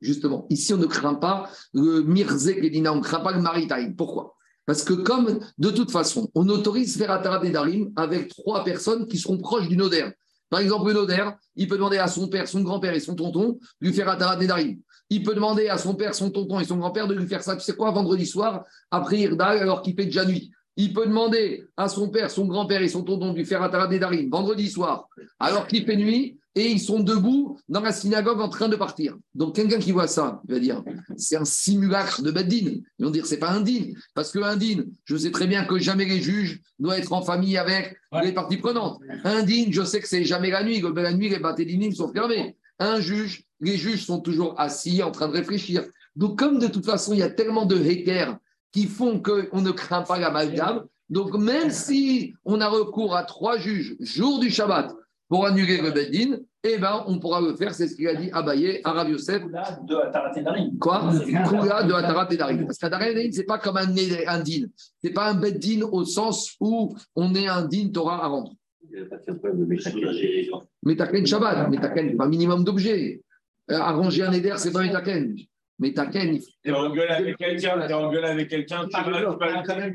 Justement, 0.00 0.46
ici, 0.50 0.74
on 0.74 0.76
ne 0.76 0.86
craint 0.86 1.14
pas 1.14 1.48
le 1.72 2.02
Mirze 2.02 2.52
Kedina, 2.52 2.92
on 2.92 2.96
ne 2.96 3.00
craint 3.00 3.20
pas 3.20 3.32
le 3.32 3.40
Maritime. 3.40 3.94
Pourquoi? 3.96 4.34
Parce 4.66 4.82
que 4.82 4.94
comme 4.94 5.40
de 5.58 5.70
toute 5.70 5.90
façon, 5.90 6.30
on 6.34 6.48
autorise 6.48 6.96
faire 6.96 7.10
Atarat 7.10 7.44
et 7.44 7.50
Darim 7.50 7.92
avec 7.96 8.28
trois 8.28 8.64
personnes 8.64 9.06
qui 9.06 9.18
seront 9.18 9.38
proches 9.38 9.68
du 9.68 9.76
nodaire. 9.76 10.12
Par 10.50 10.60
exemple, 10.60 10.88
le 10.88 10.94
nodaire, 10.94 11.36
il 11.56 11.68
peut 11.68 11.76
demander 11.76 11.98
à 11.98 12.06
son 12.06 12.28
père, 12.28 12.48
son 12.48 12.62
grand-père 12.62 12.94
et 12.94 13.00
son 13.00 13.14
tonton 13.14 13.58
de 13.80 13.86
lui 13.86 13.92
faire 13.92 14.08
Atarat 14.08 14.42
et 14.42 14.46
Darim. 14.46 14.78
Il 15.10 15.22
peut 15.22 15.34
demander 15.34 15.68
à 15.68 15.78
son 15.78 15.94
père, 15.94 16.14
son 16.14 16.30
tonton 16.30 16.60
et 16.60 16.64
son 16.64 16.78
grand-père 16.78 17.06
de 17.06 17.14
lui 17.14 17.26
faire 17.26 17.42
ça, 17.42 17.56
tu 17.56 17.62
sais 17.62 17.74
quoi, 17.74 17.90
vendredi 17.90 18.26
soir, 18.26 18.64
après 18.90 19.18
Irdal, 19.20 19.58
alors 19.58 19.82
qu'il 19.82 19.94
fait 19.94 20.06
déjà 20.06 20.24
nuit. 20.24 20.50
Il 20.76 20.92
peut 20.92 21.06
demander 21.06 21.64
à 21.76 21.88
son 21.88 22.08
père, 22.08 22.30
son 22.30 22.46
grand-père 22.46 22.82
et 22.82 22.88
son 22.88 23.02
tonton 23.02 23.32
de 23.32 23.38
lui 23.38 23.44
faire 23.44 23.62
Atarat 23.62 23.92
et 23.92 23.98
Darim 23.98 24.28
vendredi 24.28 24.68
soir, 24.68 25.08
alors 25.38 25.66
qu'il 25.66 25.84
fait 25.84 25.96
nuit, 25.96 26.38
et 26.56 26.70
ils 26.70 26.80
sont 26.80 27.00
debout 27.00 27.58
dans 27.68 27.80
la 27.80 27.92
synagogue 27.92 28.40
en 28.40 28.48
train 28.48 28.68
de 28.68 28.76
partir. 28.76 29.16
Donc 29.34 29.56
quelqu'un 29.56 29.78
qui 29.78 29.92
voit 29.92 30.06
ça, 30.06 30.40
il 30.46 30.54
va 30.54 30.60
dire, 30.60 30.84
c'est 31.16 31.36
un 31.36 31.44
simulacre 31.44 32.22
de 32.22 32.30
Beddin. 32.30 32.80
Ils 32.98 33.04
vont 33.04 33.10
dire, 33.10 33.26
c'est 33.26 33.38
pas 33.38 33.50
un 33.50 33.60
din. 33.60 33.92
Parce 34.14 34.30
que 34.30 34.38
un 34.38 34.56
din, 34.56 34.84
je 35.04 35.16
sais 35.16 35.32
très 35.32 35.48
bien 35.48 35.64
que 35.64 35.78
jamais 35.78 36.04
les 36.04 36.20
juges 36.20 36.60
doivent 36.78 36.98
être 36.98 37.12
en 37.12 37.22
famille 37.22 37.56
avec 37.56 37.96
les 38.22 38.32
parties 38.32 38.58
prenantes. 38.58 39.00
Un 39.24 39.42
din, 39.42 39.66
je 39.70 39.82
sais 39.82 40.00
que 40.00 40.06
c'est 40.06 40.24
jamais 40.24 40.50
la 40.50 40.62
nuit. 40.62 40.80
La 40.94 41.12
nuit, 41.12 41.28
les 41.28 41.40
batélinim 41.40 41.92
sont 41.92 42.12
fermés. 42.12 42.56
Un 42.78 43.00
juge, 43.00 43.42
les 43.60 43.76
juges 43.76 44.04
sont 44.04 44.20
toujours 44.20 44.58
assis 44.60 45.02
en 45.02 45.10
train 45.10 45.26
de 45.26 45.32
réfléchir. 45.32 45.84
Donc 46.14 46.38
comme 46.38 46.60
de 46.60 46.68
toute 46.68 46.86
façon, 46.86 47.12
il 47.12 47.18
y 47.18 47.22
a 47.22 47.30
tellement 47.30 47.66
de 47.66 47.76
hackers 47.76 48.38
qui 48.74 48.86
font 48.86 49.20
qu'on 49.20 49.62
ne 49.62 49.70
craint 49.70 50.02
pas 50.02 50.18
l'amalgame, 50.18 50.84
donc 51.08 51.38
même 51.38 51.70
si 51.70 52.34
on 52.44 52.60
a 52.60 52.68
recours 52.68 53.14
à 53.14 53.22
trois 53.22 53.56
juges, 53.56 53.94
jour 54.00 54.40
du 54.40 54.50
Shabbat, 54.50 54.92
pour 55.28 55.46
annuler 55.46 55.80
le 55.80 55.92
Beddin, 55.92 56.38
eh 56.64 56.78
ben, 56.78 57.04
on 57.06 57.20
pourra 57.20 57.40
le 57.40 57.54
faire. 57.54 57.72
C'est 57.72 57.86
ce 57.86 57.94
qu'il 57.94 58.08
a 58.08 58.16
dit 58.16 58.30
Abaye. 58.32 58.80
Là, 58.82 59.78
de 59.82 59.94
Atarat 59.94 60.32
et 60.36 60.42
Darim. 60.42 60.78
Quoi 60.78 61.12
Kula 61.24 61.84
de 61.84 61.92
Atarat 61.92 62.28
et 62.32 62.36
Darim. 62.36 62.66
Parce 62.66 62.78
qu'Atarat 62.78 63.10
et 63.10 63.14
Darim, 63.14 63.32
ce 63.32 63.38
n'est 63.38 63.44
pas 63.44 63.58
comme 63.58 63.76
un, 63.76 63.86
un 63.86 64.40
din. 64.40 64.66
Ce 64.76 65.06
n'est 65.06 65.12
pas 65.12 65.30
un 65.30 65.34
Beddin 65.34 65.82
au 65.82 66.04
sens 66.04 66.56
où 66.58 66.94
on 67.14 67.32
est 67.34 67.46
un 67.46 67.62
din 67.62 67.90
Torah 67.92 68.24
à 68.24 68.26
rendre. 68.26 68.54
Metaken 70.82 71.26
Shabbat, 71.26 71.70
Metaken, 71.70 72.16
pas 72.16 72.24
un 72.24 72.28
minimum 72.28 72.64
d'objets. 72.64 73.22
Euh, 73.70 73.78
arranger 73.78 74.24
un 74.24 74.32
éder, 74.32 74.54
c'est 74.56 74.72
pas 74.72 74.82
Metaken. 74.82 75.36
Metaken, 75.78 76.34
il 76.34 76.40
faut- 76.40 76.46
T'es 76.62 76.70
en 76.72 76.88
gueule 76.94 77.10
avec 77.10 77.36
quelqu'un, 77.36 77.86
t'es 77.86 77.92
en 77.94 78.10
gueule 78.12 78.24
avec 78.24 78.48
quelqu'un, 78.48 78.84
tu 78.86 78.90
vas 78.96 79.02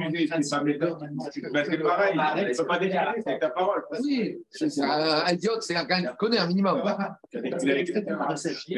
lui 0.10 0.28
dire, 0.28 0.44
ça 0.44 0.62
m'étonne. 0.64 0.98
Bah, 1.54 1.64
c'est 1.66 1.78
pareil, 1.82 2.14
tu 2.14 2.52
ne 2.52 2.58
peux 2.58 2.66
pas 2.68 2.80
déclarer, 2.80 3.22
c'est 3.26 3.40
ta 3.40 3.50
parole. 3.50 3.82
oui, 4.04 4.38
c'est 4.52 4.70
c'est 4.70 4.82
un 4.84 4.90
un 5.26 5.32
idiote, 5.34 5.62
c'est 5.64 5.76
un 5.78 5.86
gars 5.86 6.02
qui 6.02 6.18
connaît 6.18 6.38
un 6.40 6.48
minimum. 6.48 6.82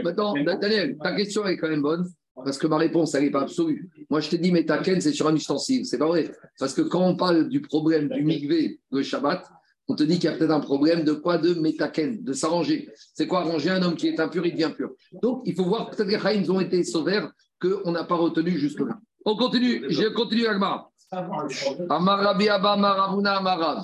Maintenant, 0.04 0.34
Daniel, 0.60 0.98
ta 1.02 1.16
question 1.16 1.46
est 1.48 1.58
quand 1.58 1.70
même 1.70 1.82
bonne, 1.82 2.06
parce 2.36 2.58
que 2.58 2.68
ma 2.68 2.78
réponse, 2.78 3.16
elle 3.16 3.24
n'est 3.24 3.32
pas 3.32 3.42
absolue. 3.42 3.90
Moi, 4.10 4.20
je 4.22 4.30
t'ai 4.30 4.38
dit, 4.38 4.52
mais 4.52 4.64
ta 4.66 4.78
ken, 4.78 5.02
c'est 5.02 5.12
sur 5.12 5.28
un 5.28 5.36
ustensile. 5.36 5.86
C'est 5.86 5.98
pas 5.98 6.08
vrai. 6.08 6.30
Parce 6.60 6.74
que 6.74 6.82
quand 6.82 7.04
on 7.06 7.16
parle 7.16 7.50
du 7.50 7.62
problème 7.62 8.10
du 8.10 8.22
migvé, 8.24 8.80
le 8.92 9.02
Shabbat, 9.04 9.44
on 9.92 9.96
te 9.96 10.04
dit 10.04 10.20
qu'il 10.20 10.30
y 10.30 10.34
a 10.34 10.38
peut-être 10.38 10.52
un 10.52 10.62
problème 10.62 11.04
de 11.04 11.12
quoi 11.12 11.38
De 11.38 11.54
métaken, 11.54 12.24
de 12.24 12.32
s'arranger. 12.32 12.90
C'est 13.14 13.28
quoi 13.28 13.42
arranger 13.42 13.72
un 13.72 13.84
homme 13.84 13.96
qui 13.96 14.08
est 14.08 14.18
impur, 14.22 14.46
il 14.46 14.54
devient 14.54 14.72
pur. 14.74 14.92
Donc, 15.22 15.42
il 15.46 15.54
faut 15.54 15.66
voir, 15.66 15.90
peut-être 15.90 16.08
que 16.08 16.14
les 16.14 16.20
Chaïms 16.20 16.50
ont 16.50 16.62
été 16.62 16.82
sauvaires 16.86 17.30
qu'on 17.62 17.92
n'a 17.92 18.06
pas 18.06 18.16
retenu 18.16 18.52
jusque-là. 18.58 18.98
On 19.26 19.36
continue, 19.36 19.84
je 19.90 20.08
continue, 20.14 20.48
Agmar. 20.48 20.90
Amarabi 21.12 22.48
Abba 22.48 22.78
Maravuna 22.78 23.36
Amarav. 23.36 23.84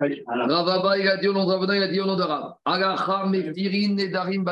Ravaba, 0.00 0.98
il 0.98 1.06
a 1.06 1.18
dit 1.18 1.28
au 1.28 1.34
nom 1.34 1.44
de 1.44 1.52
Ravuna, 1.52 1.76
il 1.76 1.82
a 1.82 1.88
dit 1.88 2.00
au 2.00 2.06
nom 2.06 2.16
de 2.16 2.22
Rav. 2.22 2.54
Nedarim. 3.30 4.44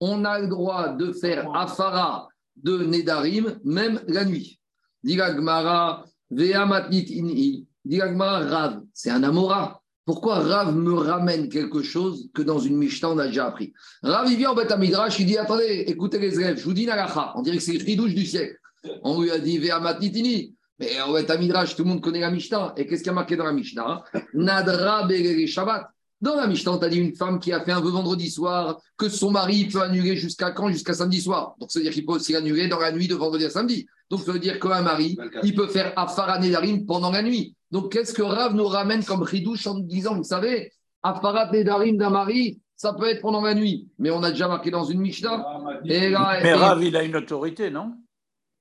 On 0.00 0.24
a 0.24 0.40
le 0.40 0.48
droit 0.48 0.88
de 0.88 1.12
faire 1.12 1.48
Afara 1.54 2.28
de 2.56 2.78
Nedarim, 2.78 3.60
même 3.64 4.00
la 4.08 4.24
nuit. 4.24 4.58
Diga 5.04 5.32
Gmara, 5.34 6.04
Vea 6.32 6.66
Matnit 6.66 7.06
In'i. 7.16 7.67
Diga 7.88 8.08
Gmara, 8.08 8.40
Rav. 8.40 8.82
C'est 8.92 9.08
un 9.08 9.22
Amora. 9.22 9.80
Pourquoi 10.04 10.40
Rav 10.40 10.76
me 10.76 10.92
ramène 10.92 11.48
quelque 11.48 11.82
chose 11.82 12.28
que 12.34 12.42
dans 12.42 12.58
une 12.58 12.76
Mishnah 12.76 13.10
on 13.10 13.18
a 13.18 13.28
déjà 13.28 13.46
appris? 13.46 13.72
Rav, 14.02 14.30
il 14.30 14.36
vient 14.36 14.50
en 14.50 14.54
Beth 14.54 14.76
Midrash, 14.78 15.18
il 15.18 15.26
dit 15.26 15.38
Attendez, 15.38 15.84
écoutez 15.86 16.18
les 16.18 16.38
élèves, 16.38 16.58
je 16.58 16.64
vous 16.64 16.74
dis 16.74 16.84
Nagacha. 16.84 17.32
On 17.34 17.40
dirait 17.40 17.56
que 17.56 17.62
c'est 17.62 17.72
le 17.72 17.80
fridouche 17.80 18.14
du 18.14 18.26
siècle. 18.26 18.58
On 19.02 19.22
lui 19.22 19.30
a 19.30 19.38
dit 19.38 19.56
Vea 19.56 19.80
Matnit 19.80 20.12
In'i. 20.14 20.54
Mais 20.78 21.00
en 21.00 21.14
Beth 21.14 21.30
Midrash, 21.40 21.76
tout 21.76 21.82
le 21.82 21.88
monde 21.88 22.02
connaît 22.02 22.20
la 22.20 22.30
Mishnah. 22.30 22.74
Et 22.76 22.86
qu'est-ce 22.86 23.02
qu'il 23.02 23.08
y 23.08 23.10
a 23.10 23.14
marqué 23.14 23.36
dans 23.36 23.44
la 23.44 23.54
Mishnah? 23.54 24.04
Nadra 24.34 25.06
Begere 25.06 25.48
Shabbat. 25.48 25.88
Dans 26.20 26.34
la 26.34 26.46
Mishnah, 26.46 26.72
on 26.72 26.78
t'a 26.78 26.90
dit 26.90 26.98
une 26.98 27.16
femme 27.16 27.38
qui 27.38 27.52
a 27.52 27.64
fait 27.64 27.72
un 27.72 27.80
vœu 27.80 27.90
vendredi 27.90 28.30
soir, 28.30 28.78
que 28.98 29.08
son 29.08 29.30
mari 29.30 29.66
peut 29.66 29.80
annuler 29.80 30.14
jusqu'à 30.16 30.50
quand? 30.50 30.68
Jusqu'à 30.68 30.92
samedi 30.92 31.22
soir. 31.22 31.54
Donc, 31.58 31.70
ça 31.70 31.78
veut 31.78 31.84
dire 31.84 31.92
qu'il 31.92 32.04
peut 32.04 32.12
aussi 32.12 32.36
annuler 32.36 32.68
dans 32.68 32.80
la 32.80 32.92
nuit 32.92 33.08
de 33.08 33.14
vendredi 33.14 33.46
à 33.46 33.50
samedi. 33.50 33.86
Donc, 34.10 34.20
ça 34.22 34.32
veut 34.32 34.40
dire 34.40 34.60
qu'un 34.60 34.82
mari, 34.82 35.16
il 35.42 35.54
peut 35.54 35.68
faire 35.68 35.92
Afara 35.96 36.38
Nedarim 36.38 36.84
pendant 36.84 37.12
la 37.12 37.22
nuit. 37.22 37.54
Donc, 37.70 37.92
qu'est-ce 37.92 38.12
que 38.14 38.22
Rav 38.22 38.54
nous 38.54 38.66
ramène 38.66 39.04
comme 39.04 39.22
ridouche 39.22 39.66
en 39.66 39.74
nous 39.74 39.82
disant, 39.86 40.14
vous 40.14 40.24
savez, 40.24 40.72
Afara 41.02 41.50
Nedarim 41.52 41.96
d'un 41.96 42.10
mari, 42.10 42.60
ça 42.76 42.92
peut 42.94 43.08
être 43.08 43.20
pendant 43.20 43.42
la 43.42 43.54
nuit. 43.54 43.88
Mais 43.98 44.10
on 44.10 44.22
a 44.22 44.30
déjà 44.30 44.48
marqué 44.48 44.70
dans 44.70 44.84
une 44.84 45.00
Mishnah. 45.00 45.44
Et 45.84 46.10
là, 46.10 46.38
Mais 46.42 46.50
et- 46.50 46.54
Rav, 46.54 46.82
il 46.82 46.96
a 46.96 47.02
une 47.04 47.16
autorité, 47.16 47.70
non? 47.70 47.94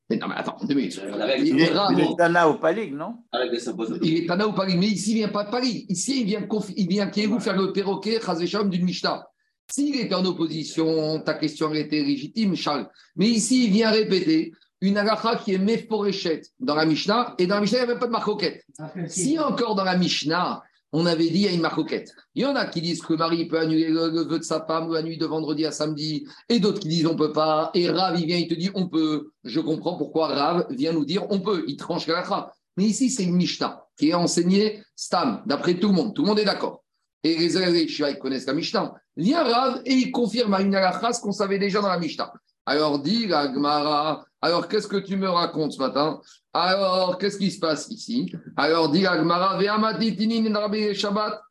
Mais 0.09 0.17
non, 0.17 0.27
mais 0.29 0.35
attends, 0.35 0.55
Il 0.69 0.77
Il 0.79 1.61
est, 1.61 1.69
Rav, 1.69 1.91
il 1.93 1.99
est 1.99 2.15
Tana 2.17 2.47
au 2.49 2.55
Palig, 2.55 2.93
non? 2.93 3.15
S'impose. 3.59 3.99
il 4.01 4.17
est 4.17 4.25
Tana 4.25 4.47
ou 4.47 4.53
Paris, 4.53 4.75
mais 4.77 4.87
ici, 4.87 5.11
il 5.11 5.15
vient 5.15 5.27
pas 5.29 5.43
de 5.43 5.51
Paris. 5.51 5.85
Ici, 5.89 6.21
il 6.21 6.25
vient, 6.25 6.47
il 6.77 6.87
vient 6.87 7.07
Kéhou 7.07 7.39
faire 7.39 7.57
le 7.57 7.73
perroquet, 7.73 8.19
Chazécham 8.25 8.69
d'une 8.69 8.85
Mishnah. 8.85 9.25
S'il 9.69 9.99
était 9.99 10.15
en 10.15 10.23
opposition, 10.25 11.19
ta 11.19 11.33
question 11.33 11.73
était 11.73 12.01
légitime, 12.01 12.55
Charles. 12.55 12.87
Mais 13.17 13.27
ici, 13.27 13.65
il 13.65 13.71
vient 13.71 13.91
répéter 13.91 14.53
une 14.81 14.97
halakha 14.97 15.37
qui 15.37 15.53
est 15.53 15.57
méforéchette 15.57 16.51
dans 16.59 16.75
la 16.75 16.85
Mishnah, 16.85 17.35
et 17.37 17.47
dans 17.47 17.55
la 17.55 17.61
Mishnah, 17.61 17.79
il 17.79 17.81
n'y 17.81 17.89
a 17.89 17.93
même 17.93 17.99
pas 17.99 18.07
de 18.07 18.11
marcoquette. 18.11 18.63
Si 19.07 19.39
encore 19.39 19.75
dans 19.75 19.83
la 19.83 19.97
Mishnah, 19.97 20.63
on 20.93 21.05
avait 21.05 21.29
dit 21.29 21.35
il 21.35 21.41
y 21.41 21.47
a 21.47 21.51
une 21.51 21.61
marcoquette. 21.61 22.13
Il 22.35 22.43
y 22.43 22.45
en 22.45 22.55
a 22.55 22.65
qui 22.65 22.81
disent 22.81 23.01
que 23.01 23.13
le 23.13 23.19
mari 23.19 23.45
peut 23.45 23.59
annuler 23.59 23.89
le, 23.89 24.23
vœu 24.23 24.39
de 24.39 24.43
sa 24.43 24.65
femme 24.65 24.91
la 24.91 25.01
nuit 25.01 25.17
de 25.17 25.25
vendredi 25.25 25.65
à 25.65 25.71
samedi, 25.71 26.25
et 26.49 26.59
d'autres 26.59 26.79
qui 26.79 26.87
disent 26.87 27.05
on 27.05 27.15
peut 27.15 27.33
pas. 27.33 27.71
Et 27.73 27.89
Rav, 27.89 28.19
il 28.19 28.25
vient, 28.25 28.37
il 28.37 28.47
te 28.47 28.53
dit 28.53 28.69
on 28.73 28.87
peut. 28.87 29.31
Je 29.43 29.59
comprends 29.59 29.97
pourquoi 29.97 30.27
Rav 30.27 30.67
vient 30.69 30.93
nous 30.93 31.05
dire 31.05 31.25
on 31.29 31.39
peut. 31.39 31.65
Il 31.67 31.75
tranche 31.75 32.07
la 32.07 32.19
halakha. 32.19 32.53
Mais 32.77 32.85
ici, 32.85 33.09
c'est 33.09 33.23
une 33.23 33.35
Mishnah 33.35 33.83
qui 33.97 34.09
est 34.09 34.13
enseignée 34.13 34.83
Stam, 34.95 35.41
d'après 35.45 35.73
tout 35.75 35.87
le 35.87 35.93
monde. 35.93 36.15
Tout 36.15 36.21
le 36.21 36.29
monde 36.29 36.39
est 36.39 36.45
d'accord. 36.45 36.83
Et 37.23 37.35
les 37.35 37.57
élèves 37.57 37.75
ils 37.75 38.19
connaissent 38.19 38.45
la 38.45 38.53
Mishnah. 38.53 38.93
Vient 39.17 39.43
Rav 39.43 39.81
et 39.85 39.93
il 39.93 40.11
confirme 40.11 40.53
à 40.53 40.61
une 40.61 40.73
halakha 40.73 41.11
ce 41.11 41.21
qu'on 41.21 41.31
savait 41.31 41.59
déjà 41.59 41.81
dans 41.81 41.89
la 41.89 41.99
Mishnah. 41.99 42.31
Alors 42.65 42.99
dit 42.99 43.27
la 43.27 43.51
Gemara, 43.51 44.25
alors 44.41 44.67
qu'est-ce 44.67 44.87
que 44.87 44.97
tu 44.97 45.15
me 45.17 45.29
racontes 45.29 45.73
ce 45.73 45.79
matin? 45.79 46.19
Alors 46.53 47.17
qu'est-ce 47.17 47.37
qui 47.37 47.51
se 47.51 47.59
passe 47.59 47.89
ici? 47.89 48.31
Alors 48.55 48.89
dit 48.89 49.05
rabbi 49.05 50.95
Shabbat. 50.95 51.41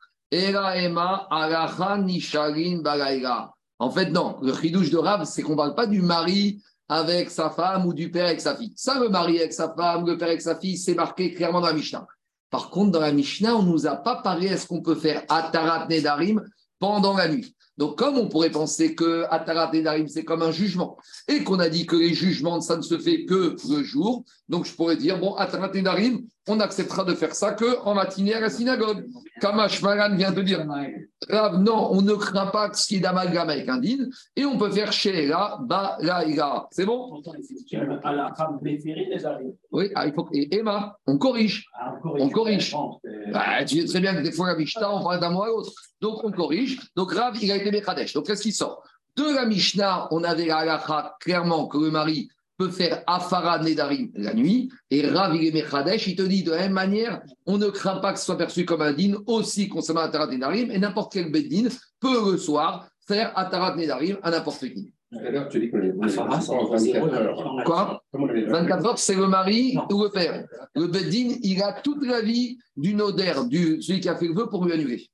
En 3.79 3.91
fait, 3.91 4.11
non, 4.11 4.37
le 4.43 4.55
chidouche 4.55 4.91
de 4.91 4.97
Rav, 4.97 5.25
c'est 5.25 5.43
qu'on 5.43 5.53
ne 5.53 5.57
parle 5.57 5.75
pas 5.77 5.87
du 5.87 6.03
mari 6.03 6.61
avec 6.89 7.31
sa 7.31 7.51
femme 7.51 7.87
ou 7.87 7.95
du 7.95 8.11
père 8.11 8.27
avec 8.27 8.41
sa 8.41 8.57
fille. 8.57 8.73
Ça, 8.75 8.99
le 8.99 9.09
mari 9.09 9.39
avec 9.39 9.53
sa 9.53 9.73
femme, 9.73 10.05
le 10.05 10.19
père 10.19 10.29
avec 10.29 10.43
sa 10.43 10.57
fille, 10.57 10.77
c'est 10.77 10.95
marqué 10.95 11.33
clairement 11.33 11.61
dans 11.61 11.69
la 11.69 11.75
Mishnah. 11.75 12.05
Par 12.51 12.71
contre, 12.71 12.91
dans 12.93 13.01
la 13.01 13.13
Mishnah, 13.13 13.55
on 13.55 13.63
ne 13.63 13.71
nous 13.71 13.87
a 13.87 13.95
pas 13.95 14.17
parlé 14.17 14.49
à 14.49 14.57
ce 14.57 14.67
qu'on 14.67 14.83
peut 14.83 14.97
faire 14.97 15.23
Atarat 15.29 15.87
Nedarim 15.89 16.43
pendant 16.81 17.17
la 17.17 17.29
nuit. 17.29 17.55
Donc, 17.79 17.99
comme 17.99 18.17
on 18.17 18.29
pourrait 18.29 18.51
penser 18.51 18.95
que 18.95 19.25
Atarat 19.31 19.71
Nedarim, 19.73 20.09
c'est 20.09 20.25
comme 20.25 20.43
un 20.43 20.51
jugement, 20.51 20.97
et 21.29 21.45
qu'on 21.45 21.59
a 21.59 21.69
dit 21.69 21.87
que 21.87 21.97
les 21.97 22.15
jugements, 22.15 22.61
ça 22.61 22.77
ne 22.77 22.83
se 22.83 22.99
fait 22.99 23.25
que 23.25 23.57
le 23.69 23.83
jour, 23.83 24.25
donc 24.49 24.65
je 24.65 24.75
pourrais 24.75 24.97
dire, 24.97 25.19
bon, 25.19 25.35
Atarat 25.35 25.71
Nedarim, 25.75 26.23
on 26.49 26.61
acceptera 26.61 27.05
de 27.05 27.15
faire 27.15 27.35
ça 27.35 27.53
que 27.53 27.81
en 27.85 27.95
matinée 27.95 28.35
à 28.35 28.41
la 28.41 28.51
synagogue. 28.51 29.05
Kamash 29.41 29.83
Maran 29.83 30.15
vient 30.15 30.31
de 30.31 30.43
dire, 30.43 30.65
non, 30.65 31.89
on 31.91 32.03
ne 32.03 32.15
craint 32.15 32.47
pas 32.47 32.73
ce 32.73 32.87
qui 32.87 32.97
est 32.97 33.01
d'amalgame 33.01 33.51
avec 33.51 33.69
un 33.69 33.79
din, 33.79 34.09
et 34.37 34.45
on 34.45 34.57
peut 34.57 34.71
faire 34.71 34.93
Sheela, 34.93 35.59
Balaïla. 35.63 36.69
C'est 36.71 36.87
bon? 36.87 37.21
Oui, 39.73 39.91
ah, 39.95 40.07
il 40.07 40.13
faut... 40.15 40.29
et 40.33 40.57
Emma, 40.57 40.97
on 41.07 41.19
corrige. 41.19 41.67
Ah, 41.75 41.95
On 42.05 42.29
corrige. 42.31 42.75
Bah, 43.33 43.65
tu 43.67 43.81
sais 43.81 43.87
très 43.87 44.01
bien 44.01 44.15
que 44.15 44.23
des 44.23 44.33
fois, 44.33 44.47
la 44.47 44.57
Mishnah, 44.57 44.95
on 44.95 45.03
parle 45.03 45.21
d'un 45.21 45.31
mot 45.31 45.43
à 45.43 45.49
l'autre. 45.49 45.73
Donc, 46.01 46.25
on 46.25 46.31
corrige. 46.31 46.81
Donc, 46.95 47.13
Rav, 47.13 47.37
il 47.43 47.51
a 47.51 47.57
été 47.57 47.71
Mekadesh. 47.71 48.13
Donc, 48.13 48.27
qu'est-ce 48.27 48.43
qui 48.43 48.53
sort? 48.53 48.83
De 49.17 49.35
la 49.35 49.47
Mishnah, 49.47 50.09
on 50.11 50.25
avait 50.25 50.47
la 50.47 50.59
halakha, 50.59 51.17
clairement, 51.21 51.69
que 51.69 51.79
le 51.79 51.91
mari 51.91 52.29
peut 52.59 52.71
faire 52.71 53.03
Afara 53.07 53.59
Nedarim 53.63 54.11
la 54.15 54.35
nuit. 54.35 54.71
Et 54.91 55.07
Rav, 55.07 55.35
il 55.35 55.57
est. 55.57 56.07
Il 56.07 56.17
te 56.17 56.23
dit, 56.23 56.43
de 56.43 56.51
la 56.51 56.59
même 56.59 56.73
manière, 56.73 57.23
on 57.47 57.59
ne 57.59 57.69
craint 57.69 57.97
pas 57.97 58.13
que 58.13 58.19
ce 58.19 58.27
soit 58.27 58.39
perçu 58.39 58.65
comme 58.65 58.83
un 58.83 58.93
din 58.93 59.15
aussi 59.27 59.69
concernant 59.69 60.03
Atarat 60.03 60.27
Nedarim. 60.29 60.71
Et 60.71 60.79
n'importe 60.79 61.13
quel 61.13 61.31
beddin 61.31 61.69
peut, 62.01 62.33
le 62.33 62.39
soir, 62.39 62.89
faire 63.07 63.33
Atarat 63.39 63.75
Nedarim 63.77 64.19
à 64.23 64.31
n'importe 64.31 64.61
qui. 64.61 64.93
D'ailleurs, 65.13 65.49
tu 65.49 65.61
dis 65.61 65.67
est 65.67 65.73
on 65.97 66.07
est 66.07 66.19
Ah, 66.29 66.41
c'est- 66.41 66.51
en 66.51 66.67
24 66.69 67.15
heures. 67.15 67.63
Quoi? 67.65 68.03
Comment 68.13 68.27
on 68.27 68.35
est 68.35 68.45
24 68.45 68.87
heures, 68.87 68.99
c'est 68.99 69.15
le 69.15 69.29
mari 69.29 69.79
ou 69.91 70.03
le 70.03 70.11
père. 70.11 70.45
Le 70.75 70.89
Bedin, 70.89 71.37
il 71.43 71.63
a 71.63 71.73
toute 71.81 72.05
la 72.05 72.21
vie 72.21 72.59
du 72.77 72.93
nodaire, 72.95 73.45
du, 73.45 73.81
celui 73.81 74.01
qui 74.01 74.09
a 74.09 74.17
fait 74.17 74.27
le 74.27 74.35
vœu 74.35 74.49
pour 74.49 74.65
lui 74.65 74.73
annuler. 74.73 75.09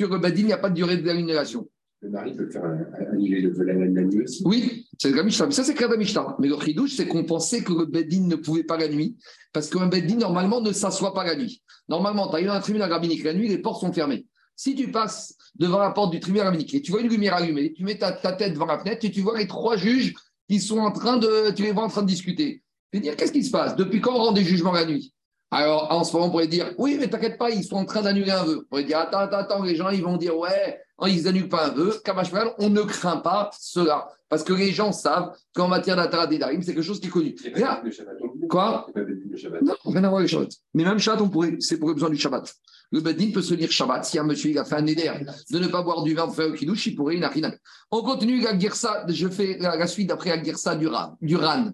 Sur 0.00 0.08
le 0.08 0.18
Bedin, 0.18 0.40
il 0.40 0.46
n'y 0.46 0.52
a 0.54 0.56
pas 0.56 0.70
de 0.70 0.74
durée 0.76 0.96
d'annulation. 0.96 1.68
Le 2.00 2.08
mari 2.08 2.34
peut 2.34 2.48
faire 2.48 2.64
annuler 3.12 3.42
le 3.42 3.52
la, 3.62 3.74
la 3.74 4.00
nuit 4.00 4.22
aussi. 4.22 4.42
Oui, 4.46 4.86
c'est 4.98 5.14
la 5.14 5.22
Mishnah. 5.22 5.44
Mais 5.44 5.52
ça, 5.52 5.62
c'est 5.62 5.74
clair 5.74 5.90
de 5.90 5.92
la 5.92 5.98
Mishnah. 5.98 6.36
Mais 6.38 6.48
le 6.48 6.58
chidouche, 6.58 6.94
c'est 6.96 7.06
qu'on 7.06 7.24
pensait 7.24 7.62
que 7.62 7.74
le 7.74 7.84
Bedin 7.84 8.26
ne 8.26 8.36
pouvait 8.36 8.64
pas 8.64 8.78
la 8.78 8.88
nuit, 8.88 9.18
parce 9.52 9.68
qu'un 9.68 9.88
Bedin, 9.88 10.16
normalement, 10.16 10.62
ne 10.62 10.72
s'assoit 10.72 11.12
pas 11.12 11.22
la 11.24 11.36
nuit. 11.36 11.62
Normalement, 11.86 12.28
tu 12.28 12.36
arrives 12.36 12.46
dans 12.46 12.54
un 12.54 12.60
tribunal 12.60 12.90
rabbinique 12.90 13.22
la 13.24 13.34
nuit, 13.34 13.46
les 13.46 13.58
portes 13.58 13.82
sont 13.82 13.92
fermées. 13.92 14.24
Si 14.56 14.74
tu 14.74 14.90
passes 14.90 15.36
devant 15.56 15.80
la 15.80 15.90
porte 15.90 16.12
du 16.12 16.20
tribunal 16.20 16.46
rabbinique 16.46 16.74
et 16.74 16.80
tu 16.80 16.92
vois 16.92 17.02
une 17.02 17.10
lumière 17.10 17.34
allumée, 17.34 17.74
tu 17.74 17.84
mets 17.84 17.98
ta, 17.98 18.10
ta 18.10 18.32
tête 18.32 18.54
devant 18.54 18.64
la 18.64 18.78
fenêtre 18.78 19.04
et 19.04 19.10
tu 19.10 19.20
vois 19.20 19.38
les 19.38 19.46
trois 19.46 19.76
juges 19.76 20.14
qui 20.48 20.60
sont 20.60 20.78
en 20.78 20.92
train 20.92 21.18
de, 21.18 21.50
tu 21.50 21.62
les 21.62 21.72
vois 21.72 21.84
en 21.84 21.88
train 21.88 22.00
de 22.00 22.08
discuter. 22.08 22.62
Tu 22.90 23.00
dire, 23.00 23.16
qu'est-ce 23.16 23.32
qui 23.32 23.44
se 23.44 23.50
passe? 23.50 23.76
Depuis 23.76 24.00
quand 24.00 24.14
on 24.14 24.18
rend 24.18 24.32
des 24.32 24.44
jugements 24.44 24.72
la 24.72 24.86
nuit? 24.86 25.12
Alors, 25.50 25.90
en 25.90 26.04
ce 26.04 26.12
moment, 26.12 26.26
on 26.26 26.30
pourrait 26.30 26.46
dire, 26.46 26.72
oui, 26.78 26.96
mais 26.98 27.08
t'inquiète 27.08 27.36
pas, 27.36 27.50
ils 27.50 27.64
sont 27.64 27.76
en 27.76 27.84
train 27.84 28.02
d'annuler 28.02 28.30
un 28.30 28.44
vœu. 28.44 28.60
On 28.62 28.68
pourrait 28.68 28.84
dire, 28.84 28.98
attends, 28.98 29.18
attends, 29.18 29.38
attends, 29.38 29.62
les 29.62 29.74
gens, 29.74 29.88
ils 29.90 30.02
vont 30.02 30.16
dire, 30.16 30.36
ouais, 30.38 30.80
oh, 30.98 31.06
ils 31.08 31.24
n'annulent 31.24 31.48
pas 31.48 31.66
un 31.66 31.70
vœu. 31.70 32.00
Kamashmal, 32.04 32.52
on 32.58 32.70
ne 32.70 32.82
craint 32.82 33.16
pas 33.16 33.50
cela. 33.58 34.08
Parce 34.28 34.44
que 34.44 34.52
les 34.52 34.70
gens 34.70 34.92
savent 34.92 35.32
qu'en 35.52 35.66
matière 35.66 35.96
d'Atara 35.96 36.28
Darim, 36.28 36.62
c'est 36.62 36.72
quelque 36.72 36.84
chose 36.84 37.00
qui 37.00 37.08
est 37.08 37.10
connu. 37.10 37.34
Le 37.44 37.80
plus. 37.80 38.00
Quoi 38.48 38.86
le 38.94 39.62
non, 39.62 39.74
rien 39.84 40.04
à 40.04 40.08
voir 40.08 40.20
avec 40.20 40.30
le 40.30 40.38
Shabbat. 40.38 40.52
Mais 40.74 40.84
même 40.84 40.98
Shabbat, 41.00 41.20
on 41.20 41.28
pourrait, 41.28 41.56
c'est 41.58 41.78
pour 41.78 41.88
les 41.88 41.94
besoins 41.94 42.10
du 42.10 42.16
Shabbat. 42.16 42.54
Le 42.92 43.00
Bedin 43.00 43.32
peut 43.32 43.42
se 43.42 43.54
lire 43.54 43.72
Shabbat. 43.72 44.04
Si 44.04 44.20
un 44.20 44.24
monsieur 44.24 44.50
il 44.50 44.58
a 44.58 44.64
fait 44.64 44.76
un 44.76 44.86
éder 44.86 45.10
de 45.50 45.58
ne 45.58 45.66
pas 45.66 45.82
boire 45.82 46.04
du 46.04 46.14
vin 46.14 46.26
pour 46.26 46.36
faire 46.36 46.48
le 46.48 46.54
kidouche, 46.54 46.86
il 46.86 46.94
pourrait, 46.94 47.14
il 47.14 47.20
n'a 47.20 47.28
rien. 47.28 47.52
On 47.90 48.02
continue 48.02 48.40
la 48.40 48.56
Girsa, 48.56 49.04
je 49.08 49.28
fais 49.28 49.58
la, 49.58 49.86
suite 49.88 50.08
d'après 50.08 50.30
la 50.30 50.42
Girsa 50.42 50.76
du 50.76 50.86
Ran. 50.86 51.16
Du 51.20 51.36
Ran 51.36 51.70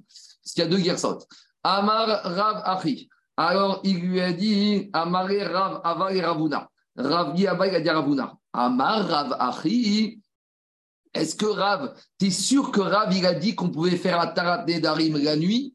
parce 0.47 0.55
qu'il 0.55 0.63
y 0.63 0.67
a 0.67 0.71
deux 0.71 0.79
Girsot. 0.79 1.19
Amar 1.65 2.23
Rav 2.23 2.63
Achi. 2.65 3.09
Alors 3.37 3.81
il 3.85 4.01
lui 4.01 4.21
a 4.21 4.33
dit 4.33 4.91
Amare 4.93 5.51
Rav 5.53 5.81
Ava 5.85 6.13
et 6.13 6.21
Ravuna. 6.21 6.69
Rav 6.97 7.35
dit 7.35 7.43
il 7.43 7.49
a 7.49 7.81
dit 7.81 7.91
Ravuna. 7.91 8.35
Amar 8.53 9.07
Rav 9.07 9.37
Achi. 9.39 10.21
Est-ce 11.13 11.35
que 11.35 11.47
Rav, 11.47 11.95
tu 12.19 12.27
es 12.27 12.31
sûr 12.31 12.71
que 12.71 12.81
Rav, 12.81 13.13
il 13.17 13.25
a 13.25 13.35
dit 13.35 13.55
qu'on 13.55 13.71
pouvait 13.71 13.97
faire 13.97 14.21
un 14.21 14.27
Tarat 14.27 14.65
Nedarim 14.67 15.17
la 15.17 15.37
nuit? 15.37 15.75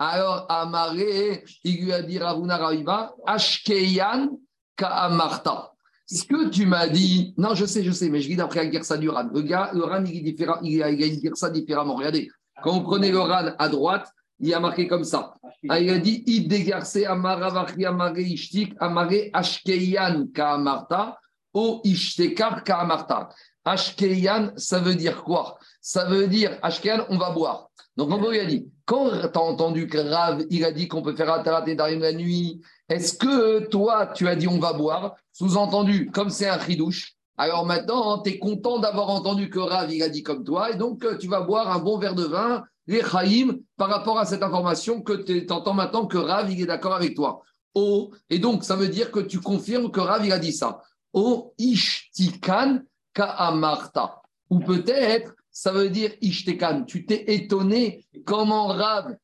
Alors, 0.00 0.46
Amaré, 0.48 1.44
il 1.62 1.84
lui 1.84 1.92
a 1.92 2.02
dit 2.02 2.18
Ravuna 2.18 2.56
Raviva, 2.56 3.14
Ashkeyan 3.26 4.30
Ka'amarta. 4.74 5.72
Ce 6.06 6.24
que 6.24 6.48
tu 6.48 6.66
m'as 6.66 6.88
dit, 6.88 7.34
non, 7.36 7.54
je 7.54 7.66
sais, 7.66 7.84
je 7.84 7.92
sais, 7.92 8.08
mais 8.08 8.20
je 8.20 8.28
lis 8.28 8.36
d'après 8.36 8.64
la 8.64 8.72
Gersa 8.72 8.96
du 8.96 9.08
Ran. 9.08 9.28
Le 9.32 9.84
Ran, 9.84 10.04
il, 10.06 10.82
a, 10.82 10.90
il 10.90 11.02
a 11.02 11.06
une 11.06 11.22
Gersa 11.22 11.50
différemment. 11.50 11.94
Regardez, 11.94 12.28
quand 12.62 12.72
vous 12.72 12.82
prenez 12.82 13.12
le 13.12 13.20
Ran 13.20 13.52
à 13.56 13.68
droite, 13.68 14.10
il 14.40 14.52
a 14.54 14.58
marqué 14.58 14.88
comme 14.88 15.04
ça. 15.04 15.34
Ah, 15.68 15.78
il 15.78 15.90
a 15.90 15.98
dit 15.98 16.22
Id 16.26 16.48
dégarce 16.48 16.96
Amaravachi 16.96 17.84
Amare 17.84 18.20
Ishtik 18.20 18.74
Amare 18.80 19.30
Ashkeyan 19.32 20.28
Ka'amarta 20.32 21.18
O 21.52 21.80
Ishtekar 21.84 22.64
Ka'amarta. 22.64 23.28
Ashkeyan, 23.64 24.52
ça 24.56 24.78
veut 24.78 24.94
dire 24.94 25.22
quoi? 25.22 25.58
Ça 25.82 26.06
veut 26.06 26.28
dire 26.28 26.58
Ashkeyan, 26.62 27.04
on 27.10 27.18
va 27.18 27.30
boire. 27.30 27.68
Donc, 27.96 28.10
on 28.10 28.30
lui 28.30 28.40
a 28.40 28.46
dit, 28.46 28.66
quand 28.86 29.10
tu 29.10 29.38
as 29.38 29.40
entendu 29.40 29.86
que 29.86 29.98
Rav, 29.98 30.44
il 30.48 30.64
a 30.64 30.72
dit 30.72 30.88
qu'on 30.88 31.02
peut 31.02 31.14
faire 31.14 31.30
Atarat 31.30 31.64
et 31.66 31.74
Darim 31.74 32.00
la 32.00 32.12
nuit, 32.12 32.62
est-ce 32.88 33.12
que 33.12 33.66
toi, 33.66 34.06
tu 34.06 34.26
as 34.28 34.36
dit 34.36 34.48
on 34.48 34.58
va 34.58 34.72
boire? 34.72 35.16
Sous-entendu, 35.32 36.10
comme 36.10 36.30
c'est 36.30 36.48
un 36.48 36.58
chidouche, 36.58 37.14
alors 37.36 37.66
maintenant, 37.66 38.20
tu 38.22 38.30
es 38.30 38.38
content 38.38 38.78
d'avoir 38.78 39.10
entendu 39.10 39.50
que 39.50 39.58
Rav, 39.58 39.92
il 39.92 40.02
a 40.02 40.08
dit 40.08 40.22
comme 40.22 40.44
toi, 40.44 40.70
et 40.70 40.76
donc 40.76 41.04
euh, 41.04 41.18
tu 41.18 41.26
vas 41.26 41.40
boire 41.40 41.70
un 41.70 41.78
bon 41.78 41.98
verre 41.98 42.14
de 42.14 42.24
vin, 42.24 42.64
les 42.86 43.02
par 43.76 43.88
rapport 43.88 44.18
à 44.18 44.24
cette 44.24 44.42
information 44.42 45.02
que 45.02 45.12
tu 45.12 45.46
entends 45.50 45.74
maintenant 45.74 46.06
que 46.06 46.18
Rav, 46.18 46.50
est 46.50 46.66
d'accord 46.66 46.94
avec 46.94 47.14
toi. 47.14 47.42
Oh, 47.74 48.10
et 48.28 48.38
donc, 48.38 48.64
ça 48.64 48.76
veut 48.76 48.88
dire 48.88 49.10
que 49.10 49.20
tu 49.20 49.40
confirmes 49.40 49.90
que 49.90 50.00
Rav, 50.00 50.28
a 50.30 50.38
dit 50.38 50.52
ça. 50.52 50.82
Oh, 51.12 51.54
ishtikan 51.58 52.80
ka'amarta. 53.14 54.22
Ou 54.48 54.58
peut-être, 54.58 55.34
ça 55.50 55.72
veut 55.72 55.90
dire 55.90 56.12
ishtikan. 56.20 56.84
Tu 56.84 57.06
t'es 57.06 57.24
étonné 57.28 58.04
comment 58.24 58.68
Rav, 58.68 59.16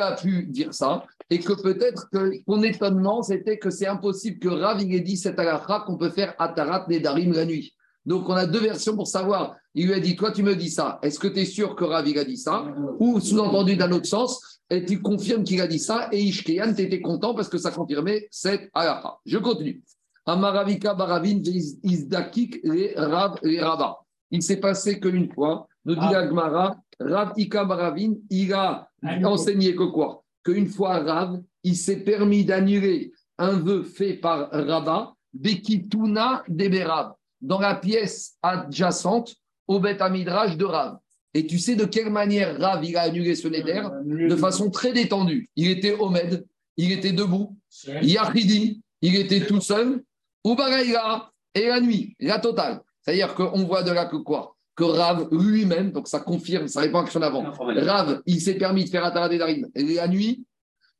a 0.00 0.12
pu 0.12 0.46
dire 0.46 0.72
ça, 0.72 1.04
et 1.30 1.38
que 1.38 1.52
peut-être 1.60 2.08
que 2.10 2.42
ton 2.44 2.62
étonnement, 2.62 3.22
c'était 3.22 3.58
que 3.58 3.70
c'est 3.70 3.86
impossible 3.86 4.38
que 4.38 4.48
Rav, 4.48 4.80
ait 4.80 5.00
dit 5.00 5.16
cette 5.16 5.38
halakha 5.38 5.84
qu'on 5.86 5.96
peut 5.96 6.10
faire 6.10 6.34
Atarat 6.38 6.86
Nedarim 6.88 7.32
la 7.32 7.44
nuit. 7.44 7.72
Donc, 8.04 8.28
on 8.28 8.34
a 8.34 8.46
deux 8.46 8.60
versions 8.60 8.96
pour 8.96 9.06
savoir. 9.06 9.56
Il 9.74 9.86
lui 9.86 9.94
a 9.94 10.00
dit, 10.00 10.16
toi, 10.16 10.32
tu 10.32 10.42
me 10.42 10.54
dis 10.56 10.70
ça. 10.70 10.98
Est-ce 11.02 11.18
que 11.18 11.28
tu 11.28 11.40
es 11.40 11.44
sûr 11.44 11.76
que 11.76 11.84
Rav, 11.84 12.06
il 12.08 12.18
a 12.18 12.24
dit 12.24 12.36
ça? 12.36 12.64
Ou 12.98 13.20
sous-entendu 13.20 13.76
d'un 13.76 13.92
autre 13.92 14.06
sens, 14.06 14.60
et 14.68 14.84
tu 14.84 15.00
confirmes 15.00 15.44
qu'il 15.44 15.60
a 15.60 15.66
dit 15.66 15.78
ça, 15.78 16.08
et 16.12 16.20
Ishkeyan, 16.20 16.74
tu 16.74 16.82
étais 16.82 17.00
content 17.00 17.34
parce 17.34 17.48
que 17.48 17.58
ça 17.58 17.70
confirmait 17.70 18.26
cette 18.30 18.68
halakha. 18.74 19.18
Je 19.24 19.38
continue. 19.38 19.82
Amaravika 20.26 20.94
Baravin 20.94 21.40
Izdakik 21.82 22.60
les 22.64 22.94
Rav 22.96 23.38
les 23.42 23.60
Rava. 23.60 23.98
Il 24.30 24.42
s'est 24.42 24.58
passé 24.60 24.98
qu'une 25.00 25.30
fois, 25.32 25.66
nous 25.84 25.94
dit 25.94 26.00
Ah. 26.02 26.12
la 26.12 26.28
Gemara, 26.28 26.76
Rav 27.00 27.32
Ika 27.36 27.64
Baravin, 27.64 28.14
il 28.30 28.52
a 28.52 28.88
enseigné 29.24 29.74
que 29.74 29.84
quoi? 29.84 30.22
Qu'une 30.44 30.68
fois 30.68 31.00
Rav, 31.00 31.40
il 31.64 31.76
s'est 31.76 31.98
permis 31.98 32.44
d'annuler 32.44 33.12
un 33.38 33.52
vœu 33.52 33.82
fait 33.82 34.14
par 34.14 34.48
Rabat, 34.52 35.12
Bekituna 35.34 36.44
Deberav, 36.48 37.14
dans 37.42 37.60
la 37.60 37.74
pièce 37.74 38.36
adjacente 38.42 39.34
au 39.66 39.80
Beth 39.80 40.00
Amidrash 40.00 40.56
de 40.56 40.64
Rav. 40.64 40.98
Et 41.34 41.46
tu 41.46 41.58
sais 41.58 41.76
de 41.76 41.84
quelle 41.84 42.10
manière 42.10 42.58
Rav 42.58 42.84
il 42.84 42.96
a 42.96 43.02
annulé 43.02 43.34
ce 43.34 43.48
Neder 43.48 43.82
De 44.04 44.36
façon 44.36 44.70
très 44.70 44.92
détendue. 44.92 45.48
Il 45.56 45.68
était 45.70 45.94
Omed, 45.98 46.46
il 46.76 46.92
était 46.92 47.12
debout. 47.12 47.56
Yahidi, 48.02 48.80
il 49.00 49.16
était 49.16 49.46
tout 49.46 49.60
seul. 49.60 50.02
Ubaraïla, 50.44 51.30
et 51.54 51.68
la 51.68 51.80
nuit, 51.80 52.16
la 52.20 52.38
totale. 52.38 52.80
C'est-à-dire 53.02 53.34
qu'on 53.34 53.64
voit 53.64 53.82
de 53.82 53.92
là 53.92 54.06
que 54.06 54.16
quoi? 54.16 54.56
Que 54.74 54.84
Rav 54.84 55.28
lui-même, 55.32 55.92
donc 55.92 56.08
ça 56.08 56.20
confirme, 56.20 56.68
ça 56.68 56.80
répond 56.80 56.98
à 56.98 57.00
la 57.00 57.04
question 57.04 57.20
d'avant. 57.20 57.44
Rav, 57.52 58.22
il 58.26 58.40
s'est 58.40 58.54
permis 58.54 58.84
de 58.84 58.90
faire 58.90 59.04
Atarat 59.04 59.28
Nedarim 59.28 59.68
la 59.74 60.08
nuit, 60.08 60.44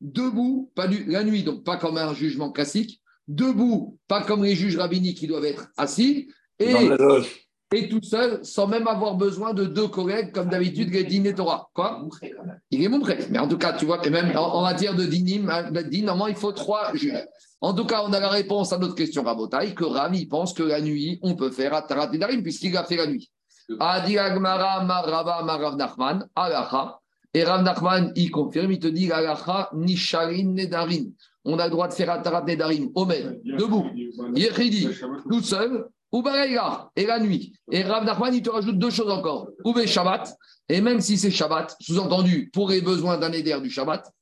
debout, 0.00 0.70
pas 0.74 0.88
du, 0.88 1.04
la 1.04 1.24
nuit, 1.24 1.42
donc 1.42 1.64
pas 1.64 1.76
comme 1.76 1.96
un 1.96 2.12
jugement 2.12 2.52
classique, 2.52 3.01
debout, 3.28 3.98
pas 4.08 4.22
comme 4.22 4.44
les 4.44 4.54
juges 4.54 4.76
rabbiniques 4.76 5.18
qui 5.18 5.26
doivent 5.26 5.44
être 5.44 5.68
assis, 5.76 6.28
et, 6.58 6.74
et 7.74 7.88
tout 7.88 8.02
seul, 8.02 8.44
sans 8.44 8.66
même 8.66 8.86
avoir 8.86 9.14
besoin 9.14 9.54
de 9.54 9.64
deux 9.64 9.88
collègues, 9.88 10.32
comme 10.32 10.48
d'habitude, 10.48 10.92
les 10.92 11.04
dînes 11.04 11.26
et 11.26 11.34
Torah. 11.34 11.70
Quoi 11.74 12.06
Il 12.70 12.82
est 12.82 12.88
mon 12.88 13.00
prêt. 13.00 13.18
Mais 13.30 13.38
en 13.38 13.48
tout 13.48 13.58
cas, 13.58 13.72
tu 13.72 13.86
vois, 13.86 14.04
et 14.06 14.10
même 14.10 14.36
en, 14.36 14.54
en 14.54 14.62
matière 14.62 14.94
de 14.94 15.04
dinim, 15.04 15.50
normalement, 16.04 16.26
il 16.26 16.36
faut 16.36 16.52
trois 16.52 16.94
juges. 16.94 17.26
En 17.60 17.74
tout 17.74 17.84
cas, 17.86 18.02
on 18.04 18.12
a 18.12 18.20
la 18.20 18.28
réponse 18.28 18.72
à 18.72 18.78
notre 18.78 18.94
question, 18.94 19.22
Rabotaï, 19.22 19.74
que 19.74 19.84
Rami 19.84 20.26
pense 20.26 20.52
que 20.52 20.64
la 20.64 20.80
nuit, 20.80 21.18
on 21.22 21.36
peut 21.36 21.50
faire 21.50 21.74
Atarat 21.74 22.10
Nedarim, 22.10 22.42
puisqu'il 22.42 22.76
a 22.76 22.84
fait 22.84 22.96
la 22.96 23.06
nuit. 23.06 23.30
Adi 23.78 24.18
Agmara, 24.18 24.84
Marava, 24.84 25.42
Marav 25.44 25.76
Nachman. 25.76 26.26
Et 27.34 27.44
Rav 27.44 27.62
Nachman, 27.62 28.12
il 28.16 28.30
confirme, 28.30 28.72
il 28.72 28.80
te 28.80 28.88
dit 28.88 29.10
Alacha, 29.10 29.70
Nisharin 29.74 30.52
Nedarim. 30.54 31.12
On 31.44 31.58
a 31.58 31.64
le 31.64 31.70
droit 31.70 31.88
de 31.88 31.92
faire 31.92 32.10
Atarat 32.10 32.44
Nedarim, 32.44 32.90
Omed, 32.94 33.40
debout, 33.44 33.86
Yechidi, 34.34 34.88
tout 35.28 35.42
seul, 35.42 35.86
ou 36.12 36.22
Baraïla, 36.22 36.90
et 36.94 37.06
la 37.06 37.18
nuit. 37.18 37.54
Et 37.70 37.82
Rav 37.82 38.04
Nachman, 38.04 38.34
il 38.34 38.42
te 38.42 38.50
rajoute 38.50 38.78
deux 38.78 38.90
choses 38.90 39.10
encore. 39.10 39.48
Ou 39.64 39.74
Shabbat, 39.84 40.36
et 40.68 40.80
même 40.80 41.00
si 41.00 41.18
c'est 41.18 41.30
Shabbat, 41.30 41.74
sous-entendu, 41.80 42.50
pour 42.52 42.68
les 42.70 42.80
besoins 42.80 43.18
d'un 43.18 43.32
éder 43.32 43.58
du 43.60 43.70
Shabbat, 43.70 44.12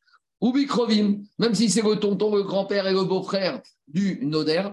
ou 0.40 0.52
Bikrovim, 0.52 1.18
même 1.38 1.54
si 1.54 1.68
c'est 1.68 1.82
le 1.82 1.96
tonton, 1.96 2.34
le 2.34 2.42
grand-père 2.42 2.86
et 2.86 2.92
le 2.92 3.04
beau-frère 3.04 3.60
du 3.86 4.20
Noder, 4.22 4.68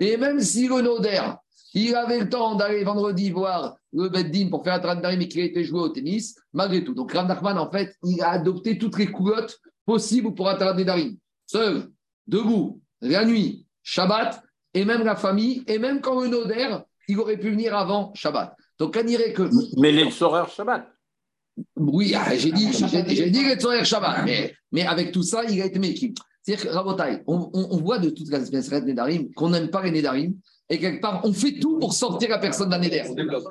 et 0.00 0.16
même 0.16 0.40
si 0.40 0.68
le 0.68 0.80
Noder, 0.80 1.20
il 1.74 1.94
avait 1.94 2.20
le 2.20 2.28
temps 2.28 2.54
d'aller 2.54 2.84
vendredi 2.84 3.30
voir 3.30 3.76
le 3.92 4.08
Beddin 4.08 4.48
pour 4.48 4.62
faire 4.62 4.74
un 4.74 4.80
Trandarim 4.80 5.20
et 5.20 5.28
qu'il 5.28 5.40
a 5.40 5.44
été 5.44 5.64
joué 5.64 5.80
au 5.80 5.88
tennis, 5.88 6.36
malgré 6.52 6.84
tout. 6.84 6.94
Donc 6.94 7.12
Rav 7.12 7.26
Nachman, 7.26 7.58
en 7.58 7.70
fait, 7.70 7.96
il 8.04 8.22
a 8.22 8.30
adopté 8.30 8.78
toutes 8.78 8.98
les 8.98 9.10
coulottes 9.10 9.58
possibles 9.84 10.34
pour 10.34 10.48
un 10.48 10.54
Trandarim. 10.54 11.16
Seul, 11.46 11.88
debout, 12.26 12.80
la 13.00 13.24
nuit, 13.24 13.66
Shabbat, 13.82 14.42
et 14.72 14.84
même 14.84 15.04
la 15.04 15.16
famille, 15.16 15.62
et 15.66 15.78
même 15.78 16.00
quand 16.00 16.20
le 16.20 16.28
Noder, 16.28 16.78
il 17.08 17.18
aurait 17.18 17.38
pu 17.38 17.50
venir 17.50 17.76
avant 17.76 18.12
Shabbat. 18.14 18.56
Donc, 18.78 18.96
on 19.00 19.04
dirait 19.04 19.32
que. 19.32 19.48
Mais 19.78 19.92
les 19.92 20.10
Soreurs 20.10 20.48
Shabbat. 20.48 20.88
Oui, 21.76 22.14
ah, 22.16 22.36
j'ai 22.36 22.50
dit, 22.50 22.72
j'ai 22.72 23.14
j'ai 23.14 23.30
dit 23.30 23.44
le 23.44 23.84
Shabbat, 23.84 24.24
mais, 24.24 24.54
mais 24.72 24.86
avec 24.86 25.12
tout 25.12 25.22
ça, 25.22 25.44
il 25.44 25.60
a 25.62 25.66
été 25.66 25.78
méquille. 25.78 26.14
C'est-à-dire 26.42 26.66
que, 26.66 26.74
Rabotai, 26.74 27.22
on, 27.26 27.50
on, 27.54 27.68
on 27.70 27.76
voit 27.78 27.98
de 27.98 28.10
toute 28.10 28.28
la 28.28 28.38
espèce 28.38 28.68
de 28.68 28.80
Nédarim 28.80 29.32
qu'on 29.34 29.50
n'aime 29.50 29.70
pas 29.70 29.82
les 29.82 29.90
Nédarim, 29.90 30.34
et 30.74 30.78
quelque 30.78 31.00
part, 31.00 31.20
on 31.24 31.32
fait 31.32 31.58
tout 31.58 31.78
pour 31.78 31.92
sortir 31.92 32.28
la 32.30 32.38
personne 32.38 32.68
d'un 32.68 32.78
Néder. 32.78 33.02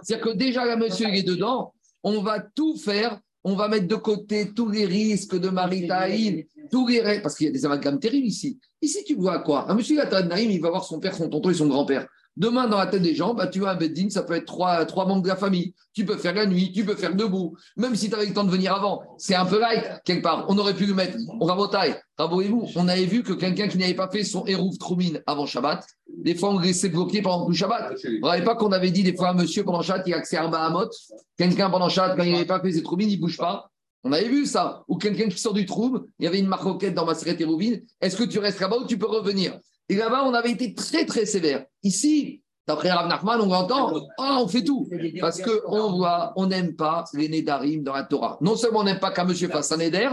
C'est-à-dire 0.04 0.22
que 0.26 0.36
déjà, 0.36 0.66
la 0.66 0.76
monsieur 0.78 1.08
il 1.10 1.16
est 1.16 1.24
dedans, 1.24 1.74
on 2.04 2.22
va 2.22 2.40
tout 2.40 2.76
faire, 2.78 3.20
on 3.44 3.56
va 3.56 3.68
mettre 3.68 3.88
de 3.88 3.96
côté 3.96 4.52
tous 4.54 4.70
les 4.70 4.86
risques 4.86 5.38
de 5.38 5.50
maritaïne, 5.50 6.44
tous 6.72 6.88
les 6.88 7.02
ré- 7.02 7.22
parce 7.22 7.36
qu'il 7.36 7.48
y 7.48 7.50
a 7.50 7.54
des 7.54 7.66
amalgames 7.66 8.00
terribles 8.00 8.28
ici. 8.28 8.60
Ici, 8.82 9.04
tu 9.06 9.16
vois 9.16 9.40
quoi? 9.40 9.70
Un 9.70 9.76
monsieur, 9.76 9.96
il 9.96 10.00
a 10.00 10.24
Naïm, 10.24 10.52
il 10.52 10.62
va 10.62 10.70
voir 10.70 10.84
son 10.86 11.00
père, 11.00 11.16
son 11.16 11.30
tonton 11.30 11.50
et 11.50 11.54
son 11.54 11.68
grand-père. 11.68 12.08
Demain, 12.36 12.68
dans 12.68 12.80
la 12.80 12.88
tête 12.88 13.04
des 13.04 13.14
gens, 13.14 13.36
bah, 13.36 13.46
tu 13.46 13.60
vois, 13.60 13.72
un 13.72 13.76
bedding, 13.76 14.10
ça 14.10 14.24
peut 14.24 14.34
être 14.34 14.46
trois, 14.46 14.86
trois 14.86 15.06
membres 15.06 15.22
de 15.22 15.28
la 15.28 15.36
famille. 15.36 15.74
Tu 15.94 16.04
peux 16.04 16.18
faire 16.18 16.34
la 16.34 16.48
nuit, 16.48 16.72
tu 16.72 16.84
peux 16.84 16.96
faire 16.96 17.16
debout, 17.16 17.56
même 17.78 17.96
si 17.96 18.10
tu 18.10 18.16
avais 18.16 18.26
le 18.26 18.34
temps 18.34 18.44
de 18.44 18.50
venir 18.50 18.74
avant. 18.74 19.04
C'est 19.18 19.36
un 19.36 19.46
peu 19.46 19.60
light, 19.60 19.84
quelque 20.04 20.24
part. 20.24 20.46
On 20.50 20.58
aurait 20.58 20.74
pu 20.74 20.88
le 20.88 20.96
mettre. 20.96 21.16
On 21.40 21.46
rabotaille. 21.46 21.96
Rabouez-vous. 22.18 22.70
On 22.76 22.88
avait 22.88 23.06
vu 23.06 23.22
que 23.22 23.34
quelqu'un 23.34 23.68
qui 23.68 23.78
n'avait 23.78 23.94
pas 23.94 24.10
fait 24.10 24.24
son 24.24 24.46
Hérouf 24.48 24.80
Troumine 24.80 25.22
avant 25.28 25.46
Shabbat, 25.46 25.86
des 26.18 26.34
fois, 26.34 26.50
on 26.50 26.58
le 26.58 26.66
laissait 26.66 26.90
bloquer 26.90 27.22
pendant 27.22 27.46
tout 27.46 27.52
le 27.52 27.56
Shabbat. 27.56 27.94
Vous 28.04 28.28
ne 28.28 28.42
pas 28.42 28.56
qu'on 28.56 28.72
avait 28.72 28.92
dit 28.92 29.04
des 29.04 29.16
fois 29.16 29.28
à 29.28 29.32
un 29.32 29.36
monsieur 29.36 29.64
pendant 29.64 29.84
Shabbat, 29.84 30.08
il 30.08 30.14
a 30.16 30.18
accès 30.18 30.38
à 30.38 30.46
un 30.46 30.50
Bahamot. 30.50 30.90
Quelqu'un 31.38 31.70
pendant 31.70 31.90
Shabbat, 31.90 32.18
quand 32.18 32.24
il 32.24 32.32
n'avait 32.32 32.46
pas 32.46 32.60
fait 32.60 32.72
ses 32.72 32.84
troumines, 32.84 33.10
il 33.10 33.18
ne 33.18 33.22
bouge 33.22 33.38
pas. 33.38 33.70
On 34.04 34.12
avait 34.12 34.28
vu 34.28 34.46
ça. 34.46 34.84
Ou 34.88 34.98
quelqu'un 34.98 35.30
qui 35.30 35.40
sort 35.40 35.54
du 35.54 35.66
trouble, 35.66 36.02
il 36.20 36.26
y 36.26 36.28
avait 36.28 36.40
une 36.40 36.48
maroquette 36.48 36.94
dans 36.94 37.06
ma 37.06 37.14
et 37.14 37.44
Rouvine. 37.44 37.82
Est-ce 38.02 38.18
que 38.18 38.24
tu 38.24 38.40
restes 38.40 38.60
là-bas 38.60 38.78
ou 38.78 38.86
tu 38.86 38.98
peux 38.98 39.08
revenir? 39.08 39.60
Et 39.90 39.96
là-bas, 39.96 40.24
on 40.26 40.34
avait 40.34 40.52
été 40.52 40.74
très, 40.74 41.06
très 41.06 41.26
sévère. 41.26 41.66
Ici, 41.84 42.42
d'après 42.68 42.92
Rav 42.92 43.08
Nachman, 43.08 43.42
on 43.42 43.52
entend, 43.52 43.94
ah, 44.18 44.38
on 44.40 44.48
fait 44.48 44.64
tout. 44.64 44.90
Parce 45.20 45.42
qu'on 45.42 45.92
voit, 45.92 46.34
on 46.36 46.48
n'aime 46.48 46.76
pas 46.76 47.06
les 47.14 47.30
Nédarim 47.30 47.84
dans 47.84 47.94
la 47.94 48.04
Torah. 48.04 48.38
Non 48.42 48.56
seulement 48.56 48.80
on 48.80 48.84
n'aime 48.84 49.00
pas 49.00 49.12
qu'un 49.12 49.26
monsieur 49.26 49.50
fasse 49.50 49.72
un 49.72 49.78
Néder, 49.78 50.10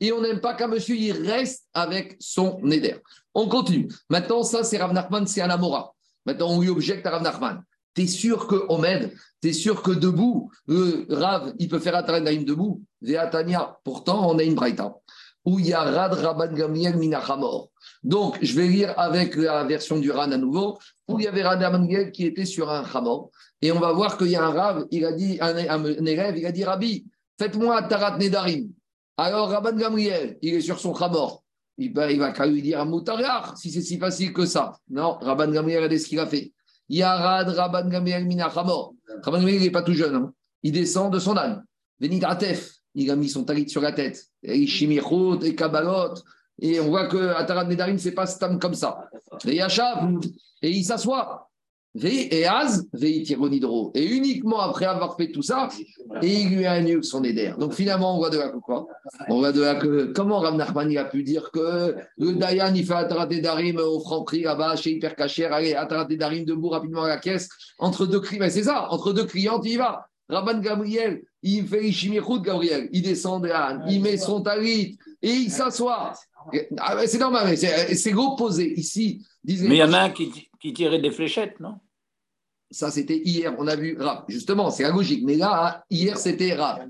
et 0.00 0.12
on 0.12 0.20
n'aime 0.20 0.40
pas 0.40 0.54
qu'un 0.54 0.68
monsieur 0.68 0.96
reste 1.24 1.66
avec 1.72 2.16
son 2.20 2.60
Néder. 2.62 2.96
On 3.34 3.48
continue. 3.48 3.88
Maintenant, 4.10 4.42
ça, 4.42 4.62
c'est 4.64 4.78
Rav 4.78 4.92
Nachman, 4.92 5.26
c'est 5.26 5.40
un 5.40 5.50
Amora. 5.50 5.94
Maintenant, 6.26 6.50
on 6.50 6.60
lui 6.60 6.68
objecte 6.68 7.06
à 7.06 7.10
Rav 7.10 7.22
Nachman. 7.22 7.62
T'es 7.94 8.08
sûr 8.08 8.48
que 8.48 8.56
Omed, 8.68 9.14
t'es 9.40 9.52
sûr 9.52 9.80
que 9.80 9.92
debout, 9.92 10.50
le 10.66 11.06
Rav, 11.08 11.54
il 11.60 11.68
peut 11.68 11.78
faire 11.78 11.94
Atarat 11.94 12.20
Naïm 12.20 12.44
debout? 12.44 12.82
Veatania. 13.00 13.78
Pourtant, 13.84 14.28
on 14.30 14.38
a 14.38 14.42
une 14.42 14.56
braïta 14.56 14.96
où 15.44 15.58
il 15.58 15.66
y 15.66 15.72
a 15.72 15.82
Rad 15.82 16.14
Rabban 16.14 16.52
Gamliel 16.52 16.96
Minachamor. 16.96 17.68
Donc, 18.04 18.38
je 18.42 18.54
vais 18.54 18.68
lire 18.68 18.92
avec 18.98 19.34
la 19.34 19.64
version 19.64 19.98
du 19.98 20.10
Ran 20.10 20.30
à 20.30 20.36
nouveau, 20.36 20.78
où 21.08 21.18
il 21.18 21.24
y 21.24 21.26
avait 21.26 21.42
Rad 21.42 21.60
Rabban 21.60 21.78
Gamliel 21.80 22.12
qui 22.12 22.26
était 22.26 22.44
sur 22.44 22.70
un 22.70 22.84
Chamor. 22.84 23.30
Et 23.62 23.72
on 23.72 23.80
va 23.80 23.92
voir 23.92 24.18
qu'il 24.18 24.28
y 24.28 24.36
a 24.36 24.44
un 24.44 24.50
Rav, 24.50 24.84
il 24.90 25.06
a 25.06 25.12
dit, 25.12 25.38
un, 25.40 25.56
élève, 26.04 26.36
il 26.36 26.44
a 26.44 26.52
dit 26.52 26.64
Rabbi, 26.64 27.06
faites-moi 27.38 27.76
Atarat 27.76 28.18
Nedarim. 28.18 28.68
Alors, 29.16 29.48
Rabban 29.48 29.72
Gamliel, 29.76 30.36
il 30.42 30.54
est 30.54 30.60
sur 30.60 30.78
son 30.78 30.94
Chamor. 30.94 31.42
Il 31.78 31.92
va, 31.94 32.12
il 32.12 32.18
va 32.20 32.46
lui 32.46 32.60
dire 32.62 32.84
Moutariach, 32.84 33.56
si 33.56 33.70
c'est 33.72 33.80
si 33.80 33.98
facile 33.98 34.32
que 34.34 34.44
ça. 34.44 34.78
Non, 34.90 35.12
Rabban 35.20 35.50
Gamliel, 35.50 35.78
regardez 35.78 35.98
ce 35.98 36.06
qu'il 36.06 36.20
a 36.20 36.26
fait. 36.26 36.52
Yarad 36.90 37.48
Rabban 37.48 37.88
Gamliel 37.88 38.26
Minachamor. 38.26 38.94
Rabban 39.22 39.38
Gamliel, 39.38 39.56
il 39.56 39.62
n'est 39.64 39.70
pas 39.70 39.82
tout 39.82 39.94
jeune. 39.94 40.14
hein. 40.14 40.32
Il 40.62 40.72
descend 40.72 41.10
de 41.10 41.18
son 41.18 41.36
âne. 41.38 41.64
Venidratef, 42.00 42.74
il 42.94 43.10
a 43.10 43.16
mis 43.16 43.30
son 43.30 43.44
talit 43.44 43.68
sur 43.68 43.80
la 43.80 43.92
tête. 43.92 44.26
Et 44.42 44.58
Ishimichot, 44.58 45.40
et 45.40 45.54
Kabbalot. 45.54 46.14
Et 46.60 46.80
on 46.80 46.88
voit 46.88 47.08
que 47.08 47.34
Atarat 47.34 47.64
Nedarim, 47.64 47.98
c'est 47.98 48.12
pas 48.12 48.26
stam 48.26 48.58
comme 48.58 48.74
ça. 48.74 49.08
Et 49.46 49.58
et 50.62 50.70
il 50.70 50.84
s'assoit. 50.84 51.50
Et 52.02 52.44
Az. 52.44 52.88
Et 53.00 54.04
uniquement 54.04 54.58
après 54.60 54.84
avoir 54.84 55.16
fait 55.16 55.30
tout 55.30 55.42
ça, 55.42 55.68
et 56.22 56.40
il 56.40 56.56
lui 56.56 56.66
annule 56.66 57.04
son 57.04 57.22
éder. 57.22 57.54
Donc 57.56 57.72
finalement, 57.72 58.16
on 58.16 58.18
voit 58.18 58.30
de 58.30 58.38
là 58.38 58.48
que 58.48 58.56
quoi? 58.56 58.86
On 59.28 59.38
voit 59.38 59.52
de 59.52 59.60
là 59.60 59.76
que 59.76 60.06
comment 60.06 60.40
Rav 60.40 60.56
Nachman 60.56 60.96
a 60.96 61.04
pu 61.04 61.22
dire 61.22 61.52
que 61.52 61.94
Dayan 62.18 62.74
il 62.74 62.84
fait 62.84 62.94
Atarat 62.94 63.26
Nedarim 63.26 63.78
au 63.78 64.00
Franprix 64.00 64.42
là-bas 64.42 64.74
chez 64.74 64.90
Hyper 64.92 65.14
Cacher, 65.14 65.46
allez, 65.46 65.74
Atarat 65.74 66.08
Nedarim 66.08 66.44
debout 66.44 66.70
rapidement 66.70 67.04
à 67.04 67.08
la 67.08 67.18
caisse, 67.18 67.48
entre 67.78 68.06
deux 68.06 68.20
clients, 68.20 68.48
c'est 68.50 68.64
ça, 68.64 68.88
entre 68.90 69.12
deux 69.12 69.26
clientes, 69.26 69.62
il 69.64 69.72
y 69.72 69.76
va. 69.76 70.08
Rabban 70.28 70.58
Gabriel, 70.60 71.22
il 71.44 71.66
fait 71.66 71.86
Ishimichut 71.86 72.40
Gabriel, 72.40 72.88
il 72.92 73.02
descend 73.02 73.42
de 73.42 73.48
l'âne, 73.48 73.84
il 73.88 74.00
met 74.00 74.16
son 74.16 74.40
talit 74.40 74.98
et 75.22 75.30
il 75.30 75.50
s'assoit. 75.50 76.14
Ah 76.78 77.06
c'est 77.06 77.18
normal, 77.18 77.46
mais 77.48 77.56
c'est 77.56 77.94
c'est 77.94 78.14
opposé. 78.14 78.78
Ici, 78.78 79.24
Mais 79.44 79.54
il 79.54 79.76
y 79.76 79.82
en 79.82 79.92
a 79.92 80.00
un 80.00 80.10
qui, 80.10 80.48
qui 80.60 80.72
tirait 80.72 81.00
des 81.00 81.10
fléchettes, 81.10 81.60
non? 81.60 81.78
Ça 82.70 82.90
c'était 82.90 83.20
hier, 83.24 83.54
on 83.58 83.66
a 83.68 83.76
vu 83.76 83.96
Rav. 83.98 84.24
Justement, 84.28 84.70
c'est 84.70 84.82
la 84.82 84.90
logique. 84.90 85.22
Mais 85.24 85.36
là, 85.36 85.84
hier 85.90 86.18
c'était 86.18 86.54
Rav. 86.54 86.86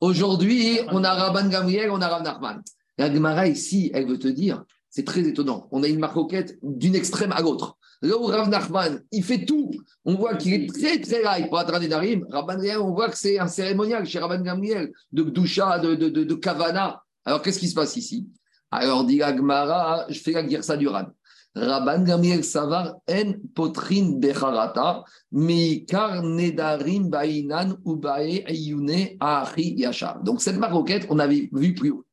Aujourd'hui, 0.00 0.80
on 0.90 1.04
a 1.04 1.12
Rabban 1.14 1.48
Gamriel, 1.48 1.90
on 1.90 2.00
a 2.00 2.08
Rav 2.08 2.22
Nachman. 2.22 2.62
La 2.96 3.12
Gemara 3.12 3.46
ici, 3.46 3.90
elle 3.94 4.06
veut 4.06 4.18
te 4.18 4.28
dire, 4.28 4.64
c'est 4.90 5.04
très 5.04 5.20
étonnant. 5.20 5.68
On 5.70 5.82
a 5.82 5.86
une 5.86 6.00
marcoquette 6.00 6.58
d'une 6.62 6.96
extrême 6.96 7.32
à 7.32 7.40
l'autre. 7.40 7.78
Là 8.00 8.16
où 8.16 8.26
Rav 8.26 8.48
Nachman, 8.48 9.02
il 9.10 9.24
fait 9.24 9.44
tout. 9.44 9.70
On 10.04 10.14
voit 10.14 10.36
qu'il 10.36 10.54
est 10.54 10.68
très, 10.68 11.00
très 11.00 11.22
light 11.22 11.48
pour 11.48 11.58
attraper 11.58 11.88
Darim. 11.88 12.24
Rabban 12.30 12.58
on 12.80 12.92
voit 12.92 13.08
que 13.08 13.18
c'est 13.18 13.38
un 13.40 13.48
cérémonial 13.48 14.06
chez 14.06 14.20
Rabban 14.20 14.40
Gamriel, 14.40 14.92
de 15.10 15.24
Gdusha, 15.24 15.80
de, 15.80 15.96
de, 15.96 16.08
de, 16.08 16.22
de 16.22 16.34
Kavana. 16.34 17.02
Alors, 17.24 17.42
qu'est-ce 17.42 17.58
qui 17.58 17.68
se 17.68 17.74
passe 17.74 17.96
ici? 17.96 18.28
Alors, 18.70 19.04
dit 19.04 19.18
la 19.18 19.36
Gemara, 19.36 20.06
je 20.08 20.20
fais 20.20 20.32
la 20.32 20.46
girsa 20.46 20.76
du 20.76 20.86
Ran. 20.86 21.06
Rabban 21.56 22.04
Gamriel 22.04 22.44
Savar 22.44 22.94
en 23.10 23.32
potrin 23.52 24.12
becharata, 24.12 25.02
meikar 25.32 26.22
nedarim 26.22 27.10
bainan 27.10 27.78
ubae 27.84 28.44
ayune 28.46 29.16
achi 29.18 29.74
yachar. 29.74 30.22
Donc, 30.22 30.40
cette 30.40 30.58
maroquette, 30.58 31.06
on 31.10 31.18
avait 31.18 31.50
vu 31.52 31.74
plus 31.74 31.90
haut. 31.90 32.04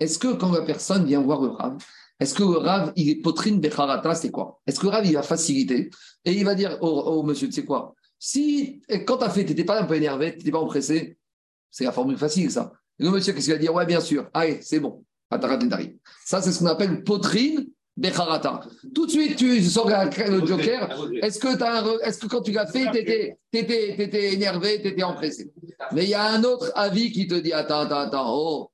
Est-ce 0.00 0.18
que 0.18 0.32
quand 0.34 0.52
la 0.52 0.62
personne 0.62 1.04
vient 1.04 1.20
voir 1.20 1.42
le 1.42 1.48
Rav, 1.48 1.76
est-ce 2.18 2.34
que 2.34 2.42
le 2.42 2.58
Rav, 2.58 2.92
il 2.96 3.08
est 3.10 3.16
potrine 3.16 3.60
becharata, 3.60 4.14
c'est 4.14 4.30
quoi? 4.30 4.60
Est-ce 4.66 4.80
que 4.80 4.86
le 4.86 4.92
Rav, 4.92 5.06
il 5.06 5.14
va 5.14 5.22
faciliter 5.22 5.90
et 6.24 6.32
il 6.32 6.44
va 6.44 6.54
dire 6.54 6.78
au, 6.80 6.88
au 6.88 7.22
monsieur, 7.22 7.46
tu 7.48 7.54
sais 7.54 7.64
quoi? 7.64 7.94
Si, 8.18 8.80
quand 9.06 9.18
tu 9.18 9.24
as 9.24 9.30
fait, 9.30 9.44
tu 9.44 9.50
n'étais 9.50 9.64
pas 9.64 9.80
un 9.80 9.84
peu 9.84 9.94
énervé, 9.94 10.32
tu 10.32 10.38
n'étais 10.38 10.50
pas 10.50 10.58
empressé, 10.60 11.18
c'est 11.70 11.84
la 11.84 11.92
formule 11.92 12.16
facile, 12.16 12.50
ça. 12.50 12.72
Et 12.98 13.04
le 13.04 13.10
monsieur, 13.10 13.32
qu'est-ce 13.34 13.44
qu'il 13.46 13.54
va 13.54 13.60
dire? 13.60 13.74
Ouais, 13.74 13.84
bien 13.84 14.00
sûr, 14.00 14.28
allez, 14.32 14.58
c'est 14.62 14.80
bon. 14.80 15.04
Ça, 16.24 16.40
c'est 16.40 16.52
ce 16.52 16.60
qu'on 16.60 16.66
appelle 16.66 17.02
potrine 17.04 17.66
Becharata. 17.98 18.60
Tout 18.94 19.06
de 19.06 19.10
suite, 19.10 19.36
tu 19.36 19.62
sors 19.62 19.88
le 19.88 20.46
joker. 20.46 20.88
Est-ce 21.22 21.38
que, 21.38 21.56
t'as 21.56 21.82
re- 21.82 21.98
est-ce 22.02 22.18
que 22.18 22.26
quand 22.26 22.42
tu 22.42 22.52
l'as 22.52 22.66
fait, 22.66 22.90
tu 22.92 22.98
étais, 23.58 24.32
énervé, 24.34 24.80
tu 24.82 24.88
étais 24.88 25.02
empressé? 25.02 25.50
Mais 25.92 26.04
il 26.04 26.10
y 26.10 26.14
a 26.14 26.26
un 26.30 26.44
autre 26.44 26.70
avis 26.74 27.10
qui 27.10 27.26
te 27.26 27.34
dit 27.34 27.52
Attends, 27.54 27.80
attends, 27.80 28.00
attends. 28.00 28.26
Oh, 28.28 28.70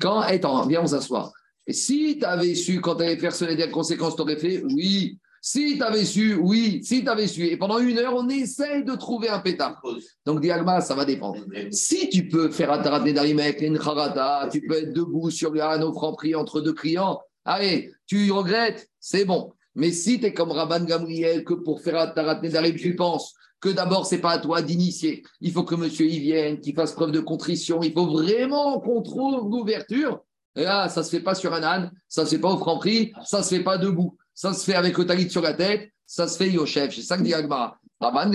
quand, 0.00 0.20
attends, 0.20 0.66
viens, 0.66 0.82
on 0.82 0.86
s'asseoir. 0.86 1.32
Si 1.68 2.18
tu 2.18 2.24
avais 2.24 2.54
su, 2.54 2.80
quand 2.80 2.96
tu 2.96 3.02
allais 3.02 3.16
faire 3.16 3.34
ce 3.34 3.44
des 3.44 3.70
conséquences, 3.70 4.16
tu 4.16 4.36
fait 4.36 4.62
Oui. 4.64 5.18
Si 5.40 5.76
tu 5.76 5.82
avais 5.82 6.04
su, 6.04 6.34
oui. 6.34 6.80
Si 6.82 7.04
tu 7.04 7.08
avais 7.08 7.28
su. 7.28 7.46
Et 7.46 7.56
pendant 7.56 7.78
une 7.78 7.98
heure, 7.98 8.14
on 8.16 8.28
essaye 8.28 8.84
de 8.84 8.94
trouver 8.94 9.28
un 9.28 9.38
pétard. 9.38 9.80
Donc, 10.24 10.40
Diagma, 10.40 10.80
ça 10.80 10.94
va 10.94 11.04
dépendre. 11.04 11.44
Si 11.70 12.08
tu 12.08 12.28
peux 12.28 12.50
faire 12.50 12.72
Atarat 12.72 13.04
Nedarim 13.04 13.38
avec 13.38 13.60
une 13.62 13.78
Kharata, 13.78 14.48
tu 14.50 14.60
peux 14.62 14.74
être 14.74 14.92
debout 14.92 15.30
sur 15.30 15.52
le 15.52 15.62
Hano 15.62 15.92
Franprix 15.92 16.34
entre 16.34 16.60
deux 16.60 16.72
clients, 16.72 17.20
allez, 17.44 17.92
tu 18.06 18.30
regrettes, 18.32 18.88
c'est 18.98 19.24
bon. 19.24 19.52
Mais 19.76 19.92
si 19.92 20.18
tu 20.18 20.26
es 20.26 20.34
comme 20.34 20.50
Rabban 20.50 20.84
Gamriel, 20.84 21.44
que 21.44 21.54
pour 21.54 21.80
faire 21.80 21.98
Atarat 21.98 22.40
Nedarim, 22.40 22.74
tu 22.74 22.96
penses 22.96 23.34
que 23.60 23.68
d'abord, 23.68 24.06
c'est 24.06 24.20
pas 24.20 24.32
à 24.32 24.38
toi 24.38 24.62
d'initier. 24.62 25.22
Il 25.40 25.52
faut 25.52 25.64
que 25.64 25.74
monsieur 25.74 26.06
y 26.06 26.18
vienne, 26.18 26.60
qu'il 26.60 26.74
fasse 26.74 26.92
preuve 26.92 27.12
de 27.12 27.20
contrition. 27.20 27.82
Il 27.82 27.92
faut 27.92 28.06
vraiment 28.06 28.80
qu'on 28.80 29.02
trouve 29.02 29.48
l'ouverture. 29.50 30.22
Là, 30.56 30.88
ça 30.88 31.02
se 31.02 31.10
fait 31.10 31.20
pas 31.20 31.34
sur 31.34 31.52
un 31.52 31.62
âne, 31.62 31.90
ça 32.08 32.24
se 32.24 32.30
fait 32.30 32.40
pas 32.40 32.50
au 32.50 32.58
franc 32.58 32.78
prix, 32.78 33.12
ça 33.24 33.42
se 33.42 33.54
fait 33.54 33.62
pas 33.62 33.78
debout. 33.78 34.16
Ça 34.34 34.52
se 34.52 34.64
fait 34.64 34.74
avec 34.74 34.96
le 34.98 35.06
talit 35.06 35.30
sur 35.30 35.42
la 35.42 35.54
tête, 35.54 35.90
ça 36.06 36.28
se 36.28 36.36
fait 36.36 36.50
Yochef. 36.50 36.94
C'est 36.94 37.02
ça 37.02 37.16
que 37.16 37.22
dit 37.22 37.34
Agmara. 37.34 37.78
Rabban. 38.00 38.30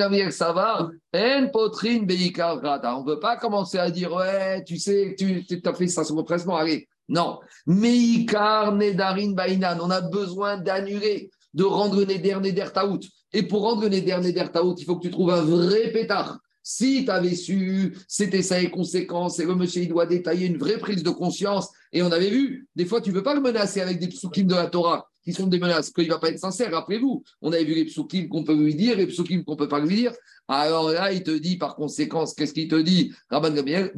En 1.14 1.48
potrine 1.50 2.06
beikar. 2.06 2.60
On 2.64 3.02
ne 3.02 3.06
peut 3.06 3.20
pas 3.20 3.38
commencer 3.38 3.78
à 3.78 3.92
dire, 3.92 4.14
ouais, 4.14 4.64
tu 4.64 4.78
sais, 4.78 5.16
tu 5.18 5.62
as 5.64 5.74
fait 5.74 5.88
ça 5.88 6.04
sur 6.04 6.16
le 6.16 6.24
pressement. 6.24 6.58
Allez, 6.58 6.88
non. 7.08 7.40
Meikar 7.68 8.74
nedarin 8.74 9.34
bainan. 9.34 9.78
On 9.82 9.92
a 9.92 10.02
besoin 10.02 10.58
d'annuler, 10.58 11.30
de 11.54 11.64
rendre 11.64 12.04
neder 12.04 12.38
neder 12.40 12.72
taout. 12.74 13.02
Et 13.34 13.44
pour 13.44 13.62
rendre 13.62 13.88
neder 13.88 14.18
neder 14.18 14.48
taout, 14.52 14.76
il 14.80 14.86
faut 14.86 14.96
que 14.96 15.04
tu 15.04 15.12
trouves 15.12 15.32
un 15.32 15.42
vrai 15.42 15.92
pétard. 15.92 16.40
Si 16.64 17.05
tu 17.05 17.12
avais 17.12 17.36
su, 17.36 17.95
c'était 18.07 18.43
ça 18.43 18.59
les 18.59 18.70
conséquences, 18.70 19.39
et 19.39 19.45
le 19.45 19.55
monsieur, 19.55 19.82
il 19.82 19.89
doit 19.89 20.05
détailler 20.05 20.47
une 20.47 20.57
vraie 20.57 20.78
prise 20.78 21.03
de 21.03 21.09
conscience. 21.09 21.70
Et 21.91 22.03
on 22.03 22.12
avait 22.12 22.30
vu, 22.30 22.68
des 22.76 22.86
fois, 22.86 23.01
tu 23.01 23.09
ne 23.09 23.16
peux 23.16 23.24
pas 23.24 23.34
le 23.34 23.41
menacer 23.41 23.82
avec 23.82 23.99
des 23.99 24.07
psukim 24.07 24.45
de 24.45 24.53
la 24.55 24.68
Torah, 24.68 25.07
qui 25.24 25.34
sont 25.34 25.47
des 25.47 25.59
menaces, 25.59 25.91
qu'il 25.91 26.05
ne 26.05 26.14
va 26.14 26.20
pas 26.20 26.30
être 26.30 26.39
sincère. 26.39 26.72
Rappelez-vous, 26.72 27.24
on 27.41 27.51
avait 27.51 27.64
vu 27.64 27.74
les 27.74 27.86
psukim 27.86 28.28
qu'on 28.28 28.43
peut 28.43 28.55
lui 28.55 28.76
dire, 28.76 28.95
les 28.95 29.07
psukim 29.07 29.43
qu'on 29.43 29.53
ne 29.53 29.57
peut 29.57 29.68
pas 29.68 29.80
lui 29.80 29.95
dire. 29.95 30.14
Alors 30.47 30.91
là, 30.91 31.12
il 31.12 31.24
te 31.24 31.32
dit, 31.32 31.57
par 31.57 31.76
conséquence, 31.76 32.34
qu'est-ce 32.34 32.53
qu'il 32.53 32.68
te 32.68 32.80
dit? 32.80 33.12
Rabban 33.30 33.51
Gabriel, 33.51 33.91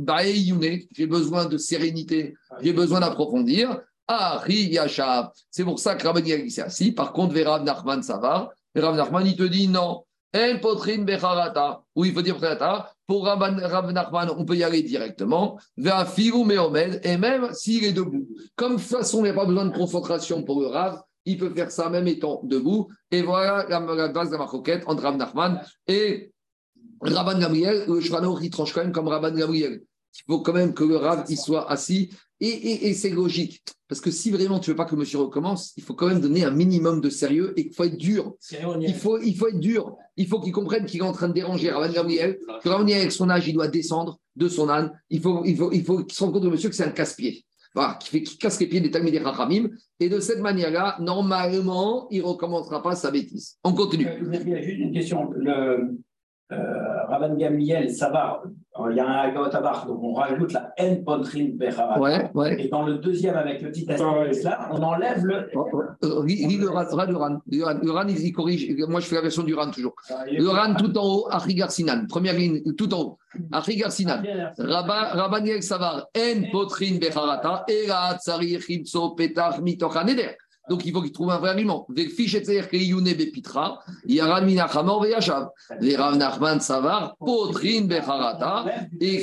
j'ai 0.95 1.07
besoin 1.07 1.45
de 1.45 1.57
sérénité, 1.57 2.33
j'ai 2.61 2.73
besoin 2.73 2.99
d'approfondir. 2.99 3.79
Ah. 4.07 4.43
C'est 5.49 5.63
pour 5.63 5.79
ça 5.79 5.95
que 5.95 6.05
Rabban 6.05 6.19
Gabriel 6.19 6.51
s'est 6.51 6.61
assis. 6.61 6.91
Par 6.91 7.13
contre, 7.13 7.39
Rav 7.41 7.63
Nachman, 7.63 8.03
ça 8.03 8.17
va. 8.17 8.51
Rav 8.75 8.95
Nachman, 8.95 9.25
il 9.25 9.35
te 9.35 9.43
dit 9.43 9.67
non. 9.67 10.03
El 10.33 10.59
potrin 10.59 11.03
becharata, 11.03 11.83
ou 11.95 12.05
il 12.05 12.13
faut 12.13 12.23
dire 12.23 12.39
pour 13.05 13.25
Rabban- 13.25 13.67
Rav 13.67 13.91
Nachman, 13.91 14.31
on 14.35 14.45
peut 14.45 14.55
y 14.55 14.63
aller 14.63 14.81
directement, 14.81 15.59
vers 15.77 16.09
Figu 16.09 16.43
Meomed, 16.43 17.01
et 17.03 17.17
même 17.17 17.53
s'il 17.53 17.83
est 17.83 17.93
debout. 17.93 18.27
Comme 18.55 18.77
de 18.77 18.81
toute 18.81 18.89
façon, 18.89 19.19
il 19.19 19.23
n'y 19.23 19.29
a 19.29 19.33
pas 19.33 19.45
besoin 19.45 19.65
de 19.65 19.75
concentration 19.75 20.41
pour 20.41 20.59
le 20.59 20.67
Rav, 20.67 21.01
il 21.25 21.37
peut 21.37 21.53
faire 21.53 21.69
ça 21.69 21.89
même 21.89 22.07
étant 22.07 22.41
debout. 22.43 22.87
Et 23.11 23.21
voilà 23.21 23.67
la, 23.69 24.07
base 24.07 24.29
de 24.29 24.33
la 24.33 24.39
maroquette 24.39 24.83
entre 24.87 25.03
Rav 25.03 25.17
Nachman 25.17 25.61
et 25.87 26.31
Rabban 27.01 27.39
Gabriel. 27.39 27.85
Le 27.87 28.01
Shvano, 28.01 28.39
il 28.39 28.49
tranche 28.49 28.73
quand 28.73 28.81
même 28.81 28.91
comme 28.91 29.07
Rabban 29.07 29.35
Gabriel. 29.35 29.83
Il 30.15 30.31
faut 30.31 30.39
quand 30.41 30.53
même 30.53 30.73
que 30.73 30.83
le 30.83 30.97
Rav 30.97 31.25
il 31.29 31.37
soit 31.37 31.69
assis. 31.71 32.09
Et, 32.39 32.47
et- 32.47 32.87
et 32.89 32.93
c'est 32.93 33.09
logique. 33.09 33.61
Parce 33.87 34.01
que 34.01 34.11
si 34.11 34.31
vraiment 34.31 34.59
tu 34.59 34.71
veux 34.71 34.75
pas 34.75 34.85
que 34.85 34.95
monsieur 34.95 35.19
recommence, 35.19 35.71
il 35.77 35.83
faut 35.83 35.93
quand 35.93 36.07
même 36.07 36.19
donner 36.19 36.43
un 36.43 36.51
minimum 36.51 36.99
de 36.99 37.09
sérieux 37.09 37.53
et 37.55 37.63
qu'il 37.65 37.73
faut 37.73 37.83
être 37.85 37.97
dur. 37.97 38.33
Il 38.87 38.95
faut, 38.95 39.19
il 39.19 39.35
faut 39.35 39.47
être 39.47 39.59
dur. 39.59 39.95
Il 40.17 40.27
faut 40.27 40.41
qu'il 40.41 40.51
comprenne 40.51 40.85
qu'il 40.85 40.99
est 40.99 41.03
en 41.03 41.13
train 41.13 41.29
de 41.29 41.33
déranger 41.33 41.69
Rabban 41.71 41.93
Gabriel. 41.93 42.37
Que 42.63 42.69
Gabriel, 42.69 42.99
avec 43.01 43.11
son 43.11 43.29
âge, 43.29 43.47
il 43.47 43.53
doit 43.53 43.67
descendre 43.67 44.19
de 44.35 44.47
son 44.49 44.67
âne. 44.69 44.91
Il 45.09 45.21
faut, 45.21 45.43
il 45.45 45.55
faut, 45.55 45.71
il 45.71 45.83
faut 45.85 46.03
qu'il 46.03 46.13
se 46.13 46.23
rende 46.23 46.33
compte, 46.33 46.43
monsieur, 46.45 46.69
que 46.69 46.75
c'est 46.75 46.83
un 46.85 46.91
casse-pied. 46.91 47.45
Voilà, 47.75 47.95
qui, 47.95 48.09
fait, 48.09 48.21
qui 48.23 48.37
casse 48.37 48.59
les 48.59 48.67
pieds 48.67 48.81
des 48.81 48.91
Talmud 48.91 49.11
des 49.11 49.19
Rachamim. 49.19 49.69
Et 49.99 50.09
de 50.09 50.19
cette 50.19 50.39
manière-là, 50.41 50.97
normalement, 50.99 52.07
il 52.11 52.19
ne 52.19 52.23
recommencera 52.25 52.81
pas 52.83 52.95
sa 52.95 53.09
bêtise. 53.09 53.57
On 53.63 53.73
continue. 53.73 54.05
Euh, 54.07 54.19
Il 54.43 54.49
y 54.49 54.53
a 54.55 54.61
juste 54.61 54.79
une 54.79 54.91
question. 54.93 55.29
Le 55.31 55.97
euh, 56.51 57.05
Rabban 57.07 57.35
Gamliel, 57.35 57.89
Savar, 57.89 58.43
euh, 58.79 58.91
il 58.91 58.97
y 58.97 58.99
a 58.99 59.07
un 59.07 59.17
Agot 59.29 59.47
Tabar, 59.49 59.85
donc 59.87 59.99
on 60.03 60.13
rajoute 60.13 60.51
la 60.53 60.71
N 60.77 61.03
Pontrin. 61.03 61.49
Ouais, 61.99 62.29
ouais. 62.33 62.61
Et 62.65 62.67
dans 62.67 62.83
le 62.83 62.95
deuxième, 62.95 63.35
avec 63.35 63.61
le 63.61 63.71
petit 63.71 63.85
Ah 63.89 63.93
astérisque 63.93 64.43
là, 64.43 64.69
on 64.71 64.81
enlève 64.83 65.23
le. 65.25 65.49
Euh, 66.03 66.25
lis- 66.25 66.57
le 66.57 66.69
ran, 66.69 66.83
ran, 66.91 67.05
le 67.05 67.15
ran. 67.17 67.37
Le 67.49 67.63
ran, 67.63 67.73
le 67.81 67.91
ran, 67.91 68.07
il, 68.07 68.31
corrige. 68.33 68.75
Moi, 68.87 68.99
je 68.99 69.05
fais 69.07 69.15
la 69.15 69.21
version 69.21 69.43
du 69.43 69.53
ran 69.55 69.71
toujours. 69.71 69.93
Le 70.31 70.47
ran 70.49 70.75
tout 70.75 70.95
en 70.97 71.05
haut, 71.05 71.27
Achigar 71.31 71.71
Sinan. 71.71 72.05
Première 72.07 72.33
ligne, 72.35 72.61
tout 72.77 72.93
en 72.93 72.99
haut. 73.01 73.17
Achigar 73.51 73.91
Sinan. 73.91 74.21
Rabba- 74.57 75.13
Rabban 75.13 75.45
Yel 75.45 75.63
Savar, 75.63 76.07
En 76.15 76.51
Potrin 76.51 76.97
Becharata, 76.99 77.63
Era 77.67 78.15
Tsari 78.19 78.59
Chimso 78.59 79.11
Petach 79.15 79.59
Mitocha 79.61 80.03
Neder. 80.03 80.35
Donc, 80.69 80.85
il 80.85 80.93
faut 80.93 81.01
qu'il 81.01 81.11
trouve 81.11 81.31
un 81.31 81.39
vrai 81.39 81.51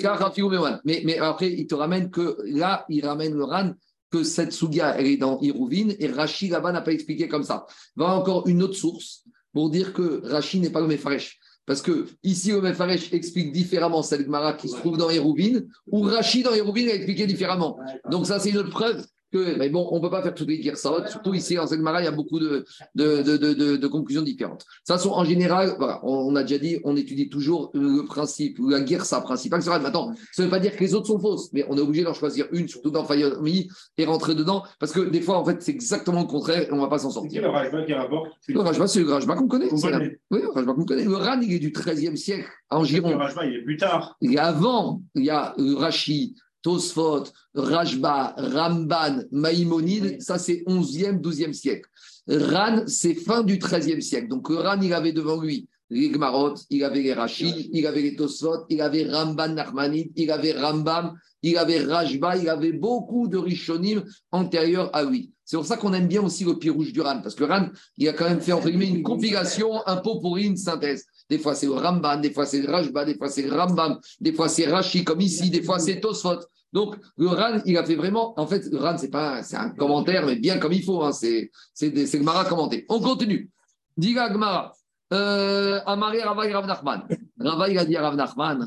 Karafiou 0.01 0.51
Mewan. 0.51 0.81
Mais, 0.85 1.03
mais 1.05 1.19
après, 1.19 1.51
il 1.53 1.67
te 1.67 1.75
ramène 1.75 2.11
que 2.11 2.37
là, 2.45 2.85
il 2.89 3.07
ramène 3.07 3.35
le 3.35 3.45
ran 3.45 3.73
que 4.11 4.23
cette 4.23 4.53
Sugia, 4.53 4.97
elle 4.99 5.07
est 5.07 5.17
dans 5.17 5.41
Hirouvine 5.41 5.95
et 5.99 6.09
Rashi 6.09 6.49
là-bas 6.49 6.73
n'a 6.73 6.81
pas 6.81 6.93
expliqué 6.93 7.29
comme 7.29 7.45
ça. 7.45 7.65
Va 7.97 8.15
encore 8.17 8.47
une 8.49 8.63
autre 8.63 8.75
source 8.75 9.25
pour 9.53 9.71
dire 9.71 9.93
que 9.93 10.23
Rashi 10.25 10.61
n'est 10.61 10.71
pas 10.71 10.81
le 10.81 10.89
Mefaresh. 10.89 11.39
Parce 11.65 11.81
que 11.83 12.07
ici, 12.23 12.51
le 12.51 12.61
Mefaresh 12.61 13.13
explique 13.13 13.53
différemment 13.53 14.03
cette 14.03 14.25
Gemara 14.25 14.55
qui 14.55 14.69
se 14.69 14.77
trouve 14.77 14.97
dans 14.97 15.11
Hérouvine, 15.11 15.69
ou 15.87 16.03
Rashi 16.03 16.43
dans 16.43 16.53
Hérouvine 16.53 16.89
a 16.89 16.95
expliqué 16.95 17.27
différemment. 17.27 17.79
Donc, 18.11 18.27
ça, 18.27 18.41
c'est 18.41 18.51
une 18.51 18.59
autre 18.59 18.71
preuve 18.71 19.07
que, 19.31 19.57
mais 19.59 19.69
bon, 19.69 19.89
on 19.91 19.97
ne 19.97 20.01
peut 20.03 20.11
pas 20.11 20.23
faire 20.23 20.35
toutes 20.35 20.49
les 20.49 20.63
Girsot. 20.63 21.07
Surtout 21.07 21.35
ici, 21.35 21.59
en 21.59 21.67
cette 21.67 21.79
Gemara, 21.79 22.01
il 22.01 22.05
y 22.05 22.09
a 22.09 22.13
beaucoup 22.13 22.39
de, 22.39 22.65
de, 22.95 23.23
de, 23.23 23.77
de, 23.77 23.87
conclusions 23.87 24.23
différentes. 24.23 24.61
De 24.61 24.65
toute 24.65 24.87
façon, 24.89 25.11
en 25.11 25.25
général, 25.25 25.75
voilà, 25.79 26.01
on, 26.03 26.13
on 26.33 26.37
a 26.37 26.43
déjà 26.43 26.59
dit, 26.59 26.79
on 26.85 26.97
étudie 26.97 27.29
toujours 27.29 27.71
le 27.75 28.05
principe, 28.05 28.59
ou 28.59 28.69
la 28.69 28.85
Girsa 28.85 29.21
principale. 29.21 29.61
Maintenant, 29.83 30.13
ça 30.33 30.43
ne 30.43 30.47
veut 30.47 30.51
pas 30.51 30.59
dire 30.61 30.77
que 30.77 30.81
les 30.81 30.95
autres 30.95 31.07
sont 31.07 31.19
fausses, 31.19 31.51
mais 31.53 31.65
on 31.69 31.77
est 31.77 31.81
obligé 31.81 32.05
d'en 32.05 32.15
choisir 32.15 32.47
une, 32.53 32.69
surtout 32.69 32.91
dans 32.91 33.05
Fayomi, 33.05 33.69
et 33.99 34.05
rentrer 34.05 34.35
dedans, 34.35 34.63
parce 34.79 34.93
que 34.93 35.01
des 35.01 35.21
fois, 35.21 35.39
en 35.39 35.45
fait, 35.45 35.61
c'est 35.63 35.73
exactement 35.73 36.21
le 36.21 36.27
contraire 36.27 36.63
et 36.63 36.73
on 36.73 36.77
ne 36.77 36.81
va 36.81 36.89
pas 36.89 36.99
s'en 36.99 37.11
sortir. 37.11 37.43
le 37.43 37.49
Rajba 37.49 37.83
qui 37.85 37.93
rapporte? 37.95 38.33
Le 38.49 38.61
Rajba, 38.61 38.87
c'est 38.87 39.01
le 39.01 39.13
Rajba 39.13 39.37
qu'on 39.37 39.49
connaît. 39.49 39.69
La- 39.91 39.99
Oui, 40.31 40.41
le 40.43 40.51
Rajba 40.51 40.73
qu'on 40.75 40.85
connaît. 40.85 41.05
Le 41.05 41.17
Ran, 41.17 41.41
il 41.41 41.53
est 41.53 41.59
du 41.59 41.71
XIIIe 41.73 42.17
siècle, 42.17 42.49
en 42.71 42.81
Le 42.81 42.87
Gironde. 42.87 43.15
Rajba, 43.15 43.47
il 43.47 43.57
est 43.57 43.63
plus 43.63 43.77
tard. 43.77 44.17
Et 44.21 44.39
avant, 44.39 45.03
il 45.15 45.25
y 45.25 45.31
a 45.31 45.55
Rashi, 45.77 46.35
Tosfot, 46.63 47.25
Rajba, 47.55 48.35
Ramban, 48.37 49.23
Maïmonide, 49.33 50.21
ça 50.21 50.39
c'est 50.39 50.63
11e, 50.67 51.21
12e 51.21 51.53
siècle. 51.53 51.89
Ran, 52.29 52.85
c'est 52.87 53.15
fin 53.15 53.43
du 53.43 53.59
13e 53.59 54.01
siècle. 54.01 54.29
Donc 54.29 54.49
Ran, 54.49 54.81
il 54.81 54.93
avait 54.93 55.13
devant 55.13 55.41
lui 55.41 55.69
les 55.91 56.09
Gmarot, 56.09 56.55
il 56.71 56.85
avait 56.85 57.03
les 57.03 57.13
Rashi, 57.13 57.69
il 57.73 57.87
avait 57.87 58.03
les 58.03 58.15
Tosfot, 58.15 58.65
il 58.69 58.81
avait 58.81 59.11
Ramban 59.11 59.49
Nachmanide, 59.49 60.13
il 60.15 60.31
avait 60.31 60.53
Rambam, 60.53 61.19
il 61.43 61.57
avait 61.57 61.85
Rajba, 61.85 62.37
il 62.37 62.49
avait 62.49 62.73
beaucoup 62.73 63.29
de 63.29 63.39
Rishonim 63.39 64.05
antérieurs 64.31 64.95
à 64.95 65.03
lui. 65.03 65.33
C'est 65.45 65.57
pour 65.57 65.67
ça 65.67 65.77
qu'on 65.77 65.93
aime 65.95 66.07
bien 66.07 66.23
aussi 66.23 66.45
le 66.45 66.59
pied 66.59 66.71
rouge 66.71 66.93
du 66.93 67.01
Ran, 67.01 67.23
parce 67.23 67.35
que 67.35 67.43
Ran, 67.45 67.71
il 67.97 68.09
a 68.09 68.13
quand 68.13 68.29
même 68.29 68.41
fait 68.41 68.53
entre 68.53 68.69
une 68.69 69.03
compilation, 69.03 69.85
un 69.87 69.97
pot 69.97 70.21
pourri, 70.21 70.45
une 70.45 70.57
synthèse. 70.57 71.05
Des 71.29 71.39
fois 71.39 71.55
c'est 71.55 71.67
Ramban, 71.67 72.19
des 72.19 72.33
fois 72.33 72.47
c'est 72.47 72.65
Rajba, 72.65 73.05
des 73.05 73.17
fois 73.17 73.29
c'est 73.29 73.43
le 73.43 73.53
Rambam, 73.53 73.99
des 74.21 74.33
fois 74.33 74.49
c'est 74.49 74.67
Rashi 74.67 75.03
comme 75.03 75.21
ici, 75.21 75.51
des 75.51 75.63
fois 75.63 75.79
c'est 75.79 76.01
Tosfot. 76.01 76.39
Donc 76.73 76.97
le 77.17 77.29
Ran, 77.29 77.59
il 77.67 77.77
a 77.79 77.85
fait 77.85 77.97
vraiment, 77.97 78.39
en 78.39 78.47
fait, 78.47 78.65
le 78.71 78.79
Ran, 78.79 78.97
c'est 78.97 79.11
pas, 79.11 79.43
c'est 79.43 79.57
un 79.57 79.71
commentaire, 79.71 80.25
mais 80.25 80.37
bien 80.37 80.59
comme 80.59 80.73
il 80.73 80.85
faut. 80.85 81.03
Hein, 81.03 81.13
c'est, 81.13 81.51
c'est, 81.75 82.21
commenté. 82.49 82.87
On 82.89 83.01
continue. 83.01 83.51
Diga 83.97 84.29
Gmara. 84.31 84.73
Euh, 85.13 85.81
Amaré 85.87 86.23
Ravaï 86.23 86.53
Rav 86.53 86.67
Nachman. 86.67 87.03
Ravaï 87.41 87.77
a 87.77 87.85
dit 87.85 87.97
Rav 87.97 88.15
Nachman, 88.15 88.65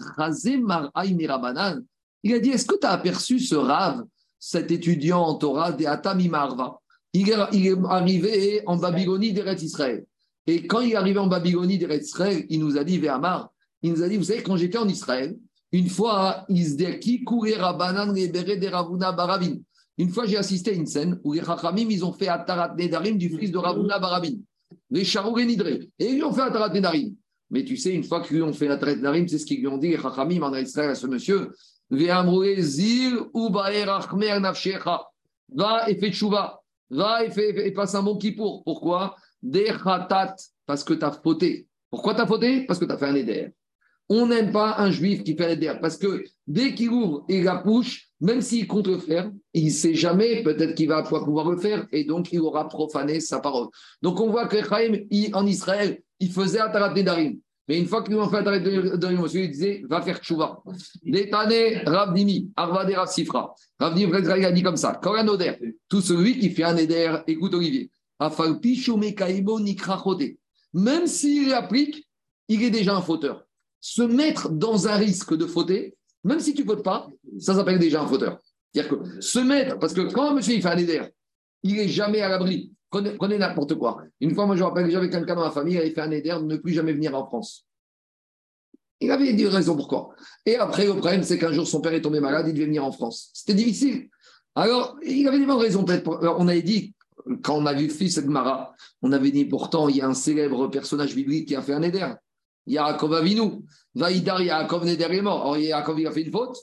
Mirabanan. 1.16 1.82
Il 2.24 2.34
a 2.34 2.40
dit, 2.40 2.50
est-ce 2.50 2.66
que 2.66 2.80
tu 2.80 2.88
as 2.88 2.92
aperçu 2.92 3.40
ce 3.40 3.56
Rav, 3.56 4.04
cet 4.40 4.72
étudiant 4.72 5.22
en 5.22 5.36
Torah 5.36 5.72
de 5.72 5.86
Atami 5.86 6.30
Marva 6.30 6.80
il 7.14 7.30
est, 7.30 7.36
il 7.54 7.68
est 7.68 7.78
arrivé 7.88 8.62
en 8.66 8.76
Babylonie 8.76 9.34
d'Eretz 9.34 9.62
Israël. 9.62 10.04
Et 10.48 10.66
quand 10.66 10.82
il 10.82 10.94
est 10.94 10.96
arrivé 10.96 11.20
en 11.20 11.28
Babylonie 11.28 11.78
d'Eretz 11.78 12.08
Israël, 12.08 12.46
il 12.50 12.60
nous 12.60 12.78
a 12.78 12.84
dit, 12.84 12.98
Véhamar, 12.98 13.52
il 13.84 13.92
nous 13.92 14.02
a 14.02 14.10
dit, 14.10 14.18
vous 14.18 14.24
savez, 14.24 14.42
quand 14.42 14.58
j'étais 14.58 14.80
en 14.80 14.88
Israël, 14.88 15.38
une 15.72 15.90
fois, 15.90 16.46
Isdeki 16.50 17.24
Kourera 17.24 17.74
Banan 17.74 18.10
Rebere 18.10 18.60
de 18.60 18.68
Ravuna 18.68 19.12
Baravin. 19.12 19.58
Une 19.98 20.10
fois, 20.10 20.26
j'ai 20.26 20.38
assisté 20.38 20.72
à 20.72 20.74
une 20.74 20.86
scène 20.86 21.20
où 21.24 21.34
les 21.34 21.42
ils 21.90 22.06
ont 22.06 22.14
fait 22.14 22.28
Atarat 22.28 22.76
Nedarim 22.76 23.18
du 23.18 23.30
fils 23.30 23.52
de 23.52 23.58
Ravuna 23.58 24.00
Baravin. 24.00 24.34
Les 24.90 25.04
Charou 25.04 25.40
Nidre. 25.40 25.68
Et 26.00 26.12
ils 26.12 26.24
ont 26.24 26.32
fait 26.32 26.42
Atarat 26.42 26.70
Nedarim. 26.70 27.16
Mais 27.50 27.64
tu 27.64 27.78
sais, 27.78 27.94
une 27.94 28.04
fois 28.04 28.22
qu'ils 28.22 28.44
ont 28.44 28.54
fait 28.54 28.68
Atarat 28.68 28.96
Nedarim, 28.96 29.28
c'est 29.28 29.40
ce 29.40 29.46
qu'ils 29.46 29.60
lui 29.60 29.68
ont 29.68 29.78
dit, 29.78 29.90
les 29.90 29.98
en 29.98 30.56
Israël 30.56 30.92
à 30.92 30.96
ce 30.96 31.08
monsieur. 31.08 31.50
Va 35.56 35.90
et 35.90 35.96
fais 35.96 36.12
tchouva. 36.12 36.62
Va 36.90 37.24
et, 37.24 37.30
fais, 37.30 37.68
et 37.68 37.72
passe 37.72 37.96
un 37.96 38.04
bon 38.04 38.18
kippour. 38.18 38.64
Pourquoi? 38.64 39.16
Parce 40.66 40.84
que 40.84 40.94
tu 40.94 41.06
as 41.06 41.12
fauté. 41.12 41.68
Pourquoi 41.90 42.16
tu 42.16 42.22
as 42.22 42.28
fauté? 42.28 42.66
Parce 42.66 42.80
que 42.80 42.86
tu 42.86 42.92
as 42.92 42.98
fait 42.98 43.06
un 43.06 43.16
éder. 43.16 43.50
On 44.10 44.28
n'aime 44.28 44.52
pas 44.52 44.76
un 44.80 44.92
juif 44.92 45.24
qui 45.24 45.36
fait 45.36 45.46
un 45.46 45.50
éder, 45.50 45.74
parce 45.82 45.98
que 45.98 46.26
dès 46.46 46.76
qu'il 46.76 46.90
ouvre 46.90 47.24
et 47.30 47.42
la 47.42 47.56
bouche, 47.56 48.10
même 48.20 48.42
s'il 48.42 48.68
compte 48.68 48.88
le 48.88 48.98
faire, 48.98 49.32
il 49.54 49.66
ne 49.66 49.70
sait 49.70 49.96
jamais, 49.96 50.44
peut-être 50.44 50.76
qu'il 50.76 50.90
va 50.90 51.04
pouvoir 51.04 51.50
le 51.50 51.58
faire, 51.58 51.88
et 51.92 52.04
donc 52.04 52.34
il 52.34 52.42
aura 52.42 52.68
profané 52.68 53.22
sa 53.22 53.40
parole. 53.40 53.68
Donc 54.02 54.20
on 54.20 54.30
voit 54.30 54.48
que 54.48 54.62
Chaim, 54.62 55.06
en 55.34 55.46
Israël, 55.48 56.02
il 56.20 56.32
faisait 56.32 56.60
Atarat 56.60 56.94
Nedarim. 56.94 57.38
Mais 57.68 57.80
une 57.80 57.88
fois 57.88 58.04
qu'il 58.04 58.18
a 58.18 58.28
fait 58.28 58.38
Atarat 58.38 58.60
Nedarim, 58.60 59.22
monsieur, 59.22 59.42
il 59.42 59.52
disait, 59.52 59.84
va 59.90 60.02
faire 60.02 60.20
tchouva. 60.20 60.62
L'étané, 61.04 61.78
Rav 61.86 62.14
Dimi, 62.14 62.52
Arvade 62.56 62.92
Rav 62.92 63.10
Sifra. 63.10 63.56
Rav 63.80 63.96
Dimi, 63.96 64.12
il 64.12 64.46
a 64.46 64.52
dit 64.52 64.64
comme 64.64 64.76
ça, 64.76 65.00
Koran 65.02 65.28
Oder, 65.28 65.58
tout 65.88 66.02
celui 66.02 66.40
qui 66.40 66.50
fait 66.50 66.64
un 66.64 66.76
éder, 66.76 67.16
écoute 67.28 67.54
Olivier. 67.54 67.90
Même 70.74 71.08
s'il 71.08 71.54
applique, 71.54 72.08
il 72.48 72.64
est 72.64 72.70
déjà 72.70 72.96
un 72.96 73.02
fauteur. 73.02 73.46
Se 73.80 74.02
mettre 74.02 74.50
dans 74.50 74.88
un 74.88 74.96
risque 74.96 75.36
de 75.36 75.46
fauter, 75.46 75.96
même 76.24 76.40
si 76.40 76.54
tu 76.54 76.64
ne 76.64 76.68
fautes 76.68 76.84
pas, 76.84 77.10
ça 77.40 77.56
s'appelle 77.56 77.80
déjà 77.80 78.02
un 78.02 78.08
fauteur. 78.08 78.40
C'est-à-dire 78.74 78.98
que 78.98 79.22
se 79.22 79.40
mettre, 79.40 79.78
parce 79.78 79.94
que 79.94 80.02
quand 80.02 80.32
un 80.32 80.34
monsieur 80.36 80.56
il 80.56 80.62
fait 80.62 80.70
un 80.70 80.78
éder, 80.78 81.02
il 81.64 81.76
n'est 81.76 81.88
jamais 81.88 82.22
à 82.22 82.30
l'abri. 82.30 82.72
Prenez, 82.94 83.10
prenez 83.16 83.40
n'importe 83.40 83.74
quoi. 83.74 84.04
Une 84.22 84.36
fois, 84.36 84.46
moi, 84.46 84.56
je 84.56 84.62
me 84.62 84.68
rappelle 84.68 84.86
que 84.86 84.92
j'avais 84.92 85.10
quelqu'un 85.10 85.34
dans 85.34 85.42
ma 85.42 85.50
famille, 85.50 85.74
il 85.74 85.80
avait 85.80 85.90
fait 85.90 86.02
un 86.02 86.12
éder 86.12 86.30
de 86.30 86.44
ne 86.44 86.58
plus 86.58 86.74
jamais 86.74 86.94
venir 86.94 87.16
en 87.16 87.26
France. 87.26 87.66
Il 89.00 89.10
avait 89.10 89.34
dit 89.34 89.48
raison 89.48 89.76
pourquoi. 89.76 90.12
Et 90.46 90.58
après, 90.58 90.86
le 90.86 90.92
problème, 90.92 91.24
c'est 91.24 91.40
qu'un 91.40 91.52
jour, 91.52 91.68
son 91.68 91.82
père 91.82 91.94
est 91.94 92.02
tombé 92.02 92.20
malade, 92.20 92.46
il 92.48 92.54
devait 92.54 92.68
venir 92.68 92.86
en 92.86 92.92
France. 92.92 93.32
C'était 93.34 93.56
difficile. 93.56 94.10
Alors, 94.54 94.96
il 95.04 95.28
avait 95.28 95.40
des 95.40 95.48
bonnes 95.48 95.58
raisons. 95.58 95.84
peut-être. 95.84 96.08
On 96.38 96.48
avait 96.48 96.62
dit, 96.62 96.94
quand 97.42 97.56
on 97.56 97.66
a 97.66 97.74
vu 97.74 97.90
fils 97.90 98.20
Gmara, 98.20 98.76
on 99.02 99.12
avait 99.12 99.32
dit 99.32 99.46
pourtant, 99.46 99.90
il 99.90 99.98
y 99.98 100.02
a 100.02 100.08
un 100.08 100.14
célèbre 100.14 100.68
personnage 100.68 101.16
biblique 101.16 101.48
qui 101.48 101.56
a 101.56 101.64
fait 101.64 101.74
un 101.74 101.82
éder. 101.82 102.14
Yaakov 102.68 103.16
Avinu. 103.16 103.64
Vaïdar 103.96 104.40
Yaakov 104.40 104.86
Neder 104.86 105.08
est 105.10 105.22
mort. 105.24 105.48
Or, 105.48 105.58
Yaakov, 105.58 106.00
il 106.00 106.06
a 106.06 106.12
fait 106.12 106.22
une 106.22 106.32
faute. 106.32 106.58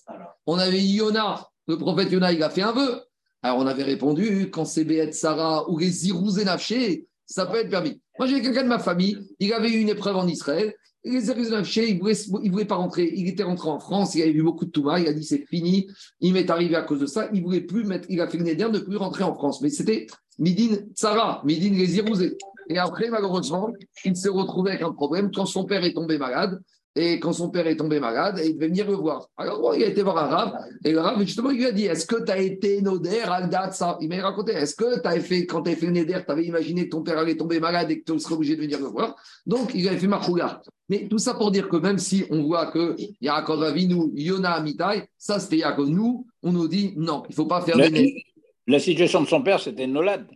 On 0.47 0.59
avait 0.59 0.81
Yona, 0.81 1.45
le 1.67 1.77
prophète 1.77 2.13
Yona, 2.13 2.33
il 2.33 2.43
a 2.45 2.51
fait 2.51 2.63
un 2.63 2.71
vœu. 2.71 3.03
Alors, 3.43 3.59
on 3.59 3.67
avait 3.67 3.83
répondu, 3.83 4.51
quand 4.51 4.65
c'est 4.65 4.85
Béet 4.85 5.13
Sarah 5.13 5.69
ou 5.71 5.79
les 5.79 6.45
Nafché, 6.45 7.07
ça 7.27 7.47
peut 7.47 7.59
être 7.59 7.71
permis. 7.71 8.01
Moi, 8.19 8.27
j'ai 8.29 8.43
quelqu'un 8.43 8.65
de 8.65 8.69
ma 8.69 8.79
famille, 8.79 9.19
il 9.39 9.53
avait 9.53 9.71
eu 9.71 9.81
une 9.81 9.89
épreuve 9.89 10.17
en 10.17 10.27
Israël. 10.27 10.75
Les 11.05 11.23
Zirouzé 11.23 11.51
Nafché, 11.51 11.89
il 11.89 11.97
ne 11.97 12.51
voulait, 12.51 12.65
pas 12.67 12.75
rentrer. 12.75 13.11
Il 13.15 13.27
était 13.29 13.45
rentré 13.45 13.71
en 13.71 13.79
France, 13.79 14.15
il 14.15 14.23
avait 14.23 14.33
vu 14.33 14.43
beaucoup 14.43 14.67
de 14.67 14.71
Touma, 14.71 15.01
il 15.01 15.09
a 15.09 15.15
dit 15.15 15.25
c'est 15.25 15.47
fini. 15.47 15.89
Il 16.21 16.35
m'est 16.35 16.51
arrivé 16.51 16.77
à 16.77 16.83
cause 16.83 17.01
de 17.01 17.07
ça. 17.07 17.31
Il 17.33 17.43
voulait 17.43 17.63
plus 17.63 17.85
mettre, 17.85 18.07
il 18.11 18.21
a 18.21 18.29
fait 18.29 18.37
une 18.37 18.45
de 18.45 18.69
ne 18.69 18.79
plus 18.79 18.97
rentrer 18.97 19.25
en 19.25 19.35
France. 19.35 19.63
Mais 19.63 19.71
c'était 19.71 20.07
Midin 20.39 20.77
Sarah, 20.95 21.41
Midin 21.45 21.73
les 21.73 21.87
Zirouzé. 21.87 22.37
Et 22.69 22.77
après, 22.77 23.09
malheureusement, 23.09 23.73
il 24.05 24.15
s'est 24.15 24.29
retrouvé 24.29 24.73
avec 24.73 24.83
un 24.83 24.93
problème 24.93 25.31
quand 25.35 25.47
son 25.47 25.65
père 25.65 25.83
est 25.83 25.95
tombé 25.95 26.19
malade. 26.19 26.61
Et 27.01 27.19
quand 27.19 27.33
son 27.33 27.49
père 27.49 27.67
est 27.67 27.77
tombé 27.77 27.99
malade, 27.99 28.43
il 28.45 28.57
devait 28.57 28.69
venir 28.69 28.87
le 28.87 28.93
voir. 28.95 29.27
Alors, 29.39 29.59
bon, 29.59 29.73
il 29.73 29.83
a 29.83 29.87
été 29.87 30.03
voir 30.03 30.19
un 30.19 30.27
rab, 30.27 30.59
et 30.85 30.93
le 30.93 31.01
rab, 31.01 31.19
justement, 31.21 31.49
il 31.49 31.57
lui 31.57 31.65
a 31.65 31.73
dit 31.73 31.87
Est-ce 31.87 32.05
que 32.05 32.23
tu 32.23 32.31
as 32.31 32.37
été 32.39 32.83
Noder 32.83 33.23
al 33.23 33.49
ça? 33.73 33.97
Il 34.03 34.11
m'a 34.11 34.21
raconté 34.21 34.53
Est-ce 34.53 34.77
que 34.77 35.01
tu 35.01 35.09
as 35.09 35.19
fait, 35.21 35.47
quand 35.47 35.63
tu 35.63 35.71
as 35.71 35.77
fait 35.77 35.91
Noder, 35.91 36.19
tu 36.27 36.31
avais 36.31 36.45
imaginé 36.45 36.85
que 36.85 36.91
ton 36.91 37.03
père 37.03 37.17
allait 37.17 37.39
tomber 37.39 37.59
malade 37.59 37.91
et 37.91 38.03
que 38.03 38.13
tu 38.13 38.21
serais 38.21 38.35
obligé 38.35 38.55
de 38.55 38.61
venir 38.61 38.79
le 38.79 38.89
voir? 38.89 39.17
Donc, 39.47 39.71
il 39.75 39.89
avait 39.89 39.97
fait 39.97 40.09
Marchouga. 40.09 40.61
Mais 40.91 41.09
tout 41.09 41.17
ça 41.17 41.33
pour 41.33 41.51
dire 41.51 41.71
que 41.71 41.77
même 41.79 41.97
si 41.97 42.27
on 42.29 42.43
voit 42.43 42.67
que 42.67 42.97
Yaakov 43.23 43.63
Avinu, 43.63 44.11
Yona 44.13 44.53
Amitai, 44.53 45.09
ça 45.17 45.41
c'était 45.41 45.57
Yaakov. 45.57 45.89
Nous, 45.89 46.27
on 46.43 46.53
nous 46.53 46.69
dit 46.69 46.93
Non, 46.97 47.23
il 47.29 47.31
ne 47.31 47.35
faut 47.35 47.47
pas 47.47 47.63
faire 47.63 47.79
La, 47.79 47.89
des 47.89 48.23
la 48.67 48.79
situation 48.79 49.23
de 49.23 49.27
son 49.27 49.43
père, 49.43 49.59
c'était 49.59 49.85
une 49.85 49.95
nolade. 49.95 50.29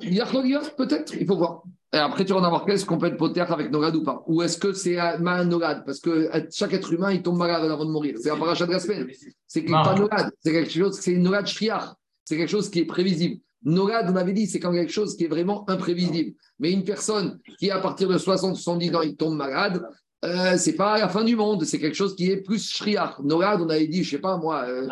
Yaakov, 0.00 0.76
peut-être, 0.76 1.14
il 1.18 1.26
faut 1.26 1.36
voir. 1.36 1.64
Et 1.94 1.98
après, 1.98 2.24
tu 2.24 2.32
vas 2.32 2.40
en 2.40 2.44
avoir 2.44 2.64
qu'est-ce 2.64 2.84
qu'on 2.84 2.98
peut 2.98 3.06
être 3.06 3.16
poter 3.16 3.40
avec 3.40 3.70
Nogad 3.70 3.94
ou 3.94 4.02
pas? 4.02 4.24
Ou 4.26 4.42
est-ce 4.42 4.58
que 4.58 4.72
c'est 4.72 4.98
un 4.98 5.44
Nogad 5.44 5.84
Parce 5.86 6.00
que 6.00 6.28
chaque 6.50 6.72
être 6.72 6.92
humain, 6.92 7.12
il 7.12 7.22
tombe 7.22 7.38
malade 7.38 7.70
avant 7.70 7.84
de 7.84 7.90
mourir. 7.90 8.16
C'est 8.20 8.30
un 8.30 8.36
parachat 8.36 8.66
de 8.66 8.72
la 8.72 8.80
semaine. 8.80 9.06
C'est 9.46 9.62
pas 9.62 9.94
Nogad. 9.94 10.32
C'est 10.40 10.50
quelque 10.50 10.72
chose, 10.72 10.98
c'est 10.98 11.12
une 11.12 11.22
Nogad 11.22 11.46
shriach. 11.46 11.84
C'est 12.24 12.36
quelque 12.36 12.50
chose 12.50 12.68
qui 12.68 12.80
est 12.80 12.84
prévisible. 12.84 13.40
Nogad, 13.62 14.10
on 14.10 14.16
avait 14.16 14.32
dit, 14.32 14.48
c'est 14.48 14.58
quand 14.58 14.72
quelque 14.72 14.92
chose 14.92 15.16
qui 15.16 15.24
est 15.24 15.28
vraiment 15.28 15.68
imprévisible. 15.70 16.32
Mais 16.58 16.72
une 16.72 16.82
personne 16.82 17.38
qui, 17.60 17.70
à 17.70 17.78
partir 17.78 18.08
de 18.08 18.18
60, 18.18 18.56
70 18.56 18.94
ans, 18.96 19.02
il 19.02 19.14
tombe 19.14 19.36
malade, 19.36 19.80
euh, 20.24 20.54
c'est 20.56 20.74
pas 20.74 20.98
la 20.98 21.08
fin 21.08 21.22
du 21.22 21.36
monde. 21.36 21.64
C'est 21.64 21.78
quelque 21.78 21.94
chose 21.94 22.16
qui 22.16 22.28
est 22.28 22.38
plus 22.38 22.70
shriach. 22.70 23.20
Nogad, 23.22 23.60
on 23.60 23.68
avait 23.68 23.86
dit, 23.86 24.02
je 24.02 24.10
sais 24.10 24.18
pas 24.18 24.36
moi. 24.36 24.64
Euh, 24.66 24.88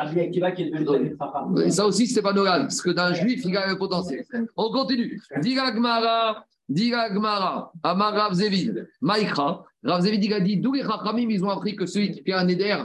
et 1.64 1.70
ça 1.72 1.84
aussi, 1.84 2.06
c'était 2.06 2.22
pas 2.22 2.32
Nogad. 2.32 2.62
Parce 2.62 2.80
que 2.80 2.90
d'un 2.90 3.12
juif, 3.12 3.42
il 3.44 3.56
a 3.56 3.66
le 3.66 3.76
potentiel. 3.76 4.24
On 4.56 4.70
continue. 4.70 5.20
Diga 5.42 5.72
Gmara. 5.72 6.46
Diga 6.72 7.10
Gmara, 7.10 7.70
Amar 7.82 8.14
Rav 8.14 8.34
Zevid, 8.34 8.88
Maïkra. 9.00 9.64
Rav 9.84 10.00
Zevid, 10.02 10.24
il 10.24 10.32
a 10.32 10.40
dit 10.40 10.56
d'où 10.56 10.72
les 10.72 10.82
Chachamim, 10.82 11.28
ils 11.28 11.44
ont 11.44 11.50
appris 11.50 11.76
que 11.76 11.86
celui 11.86 12.12
qui 12.12 12.22
fait 12.22 12.32
un 12.32 12.48
éder 12.48 12.76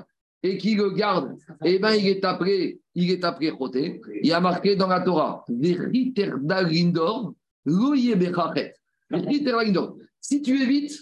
et 0.43 0.57
qui 0.57 0.75
le 0.75 0.91
garde, 0.91 1.37
eh 1.63 1.79
ben, 1.79 1.93
il 1.93 2.07
est 2.07 2.25
après, 2.25 2.79
il 2.95 3.11
est 3.11 3.23
après 3.23 3.51
Choté. 3.57 4.01
Il 4.21 4.27
y 4.27 4.33
a 4.33 4.41
marqué 4.41 4.75
dans 4.75 4.87
la 4.87 5.01
Torah, 5.01 5.45
Veriter 5.47 6.31
Dalindor, 6.41 7.33
Loye 7.65 8.15
Bechachet. 8.15 8.73
Veriter 9.09 9.51
Dalindor. 9.51 9.95
Si 10.19 10.41
tu 10.41 10.61
évites 10.61 11.01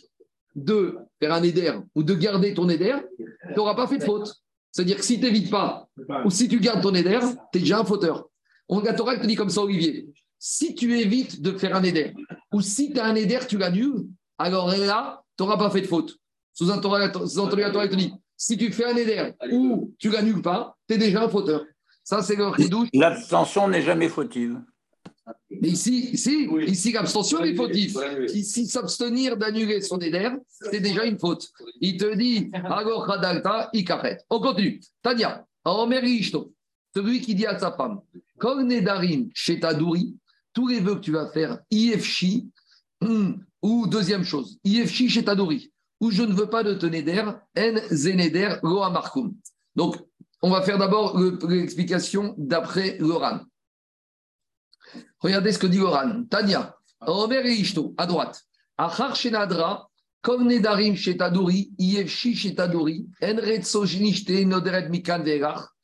de 0.55 0.95
faire 1.19 1.33
un 1.33 1.43
éder 1.43 1.73
ou 1.95 2.03
de 2.03 2.13
garder 2.13 2.53
ton 2.53 2.69
éder, 2.69 2.95
tu 3.17 3.55
n'auras 3.55 3.75
pas 3.75 3.87
fait 3.87 3.97
de 3.97 4.03
faute. 4.03 4.31
C'est-à-dire 4.71 4.97
que 4.97 5.03
si 5.03 5.19
tu 5.19 5.25
n'évites 5.25 5.49
pas 5.49 5.87
ou 6.23 6.29
si 6.29 6.47
tu 6.47 6.59
gardes 6.59 6.81
ton 6.81 6.93
éder, 6.93 7.19
tu 7.51 7.57
es 7.57 7.61
déjà 7.61 7.79
un 7.79 7.85
fauteur. 7.85 8.29
On 8.69 8.79
la 8.81 8.93
Torah 8.93 9.17
te 9.17 9.25
dit 9.25 9.35
comme 9.35 9.49
ça, 9.49 9.61
Olivier. 9.61 10.07
Si 10.37 10.75
tu 10.75 10.97
évites 10.99 11.41
de 11.41 11.57
faire 11.57 11.75
un 11.75 11.83
éder, 11.83 12.13
ou 12.51 12.61
si 12.61 12.91
tu 12.91 12.99
as 12.99 13.05
un 13.05 13.15
éder, 13.15 13.39
tu 13.47 13.57
l'annules, 13.57 14.05
alors 14.37 14.69
là, 14.69 15.23
tu 15.37 15.43
n'auras 15.43 15.57
pas 15.57 15.69
fait 15.69 15.81
de 15.81 15.87
faute. 15.87 16.17
Sous-entendu, 16.53 16.99
la 17.61 17.71
Torah 17.71 17.87
te 17.87 17.95
dit, 17.95 18.13
si 18.37 18.57
tu 18.57 18.71
fais 18.71 18.85
un 18.85 18.95
éder 18.95 19.31
ou 19.51 19.93
tu 19.97 20.09
l'annules 20.09 20.41
pas, 20.41 20.77
tu 20.87 20.95
es 20.95 20.97
déjà 20.97 21.23
un 21.23 21.29
fauteur. 21.29 21.65
Ça, 22.03 22.21
c'est 22.21 22.35
le. 22.35 22.51
L'abstention 22.93 23.67
n'est 23.67 23.81
jamais 23.81 24.09
fautive. 24.09 24.61
Mais 25.49 25.69
ici, 25.69 26.11
ici, 26.11 26.47
ici 26.67 26.91
l'abstention 26.91 27.43
est 27.43 27.55
fautive. 27.55 27.97
Ici, 28.33 28.67
s'abstenir 28.67 29.37
d'annuler 29.37 29.81
son 29.81 29.97
éder, 29.97 30.29
c'est 30.49 30.79
déjà 30.79 31.05
une 31.05 31.17
faute. 31.17 31.49
Il 31.81 31.97
te 31.97 32.13
dit, 32.15 32.51
alors 32.53 33.07
Khadalta, 33.07 33.69
Ikaret. 33.73 34.19
On 34.29 34.39
continue. 34.39 34.79
Tania, 35.01 35.45
Omer 35.63 36.03
Ishto, 36.03 36.53
celui 36.93 37.21
qui 37.21 37.33
dit 37.33 37.45
à 37.47 37.57
sa 37.57 37.71
femme, 37.71 38.01
Kol 38.37 38.65
Nedarim 38.65 39.29
chez 39.33 39.59
Tadouri, 39.59 40.15
tous 40.55 40.67
les 40.67 40.79
vœux 40.79 40.95
que 40.95 41.01
tu 41.01 41.11
vas 41.11 41.27
faire, 41.27 41.59
IFCHI, 41.69 42.49
ou 43.61 43.85
deuxième 43.85 44.23
chose, 44.23 44.57
IFCHI 44.63 45.09
chez 45.09 45.23
Tadouri, 45.23 45.71
ou 45.99 46.09
je 46.09 46.23
ne 46.23 46.33
veux 46.33 46.49
pas 46.49 46.63
de 46.63 46.73
te 46.73 46.87
Neder, 46.87 47.25
N 47.53 47.79
Zeneder, 47.91 48.55
Loa 48.63 48.89
Markoum. 48.89 49.35
Donc, 49.75 49.97
on 50.41 50.49
va 50.49 50.61
faire 50.61 50.77
d'abord 50.77 51.19
l'explication 51.19 52.33
d'après 52.37 52.97
Loran. 52.97 53.41
Regardez 55.19 55.51
ce 55.51 55.59
que 55.59 55.67
dit 55.67 55.77
Loran. 55.77 56.23
Tania, 56.29 56.75
Omer 57.01 57.45
et 57.45 57.53
Ishto, 57.53 57.93
à 57.97 58.05
droite. 58.05 58.41
Achar 58.77 59.15
Shenadra, 59.15 59.89
comme 60.21 60.47
Nedarim 60.47 60.95
chez 60.95 61.17
Tadouri, 61.17 61.71
IFCHI 61.77 62.35
chez 62.35 62.55
Tadouri, 62.55 63.07
En 63.21 63.35
Retso 63.35 63.85
Jinishte, 63.85 64.45
Noderet 64.45 64.89
Mikan 64.89 65.21
Verach, 65.21 65.74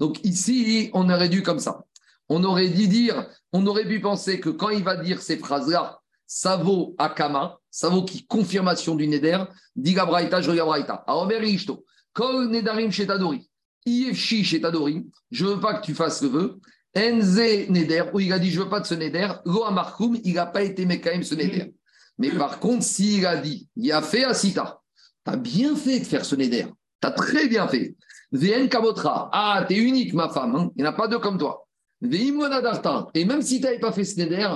Donc 0.00 0.24
ici, 0.24 0.90
on 0.94 1.10
aurait 1.10 1.28
dû 1.28 1.42
comme 1.42 1.60
ça. 1.60 1.84
On 2.28 2.42
aurait 2.42 2.68
dû 2.68 2.88
dire, 2.88 3.26
on 3.52 3.66
aurait 3.66 3.86
pu 3.86 4.00
penser 4.00 4.40
que 4.40 4.48
quand 4.48 4.70
il 4.70 4.82
va 4.82 4.96
dire 4.96 5.22
ces 5.22 5.36
phrases-là, 5.36 6.00
ça 6.26 6.56
vaut 6.56 6.96
akama, 6.98 7.58
ça 7.70 7.88
vaut 7.88 8.04
qui? 8.04 8.26
Confirmation 8.26 8.94
du 8.94 9.06
neder, 9.06 9.44
diga 9.76 10.06
braïta, 10.06 10.40
je 10.40 10.50
regarde 10.50 10.70
braïta. 10.70 11.04
Aomer 11.06 11.44
ishto, 11.44 11.84
kol 12.14 12.48
nedarim 12.48 12.90
shetadori, 12.90 13.48
ifshi 13.84 14.42
shetadori, 14.42 15.06
je 15.30 15.44
veux 15.44 15.60
pas 15.60 15.74
que 15.74 15.84
tu 15.84 15.94
fasses 15.94 16.22
le 16.22 16.28
vœu, 16.28 16.60
Enze 16.96 17.68
Neder, 17.68 18.04
où 18.12 18.20
il 18.20 18.32
a 18.32 18.38
dit 18.38 18.50
je 18.50 18.60
veux 18.60 18.68
pas 18.68 18.80
de 18.80 18.86
ce 18.86 18.94
Neder, 18.94 19.28
Lo 19.46 19.64
Amarkoum, 19.64 20.18
il 20.24 20.34
n'a 20.34 20.46
pas 20.46 20.62
été 20.62 20.84
Mekaim 20.84 21.22
ce 21.22 21.34
Neder. 21.34 21.74
Mais 22.18 22.30
par 22.30 22.58
contre, 22.60 22.84
s'il 22.84 23.24
a 23.24 23.36
dit, 23.36 23.68
il 23.76 23.90
a 23.92 24.02
fait 24.02 24.24
Asita, 24.24 24.80
tu 25.24 25.32
as 25.32 25.36
bien 25.36 25.74
fait 25.74 26.00
de 26.00 26.04
faire 26.04 26.24
ce 26.24 26.36
Neder, 26.36 26.66
tu 27.00 27.08
as 27.08 27.12
très 27.12 27.48
bien 27.48 27.66
fait. 27.66 27.96
Vn 28.32 28.68
Kabotra, 28.68 29.30
ah, 29.32 29.64
tu 29.66 29.74
es 29.74 29.78
unique 29.78 30.12
ma 30.14 30.28
femme, 30.28 30.56
hein. 30.56 30.70
il 30.76 30.82
n'y 30.82 30.88
en 30.88 30.92
a 30.92 30.94
pas 30.94 31.08
deux 31.08 31.18
comme 31.18 31.38
toi. 31.38 31.66
Veimonadarta, 32.00 33.08
et 33.14 33.24
même 33.24 33.42
si 33.42 33.60
tu 33.60 33.64
n'avais 33.64 33.78
pas 33.78 33.92
fait 33.92 34.04
ce 34.04 34.20
Neder, 34.20 34.48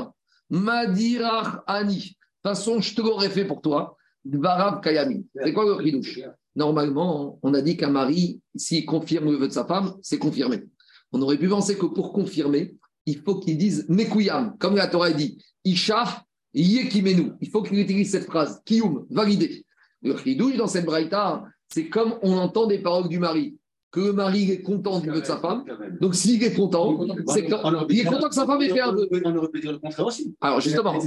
Madirach 0.50 1.62
Ani, 1.66 1.96
de 1.96 2.00
toute 2.02 2.16
façon, 2.42 2.80
je 2.80 2.94
te 2.94 3.00
l'aurais 3.00 3.30
fait 3.30 3.44
pour 3.44 3.60
toi. 3.60 3.96
Dvarab 4.24 4.82
Kayami. 4.82 5.26
C'est 5.34 5.52
quoi 5.52 5.64
le 5.64 5.72
ridouche 5.72 6.20
Normalement, 6.54 7.38
on 7.42 7.54
a 7.54 7.60
dit 7.60 7.76
qu'un 7.76 7.90
mari, 7.90 8.40
s'il 8.54 8.84
confirme 8.84 9.30
le 9.30 9.36
vœu 9.36 9.48
de 9.48 9.52
sa 9.52 9.64
femme, 9.64 9.94
c'est 10.02 10.18
confirmé. 10.18 10.64
On 11.12 11.22
aurait 11.22 11.38
pu 11.38 11.48
penser 11.48 11.76
que 11.76 11.86
pour 11.86 12.12
confirmer, 12.12 12.74
il 13.06 13.18
faut 13.18 13.38
qu'il 13.38 13.56
dise 13.56 13.86
Mekuyam, 13.88 14.56
comme 14.58 14.76
la 14.76 14.88
Torah 14.88 15.12
dit, 15.12 15.42
Isha 15.64 16.24
Yekimenu. 16.54 17.32
Il 17.40 17.50
faut 17.50 17.62
qu'il 17.62 17.78
utilise 17.78 18.10
cette 18.10 18.24
phrase. 18.24 18.60
Kiyum, 18.64 19.06
validé. 19.10 19.64
Le 20.02 20.16
chidouche 20.16 20.56
dans 20.56 20.66
cette 20.66 20.84
braïta, 20.84 21.44
c'est 21.68 21.88
comme 21.88 22.18
on 22.22 22.36
entend 22.36 22.66
des 22.66 22.78
paroles 22.78 23.08
du 23.08 23.18
mari. 23.18 23.56
Que 23.92 24.00
le 24.00 24.12
mari 24.12 24.50
est 24.50 24.62
content 24.62 25.00
du 25.00 25.08
vœu 25.08 25.20
de 25.20 25.26
sa 25.26 25.38
femme. 25.38 25.64
Donc 26.00 26.14
s'il 26.14 26.42
est 26.42 26.52
content, 26.52 26.98
c'est 27.28 27.46
il 27.88 28.00
est 28.00 28.04
content 28.04 28.28
que 28.28 28.34
sa 28.34 28.44
femme 28.44 28.60
ait 28.60 28.68
fait 28.68 28.80
un 28.80 28.92
vœu. 28.92 29.08
On 29.24 29.36
aurait 29.36 29.48
pu 29.48 29.60
dire 29.60 29.72
le 29.72 29.78
contraire 29.78 30.06
aussi. 30.06 30.34
Alors 30.40 30.60
justement, 30.60 30.98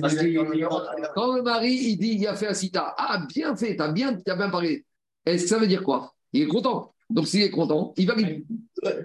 quand 1.14 1.36
le 1.36 1.41
mari 1.43 1.74
il 1.74 1.97
dit 1.97 2.18
il 2.20 2.28
a 2.28 2.36
fait 2.36 2.47
un 2.47 2.54
cita, 2.54 2.95
ah 2.97 3.24
bien 3.28 3.56
fait, 3.56 3.76
t'as 3.76 3.91
bien, 3.91 4.16
t'as 4.16 4.36
bien 4.36 4.50
parlé. 4.50 4.86
Est-ce 5.26 5.43
que 5.43 5.50
ça 5.50 5.60
veut 5.60 5.68
dire 5.68 5.84
quoi? 5.84 6.14
Il 6.34 6.43
est 6.43 6.47
content. 6.47 6.93
Donc 7.10 7.28
s'il 7.28 7.41
est 7.41 7.49
content, 7.51 7.93
il 7.97 8.07
valide. 8.07 8.45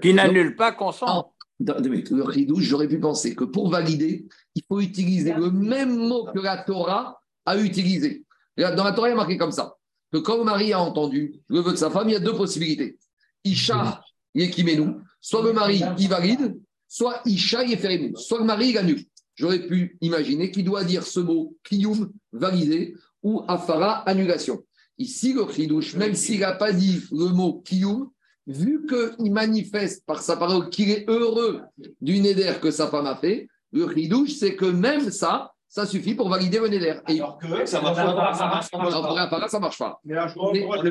Qui 0.02 0.12
n'annule 0.14 0.56
pas 0.56 0.72
consent. 0.72 1.06
Ah, 1.08 1.26
dans- 1.60 1.80
mais 1.88 2.04
le 2.10 2.22
ridouche, 2.22 2.64
j'aurais 2.64 2.88
pu 2.88 2.98
penser 2.98 3.34
que 3.34 3.44
pour 3.44 3.70
valider, 3.70 4.26
il 4.54 4.62
faut 4.68 4.80
utiliser 4.80 5.32
le 5.34 5.50
même 5.50 5.96
mot 5.96 6.26
que 6.34 6.40
la 6.40 6.58
Torah 6.58 7.20
a 7.46 7.56
utilisé. 7.58 8.24
Dans 8.56 8.84
la 8.84 8.92
Torah, 8.92 9.08
il 9.08 9.12
y 9.12 9.14
a 9.14 9.16
marqué 9.16 9.36
comme 9.36 9.52
ça 9.52 9.76
que 10.12 10.18
quand 10.18 10.36
le 10.36 10.44
mari 10.44 10.72
a 10.72 10.80
entendu 10.80 11.40
le 11.48 11.60
vœu 11.60 11.72
de 11.72 11.76
sa 11.76 11.90
femme, 11.90 12.08
il 12.08 12.12
y 12.12 12.16
a 12.16 12.20
deux 12.20 12.34
possibilités. 12.36 12.98
Isha 13.44 14.00
yekimenu, 14.34 14.96
soit 15.20 15.42
le 15.42 15.52
mari 15.52 15.82
il 15.98 16.08
valide, 16.08 16.56
soit 16.86 17.20
Isha 17.26 17.64
yeferenu, 17.64 18.12
soit 18.16 18.38
le 18.38 18.44
mari 18.44 18.68
il 18.70 18.78
annule. 18.78 19.04
J'aurais 19.34 19.66
pu 19.66 19.96
imaginer 20.00 20.50
qu'il 20.52 20.64
doit 20.64 20.84
dire 20.84 21.02
ce 21.04 21.18
mot 21.20 21.56
kiyum, 21.64 22.12
validé, 22.32 22.94
ou 23.22 23.42
afara, 23.48 24.08
annulation. 24.08 24.62
Ici, 24.98 25.32
le 25.32 25.50
chidouche, 25.52 25.94
même 25.96 26.14
s'il 26.14 26.40
n'a 26.40 26.52
pas 26.52 26.72
dit 26.72 27.02
le 27.10 27.28
mot 27.32 27.60
kiyum, 27.64 28.10
vu 28.46 28.86
qu'il 28.86 29.32
manifeste 29.32 30.04
par 30.06 30.20
sa 30.22 30.36
parole 30.36 30.68
qu'il 30.70 30.90
est 30.90 31.04
heureux 31.08 31.62
du 32.00 32.20
néder 32.20 32.52
que 32.60 32.70
sa 32.70 32.86
femme 32.88 33.06
a 33.06 33.16
fait, 33.16 33.48
le 33.72 33.92
chidouche, 33.92 34.32
c'est 34.34 34.54
que 34.54 34.66
même 34.66 35.10
ça, 35.10 35.50
ça 35.66 35.84
suffit 35.86 36.14
pour 36.14 36.28
valider 36.28 36.60
le 36.60 36.68
néder. 36.68 36.94
Alors 37.08 37.36
que 37.38 37.66
Ça 37.66 37.80
marche 37.80 37.96
pas. 37.96 38.32
Ça 38.34 38.46
marche 38.46 38.70
pas. 38.70 38.78
en 38.78 39.02
vrai, 39.12 39.20
apparat, 39.22 39.48
ça 39.48 39.56
ne 39.56 39.62
marche 39.62 39.78
pas. 39.78 39.98
Mais 40.04 40.14
là, 40.14 40.28
je 40.28 40.34
comprends 40.34 40.76
en 40.78 40.82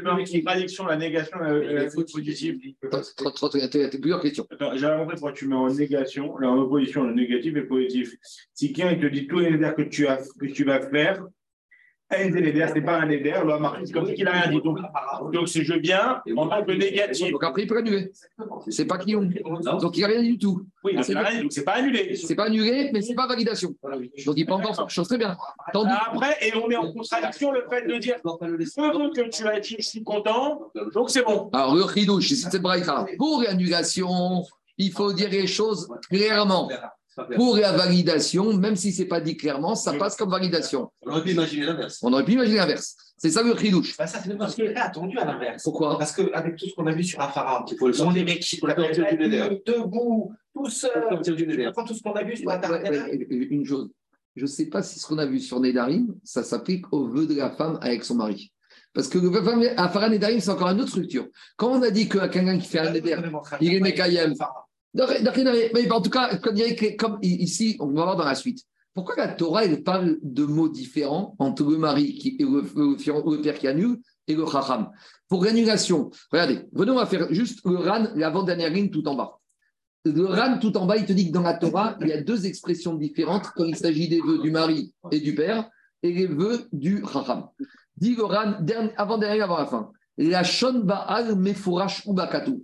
contradiction 0.41 0.85
la 0.87 0.97
négation 0.97 1.37
et 1.45 1.73
la 1.73 1.85
positive. 1.89 2.59
T'as- 2.91 3.01
t'as 3.21 3.97
plusieurs 4.01 4.19
questions. 4.19 4.45
Attends, 4.51 4.75
j'ai 4.75 4.87
compris 4.87 5.15
pourquoi 5.15 5.31
tu 5.31 5.47
mets 5.47 5.55
en 5.55 5.69
négation, 5.69 6.33
en 6.33 6.57
opposition, 6.57 7.03
le 7.05 7.13
négatif 7.13 7.51
et 7.55 7.59
le 7.61 7.67
positif. 7.67 8.13
Si 8.53 8.73
quelqu'un 8.73 8.99
te 8.99 9.05
dit 9.13 9.25
tous 9.27 9.39
les 9.39 9.51
néders 9.51 9.73
que 9.75 9.83
tu, 9.83 10.05
as, 10.07 10.17
que 10.37 10.47
tu 10.47 10.65
vas 10.65 10.81
faire, 10.89 11.23
néders, 12.17 12.71
c'est 12.73 12.81
pas 12.81 12.99
un 13.01 13.05
néder, 13.05 13.33
loi 13.43 13.59
marquée, 13.59 13.85
c'est 13.85 13.93
comme 13.93 14.05
si 14.05 14.13
il 14.17 14.23
n'a 14.23 14.31
rien 14.31 14.51
dit. 14.51 14.61
Donc, 14.61 14.79
donc 15.31 15.47
si 15.47 15.63
je 15.63 15.73
viens 15.73 16.21
en 16.35 16.47
tant 16.47 16.63
que 16.63 16.71
négatif, 16.71 17.31
Donc 17.31 17.43
après, 17.43 17.63
il 17.63 17.67
peut 17.67 17.77
annuler. 17.77 18.11
C'est 18.69 18.85
pas 18.85 18.97
kiyum. 18.97 19.33
Donc 19.81 19.97
il 19.97 20.01
n'a 20.01 20.07
rien 20.07 20.21
dit 20.21 20.31
du 20.31 20.37
tout. 20.37 20.65
oui, 20.83 20.95
dit, 20.95 21.41
donc 21.41 21.51
c'est 21.51 21.63
pas 21.63 21.73
annulé. 21.73 22.15
C'est 22.15 22.35
pas 22.35 22.45
annulé, 22.45 22.89
mais 22.93 23.01
c'est 23.01 23.15
pas 23.15 23.27
validation. 23.27 23.75
Donc 24.25 24.35
il 24.37 24.45
peut 24.45 24.53
encore 24.53 24.89
chose 24.89 25.07
très 25.07 25.17
bien. 25.17 25.35
Tandis 25.71 25.93
Après, 26.07 26.37
et 26.41 26.55
on 26.55 26.67
met 26.67 26.75
en 26.75 26.91
contradiction 26.91 27.51
le 27.51 27.65
fait 27.69 27.87
de 27.87 27.97
dire 27.97 28.15
peu 28.21 29.09
que 29.15 29.29
tu 29.29 29.47
as 29.47 29.59
dit, 29.59 29.75
je 29.79 29.83
suis 29.83 30.03
content, 30.03 30.71
donc 30.93 31.09
c'est 31.09 31.23
bon. 31.23 31.49
Alors, 31.53 31.75
le 31.75 31.83
chidouche, 31.87 32.29
c'est 32.29 32.35
cette 32.35 32.61
braïta. 32.61 33.05
Pour 33.17 33.41
l'annulation, 33.41 34.43
il 34.77 34.91
faut 34.91 35.13
dire 35.13 35.29
les 35.29 35.47
choses 35.47 35.87
clairement. 36.09 36.69
Pour 37.35 37.57
la 37.57 37.71
validation, 37.73 38.53
même 38.57 38.75
si 38.75 38.91
ce 38.91 39.01
n'est 39.03 39.07
pas 39.07 39.21
dit 39.21 39.37
clairement, 39.37 39.75
ça 39.75 39.93
passe 39.93 40.15
comme 40.15 40.29
validation. 40.31 40.91
On 41.05 41.11
aurait 41.11 41.23
pu 41.23 41.31
imaginer 41.31 41.65
l'inverse. 41.65 41.99
On 42.01 42.11
aurait 42.13 42.25
pu 42.25 42.33
imaginer 42.33 42.57
l'inverse. 42.57 42.95
C'est 43.17 43.29
ça 43.29 43.43
le 43.43 43.55
chidouche. 43.57 43.95
Bah, 43.97 44.07
ça, 44.07 44.19
c'est 44.23 44.37
parce 44.37 44.55
qu'il 44.55 44.65
est 44.65 44.75
attendu 44.75 45.17
à 45.17 45.25
l'inverse. 45.25 45.63
Pourquoi? 45.63 45.97
Parce 45.97 46.11
qu'avec 46.11 46.55
tout 46.57 46.65
ce 46.67 46.73
qu'on 46.75 46.87
a 46.87 46.91
vu 46.93 47.03
sur 47.03 47.21
Afara, 47.21 47.63
Il 47.71 47.77
faut 47.77 47.87
le 47.87 48.01
on 48.01 48.11
est 48.15 48.23
néder. 48.23 49.61
debout, 49.65 50.33
tout 50.53 50.61
Pour 50.61 50.71
seul. 50.71 50.91
tout 51.21 51.93
ce 51.93 52.01
qu'on 52.01 52.13
a 52.13 52.23
vu 52.23 52.35
sur 52.35 52.47
Ouais, 52.47 52.53
Internet. 52.55 52.91
ouais, 52.91 52.99
ouais, 52.99 53.47
Une 53.49 53.65
chose, 53.65 53.89
je 54.35 54.41
ne 54.41 54.47
sais 54.47 54.65
pas 54.65 54.81
si 54.83 54.99
ce 54.99 55.05
qu'on 55.07 55.17
a 55.19 55.25
vu 55.25 55.39
sur 55.39 55.59
Nedarim, 55.59 56.15
ça 56.23 56.43
s'applique 56.43 56.91
au 56.91 57.07
vœu 57.07 57.25
de 57.27 57.35
la 57.35 57.51
femme 57.51 57.77
avec 57.81 58.03
son 58.03 58.15
mari. 58.15 58.51
Parce 58.93 59.07
que 59.07 59.17
le 59.17 59.29
vœu 59.29 59.41
à 59.77 59.89
Farah 59.89 60.09
Nedarim, 60.09 60.39
c'est 60.39 60.49
encore 60.51 60.69
une 60.69 60.81
autre 60.81 60.89
structure. 60.89 61.27
Quand 61.55 61.69
on 61.69 61.81
a 61.81 61.89
dit 61.91 62.09
qu'à 62.09 62.27
quelqu'un 62.27 62.57
qui 62.59 62.67
fait 62.67 62.79
un 62.79 62.91
Neder, 62.91 63.17
il 63.61 63.73
est 63.75 63.79
Mekayem. 63.79 64.33
Mais, 64.93 65.91
en 65.91 66.01
tout 66.01 66.09
cas, 66.09 66.37
comme, 66.37 67.19
ici, 67.21 67.77
on 67.79 67.87
va 67.87 68.03
voir 68.03 68.15
dans 68.15 68.25
la 68.25 68.35
suite. 68.35 68.63
Pourquoi 68.93 69.15
la 69.15 69.27
Torah, 69.29 69.65
elle 69.65 69.81
parle 69.83 70.19
de 70.21 70.45
mots 70.45 70.69
différents 70.69 71.35
entre 71.39 71.63
le 71.63 71.77
mari 71.77 72.37
est 72.39 72.43
le, 72.43 73.41
père 73.41 73.57
qui 73.57 73.67
annule 73.67 73.97
et 74.27 74.35
le 74.35 74.45
chacham? 74.45 74.91
Pour 75.27 75.43
l'annulation, 75.43 76.11
regardez, 76.31 76.61
venons 76.73 76.99
à 76.99 77.07
faire 77.07 77.33
juste 77.33 77.61
le 77.65 77.77
ran, 77.77 78.07
l'avant-dernière 78.13 78.69
ligne 78.69 78.91
tout 78.91 79.07
en 79.07 79.15
bas. 79.15 79.39
Le 80.05 80.25
ran 80.25 80.59
tout 80.59 80.77
en 80.77 80.85
bas, 80.85 80.97
il 80.97 81.05
te 81.05 81.13
dit 81.13 81.29
que 81.29 81.33
dans 81.33 81.41
la 81.41 81.55
Torah, 81.55 81.97
il 82.01 82.07
y 82.09 82.13
a 82.13 82.21
deux 82.21 82.45
expressions 82.45 82.93
différentes 82.93 83.47
quand 83.55 83.65
il 83.65 83.75
s'agit 83.75 84.09
des 84.09 84.21
vœux 84.21 84.37
du 84.37 84.51
mari 84.51 84.93
et 85.11 85.19
du 85.19 85.33
père 85.33 85.67
et 86.03 86.11
les 86.11 86.27
vœux 86.27 86.67
du 86.71 87.03
chacham. 87.11 87.47
Dit 87.97 88.15
le 88.15 88.25
ran, 88.25 88.53
avant-dernière, 88.97 89.45
avant 89.45 89.57
la 89.57 89.65
fin. 89.65 89.91
La 90.17 90.43
shon 90.43 90.81
ba'al 90.83 91.35
mefourash 91.35 92.03
ou 92.05 92.13
bakatu. 92.13 92.63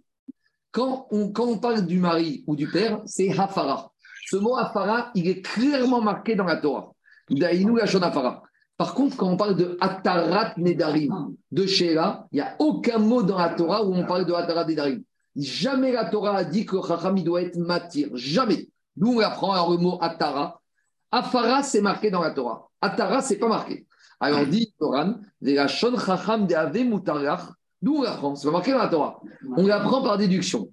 Quand 0.72 1.08
on, 1.12 1.32
quand 1.32 1.46
on 1.46 1.58
parle 1.58 1.86
du 1.86 2.00
mari 2.00 2.44
ou 2.48 2.56
du 2.56 2.68
père, 2.70 3.02
c'est 3.06 3.38
hafara. 3.38 3.92
Ce 4.28 4.36
mot 4.38 4.56
hafara, 4.56 5.12
il 5.16 5.28
est 5.28 5.42
clairement 5.42 6.02
marqué 6.02 6.36
dans 6.36 6.46
la 6.46 6.58
Torah. 6.58 6.92
Daïnou 7.30 7.76
la 7.76 7.86
shon 7.86 8.02
hafara. 8.02 8.44
Par 8.78 8.94
contre, 8.94 9.18
quand 9.18 9.28
on 9.28 9.38
parle 9.38 9.56
de 9.56 9.78
atarat 9.82 10.54
nedarim, 10.58 11.36
de 11.52 11.66
Sheila, 11.66 12.28
il 12.32 12.36
n'y 12.36 12.42
a 12.42 12.56
aucun 12.60 13.00
mot 13.00 13.24
dans 13.24 13.38
la 13.38 13.50
Torah 13.50 13.84
où 13.84 13.94
on 13.94 14.06
parle 14.06 14.26
de 14.26 14.34
atarat 14.34 14.66
nedarim. 14.66 15.04
Jamais 15.36 15.92
la 15.92 16.06
Torah 16.06 16.38
a 16.38 16.44
dit 16.44 16.66
que 16.66 16.78
chacham 16.86 17.22
doit 17.22 17.42
être 17.42 17.58
matir. 17.58 18.10
Jamais. 18.14 18.70
Nous, 18.98 19.14
on 19.14 19.20
apprend 19.20 19.52
alors 19.52 19.72
le 19.72 19.78
mot 19.78 19.98
atara. 20.02 20.62
Afara, 21.12 21.64
c'est 21.64 21.82
marqué 21.82 22.12
dans 22.12 22.22
la 22.22 22.32
Torah. 22.32 22.70
Atara, 22.82 23.22
c'est 23.22 23.38
pas 23.38 23.48
marqué. 23.48 23.86
Alors, 24.20 24.46
dit 24.46 24.74
Toran, 24.78 25.16
chacham 25.68 26.46
de 26.46 26.54
ave. 26.54 27.54
D'où 27.82 27.98
on 27.98 28.02
l'apprend 28.02 28.36
C'est 28.36 28.48
pas 28.48 28.52
marqué 28.52 28.72
dans 28.72 28.80
la 28.80 28.90
Torah. 28.90 29.22
On 29.56 29.66
l'apprend 29.66 30.02
par 30.02 30.18
déduction. 30.18 30.70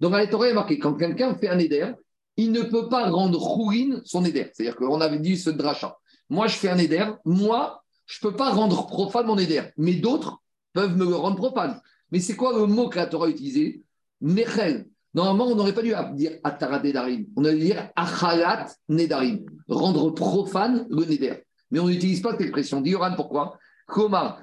Donc, 0.00 0.10
dans 0.10 0.18
la 0.18 0.26
Torah, 0.26 0.46
il 0.46 0.50
est 0.50 0.54
marqué 0.54 0.78
quand 0.78 0.94
quelqu'un 0.94 1.34
fait 1.34 1.48
un 1.48 1.58
éder, 1.58 1.92
il 2.36 2.52
ne 2.52 2.62
peut 2.62 2.88
pas 2.88 3.10
rendre 3.10 3.38
chourine 3.40 4.00
son 4.04 4.24
éder. 4.24 4.50
C'est-à-dire 4.52 4.76
qu'on 4.76 5.00
avait 5.00 5.18
dit 5.18 5.36
ce 5.36 5.50
dracha. 5.50 5.98
Moi, 6.30 6.46
je 6.46 6.54
fais 6.54 6.68
un 6.68 6.78
éder. 6.78 7.04
Moi, 7.24 7.82
je 8.06 8.24
ne 8.24 8.30
peux 8.30 8.36
pas 8.36 8.50
rendre 8.50 8.86
profane 8.86 9.26
mon 9.26 9.38
éder. 9.38 9.62
Mais 9.76 9.94
d'autres 9.94 10.40
peuvent 10.72 10.96
me 10.96 11.04
le 11.04 11.16
rendre 11.16 11.36
profane. 11.36 11.80
Mais 12.10 12.20
c'est 12.20 12.36
quoi 12.36 12.56
le 12.56 12.66
mot 12.66 12.88
que 12.88 12.96
la 12.96 13.06
Torah 13.06 13.26
a 13.26 13.28
utilisé? 13.30 13.82
Nechel. 14.20 14.86
Normalement, 15.14 15.52
on 15.52 15.56
n'aurait 15.56 15.74
pas 15.74 15.82
dû 15.82 15.92
dire 16.14 16.32
Atara 16.42 16.80
Nedarim. 16.80 17.26
On 17.36 17.44
aurait 17.44 17.54
dû 17.54 17.64
dire 17.64 17.90
Achalat 17.96 18.66
Nedarim. 18.88 19.44
Rendre 19.68 20.10
profane 20.10 20.86
le 20.88 21.04
Neder. 21.04 21.44
Mais 21.70 21.80
on 21.80 21.88
n'utilise 21.88 22.22
pas 22.22 22.32
cette 22.32 22.42
expression. 22.42 22.80
Dis 22.80 22.90
Yoran, 22.90 23.14
pourquoi? 23.14 23.58
Comment 23.86 24.36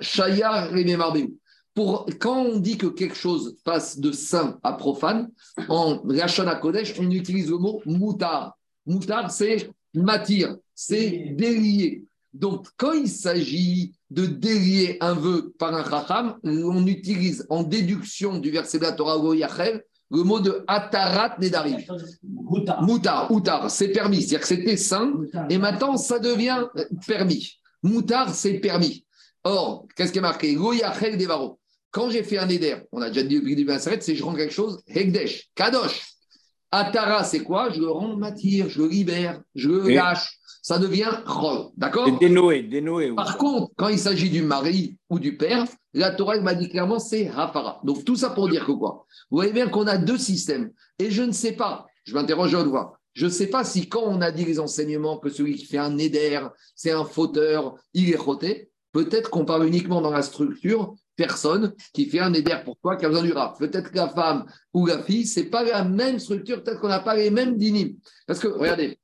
Shayar. 0.00 0.68
Pour, 1.74 2.06
quand 2.18 2.42
on 2.42 2.58
dit 2.58 2.76
que 2.76 2.86
quelque 2.86 3.14
chose 3.14 3.56
passe 3.64 4.00
de 4.00 4.10
saint 4.10 4.58
à 4.64 4.72
profane, 4.72 5.30
en 5.68 6.02
Rachana 6.04 6.56
Kodesh, 6.56 6.94
on 6.98 7.10
utilise 7.10 7.50
le 7.50 7.58
mot 7.58 7.80
mutar. 7.86 8.58
Mutar, 8.86 9.30
c'est 9.30 9.70
matir, 9.94 10.56
c'est 10.74 11.34
délier. 11.36 12.04
Donc, 12.32 12.66
quand 12.76 12.92
il 12.92 13.08
s'agit 13.08 13.94
de 14.10 14.26
délier 14.26 14.98
un 15.00 15.14
vœu 15.14 15.54
par 15.58 15.74
un 15.74 15.88
chacham, 15.88 16.36
on 16.42 16.86
utilise 16.86 17.46
en 17.48 17.62
déduction 17.62 18.38
du 18.38 18.50
verset 18.50 18.78
de 18.78 18.84
la 18.84 18.92
Torah 18.92 19.18
le 20.10 20.22
mot 20.22 20.40
de 20.40 20.64
atarat 20.66 21.36
nedarim. 21.38 21.78
Moutar, 22.80 23.30
outar, 23.30 23.70
c'est 23.70 23.88
permis. 23.88 24.22
C'est-à-dire 24.22 24.40
que 24.40 24.46
c'était 24.46 24.76
saint 24.76 25.12
et 25.50 25.58
maintenant 25.58 25.96
ça 25.96 26.18
devient 26.18 26.64
permis. 27.06 27.54
Moutar, 27.82 28.34
c'est 28.34 28.54
permis. 28.54 29.04
Or, 29.44 29.86
qu'est-ce 29.94 30.12
qui 30.12 30.18
est 30.18 30.22
marqué? 30.22 30.54
Goyachel 30.54 31.16
devaro. 31.16 31.58
Quand 31.90 32.10
j'ai 32.10 32.22
fait 32.22 32.38
un 32.38 32.48
éder, 32.48 32.76
on 32.92 33.00
a 33.00 33.08
déjà 33.08 33.22
dit 33.22 33.36
depuis 33.36 33.54
le 33.54 33.64
début 33.64 33.78
c'est 33.78 34.14
je 34.14 34.22
rends 34.22 34.34
quelque 34.34 34.52
chose, 34.52 34.82
Hegdesh, 34.86 35.48
Kadosh. 35.54 36.14
Atara, 36.70 37.24
c'est 37.24 37.40
quoi? 37.40 37.70
Je 37.70 37.80
le 37.80 37.90
rends 37.90 38.16
matière, 38.16 38.68
je 38.68 38.82
le 38.82 38.88
libère, 38.88 39.40
je 39.54 39.68
le 39.68 39.88
lâche. 39.88 40.37
Ça 40.68 40.78
devient 40.78 41.08
Chol. 41.24 41.70
D'accord 41.78 42.18
dénoué. 42.18 42.68
oui. 42.70 43.14
par 43.14 43.38
contre, 43.38 43.72
quand 43.74 43.88
il 43.88 43.98
s'agit 43.98 44.28
du 44.28 44.42
mari 44.42 44.98
ou 45.08 45.18
du 45.18 45.34
père, 45.38 45.64
la 45.94 46.10
Torah 46.10 46.38
m'a 46.42 46.52
dit 46.52 46.68
clairement 46.68 46.98
c'est 46.98 47.28
Hafara. 47.28 47.80
Donc 47.84 48.04
tout 48.04 48.16
ça 48.16 48.28
pour 48.28 48.50
dire 48.50 48.66
que 48.66 48.72
quoi? 48.72 49.06
Vous 49.30 49.38
voyez 49.38 49.54
bien 49.54 49.70
qu'on 49.70 49.86
a 49.86 49.96
deux 49.96 50.18
systèmes. 50.18 50.70
Et 50.98 51.10
je 51.10 51.22
ne 51.22 51.32
sais 51.32 51.52
pas, 51.52 51.86
je 52.04 52.12
m'interroge 52.12 52.54
à 52.54 52.62
voix, 52.64 52.98
je 53.14 53.24
ne 53.24 53.30
sais 53.30 53.46
pas 53.46 53.64
si 53.64 53.88
quand 53.88 54.02
on 54.04 54.20
a 54.20 54.30
dit 54.30 54.44
les 54.44 54.60
enseignements 54.60 55.16
que 55.16 55.30
celui 55.30 55.54
qui 55.54 55.64
fait 55.64 55.78
un 55.78 55.96
éder, 55.96 56.38
c'est 56.74 56.92
un 56.92 57.06
fauteur, 57.06 57.74
il 57.94 58.12
est 58.12 58.18
roté, 58.18 58.70
peut-être 58.92 59.30
qu'on 59.30 59.46
parle 59.46 59.66
uniquement 59.66 60.02
dans 60.02 60.10
la 60.10 60.20
structure 60.20 60.94
personne 61.16 61.72
qui 61.94 62.10
fait 62.10 62.20
un 62.20 62.34
éder 62.34 62.54
pour 62.66 62.76
toi 62.76 62.96
qui 62.96 63.06
a 63.06 63.08
besoin 63.08 63.24
du 63.24 63.32
rap. 63.32 63.58
Peut-être 63.58 63.90
que 63.90 63.96
la 63.96 64.10
femme 64.10 64.44
ou 64.74 64.84
la 64.84 65.02
fille, 65.02 65.24
c'est 65.24 65.46
pas 65.46 65.62
la 65.62 65.82
même 65.82 66.18
structure, 66.18 66.62
peut-être 66.62 66.78
qu'on 66.78 66.88
n'a 66.88 67.00
pas 67.00 67.16
les 67.16 67.30
mêmes 67.30 67.56
dynimes. 67.56 67.96
Parce 68.26 68.38
que, 68.38 68.48
regardez, 68.48 68.98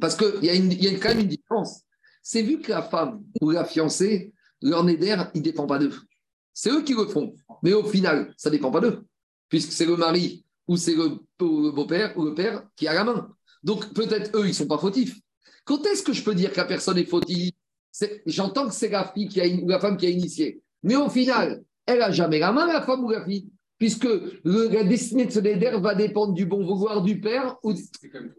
parce 0.00 0.16
qu'il 0.16 0.44
y, 0.44 0.50
a 0.50 0.54
y 0.54 0.88
a 0.88 0.98
quand 0.98 1.08
même 1.08 1.20
une 1.20 1.28
différence. 1.28 1.82
C'est 2.22 2.42
vu 2.42 2.60
que 2.60 2.70
la 2.70 2.82
femme 2.82 3.22
ou 3.40 3.50
la 3.50 3.64
fiancée, 3.64 4.32
leur 4.60 4.84
néder, 4.84 5.16
il 5.34 5.38
ne 5.38 5.44
dépend 5.44 5.66
pas 5.66 5.78
d'eux. 5.78 5.94
C'est 6.52 6.70
eux 6.70 6.82
qui 6.82 6.94
le 6.94 7.06
font. 7.06 7.34
Mais 7.62 7.72
au 7.72 7.84
final, 7.84 8.34
ça 8.36 8.50
ne 8.50 8.56
dépend 8.56 8.70
pas 8.70 8.80
d'eux, 8.80 9.06
puisque 9.48 9.72
c'est 9.72 9.86
le 9.86 9.96
mari 9.96 10.44
ou 10.66 10.76
c'est 10.76 10.94
le, 10.94 11.20
beau-père 11.38 12.16
ou 12.18 12.24
le 12.24 12.34
père 12.34 12.64
qui 12.76 12.86
a 12.86 12.94
la 12.94 13.04
main. 13.04 13.34
Donc 13.62 13.92
peut-être 13.94 14.36
eux, 14.36 14.44
ils 14.44 14.48
ne 14.48 14.52
sont 14.52 14.66
pas 14.66 14.78
fautifs. 14.78 15.18
Quand 15.64 15.84
est-ce 15.86 16.02
que 16.02 16.12
je 16.12 16.22
peux 16.22 16.34
dire 16.34 16.52
que 16.52 16.56
la 16.56 16.64
personne 16.64 16.98
est 16.98 17.04
fautive? 17.04 17.52
J'entends 18.26 18.68
que 18.68 18.74
c'est 18.74 18.88
la 18.88 19.10
fille 19.12 19.28
qui 19.28 19.40
a, 19.40 19.46
ou 19.46 19.68
la 19.68 19.80
femme 19.80 19.96
qui 19.96 20.06
a 20.06 20.10
initié. 20.10 20.62
Mais 20.82 20.96
au 20.96 21.08
final, 21.08 21.62
elle 21.86 21.98
n'a 21.98 22.10
jamais 22.10 22.38
la 22.38 22.52
main, 22.52 22.66
la 22.66 22.82
femme 22.82 23.04
ou 23.04 23.10
la 23.10 23.24
fille. 23.24 23.50
Puisque 23.78 24.04
le- 24.04 24.68
la 24.72 24.82
destinée 24.82 25.26
de 25.26 25.30
ce 25.30 25.38
néder 25.38 25.70
va 25.80 25.94
dépendre 25.94 26.32
du 26.34 26.46
bon 26.46 26.64
vouloir 26.66 27.00
du 27.02 27.20
père 27.20 27.56
ou 27.62 27.72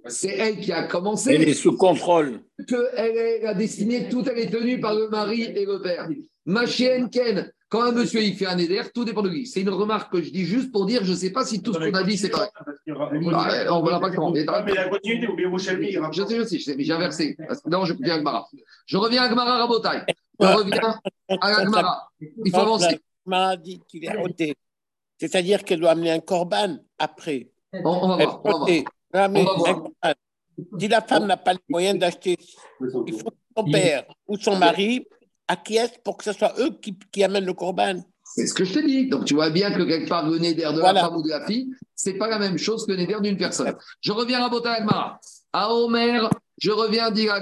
c'est 0.07 0.35
elle 0.37 0.59
qui 0.59 0.71
a 0.73 0.83
commencé 0.83 1.33
Elle 1.35 1.47
est 1.47 1.53
sous 1.53 1.77
contrôle. 1.77 2.41
que 2.67 2.89
elle 2.97 3.15
est 3.17 3.41
la 3.43 3.53
destinée, 3.53 4.09
tout 4.09 4.23
elle 4.29 4.37
est 4.39 4.51
tenue 4.51 4.79
par 4.81 4.93
le 4.95 5.07
mari 5.09 5.43
et 5.43 5.65
le 5.65 5.81
père. 5.81 6.09
Ma 6.45 6.65
chienne 6.65 7.09
Ken, 7.09 7.51
quand 7.69 7.83
un 7.83 7.91
monsieur 7.93 8.21
il 8.21 8.33
fait 8.35 8.47
un 8.47 8.57
éder, 8.57 8.81
tout 8.93 9.05
dépend 9.05 9.21
de 9.21 9.29
lui. 9.29 9.45
C'est 9.47 9.61
une 9.61 9.69
remarque 9.69 10.11
que 10.11 10.21
je 10.21 10.29
dis 10.29 10.43
juste 10.43 10.71
pour 10.73 10.85
dire, 10.85 11.05
je 11.05 11.11
ne 11.11 11.15
sais 11.15 11.29
pas 11.31 11.45
si 11.45 11.61
tout 11.61 11.71
ce 11.73 11.79
qu'on 11.79 11.93
a 11.93 12.03
dit 12.03 12.17
c'est 12.17 12.29
correct. 12.31 12.51
Ah, 13.33 13.67
on 13.71 13.83
verra 13.83 13.99
pas 14.01 14.09
comment. 14.11 14.31
Mais 14.31 14.43
la 14.43 14.89
continuité, 14.89 15.27
ou 15.27 15.35
bien 15.37 15.49
Je 15.57 16.23
sais, 16.25 16.35
je 16.37 16.43
sais, 16.43 16.57
je 16.59 16.63
sais, 16.63 16.75
mais 16.75 16.83
j'ai 16.83 16.91
inversé. 16.93 17.37
Non, 17.65 17.85
je 17.85 17.93
reviens 17.93 18.15
à 18.15 18.19
Gmara. 18.19 18.47
Je 18.87 18.97
reviens 18.97 19.23
à 19.23 19.29
Gmara 19.29 19.57
Rabotai. 19.59 19.99
Je 20.39 20.47
reviens 20.47 20.95
à 21.29 21.65
Gmara. 21.65 22.09
Il 22.43 22.51
faut 22.51 22.57
avancer. 22.57 22.99
m'a 23.25 23.55
dit 23.55 23.79
qu'il 23.87 24.03
est 24.03 24.17
ôté. 24.17 24.53
C'est-à-dire 25.19 25.63
qu'elle 25.63 25.79
doit 25.79 25.91
amener 25.91 26.11
un 26.11 26.19
corban 26.19 26.77
après. 26.97 27.51
On, 27.73 27.89
on 27.89 28.17
va 28.17 28.25
voir. 28.25 28.69
On 29.13 29.63
va 29.63 29.89
un. 30.03 30.13
Si 30.79 30.87
la 30.87 31.01
femme 31.01 31.25
n'a 31.27 31.37
pas 31.37 31.53
les 31.53 31.59
moyens 31.69 31.97
d'acheter, 31.99 32.37
il 32.81 32.89
faut 32.91 33.03
que 33.05 33.35
son 33.55 33.63
père 33.71 34.05
ou 34.27 34.37
son 34.37 34.55
mari 34.57 35.05
acquiesce 35.47 35.93
pour 36.03 36.17
que 36.17 36.23
ce 36.25 36.33
soit 36.33 36.53
eux 36.59 36.71
qui, 36.81 36.97
qui 37.11 37.23
amènent 37.23 37.45
le 37.45 37.53
corban. 37.53 38.01
C'est 38.23 38.45
ce 38.45 38.53
que 38.53 38.63
je 38.65 38.73
te 38.73 38.85
dis. 38.85 39.07
Donc, 39.07 39.25
tu 39.25 39.33
vois 39.35 39.49
bien 39.49 39.71
que 39.71 39.83
quelque 39.83 40.07
part, 40.07 40.27
le 40.29 40.37
néder 40.37 40.63
de 40.63 40.79
Voilà. 40.79 40.93
la 40.93 41.01
femme 41.07 41.15
ou 41.17 41.23
de 41.23 41.29
la 41.29 41.45
fille, 41.47 41.73
c'est 41.95 42.13
pas 42.13 42.27
la 42.27 42.37
même 42.39 42.57
chose 42.57 42.85
que 42.85 42.91
le 42.91 42.97
néder 42.97 43.15
d'une 43.21 43.37
personne. 43.37 43.73
Je 44.01 44.11
reviens 44.11 44.45
à 44.45 44.49
Bota 44.49 44.71
Agmara. 44.71 45.19
À 45.51 45.73
Omer, 45.73 46.29
je 46.57 46.71
reviens 46.71 47.09
dire. 47.09 47.33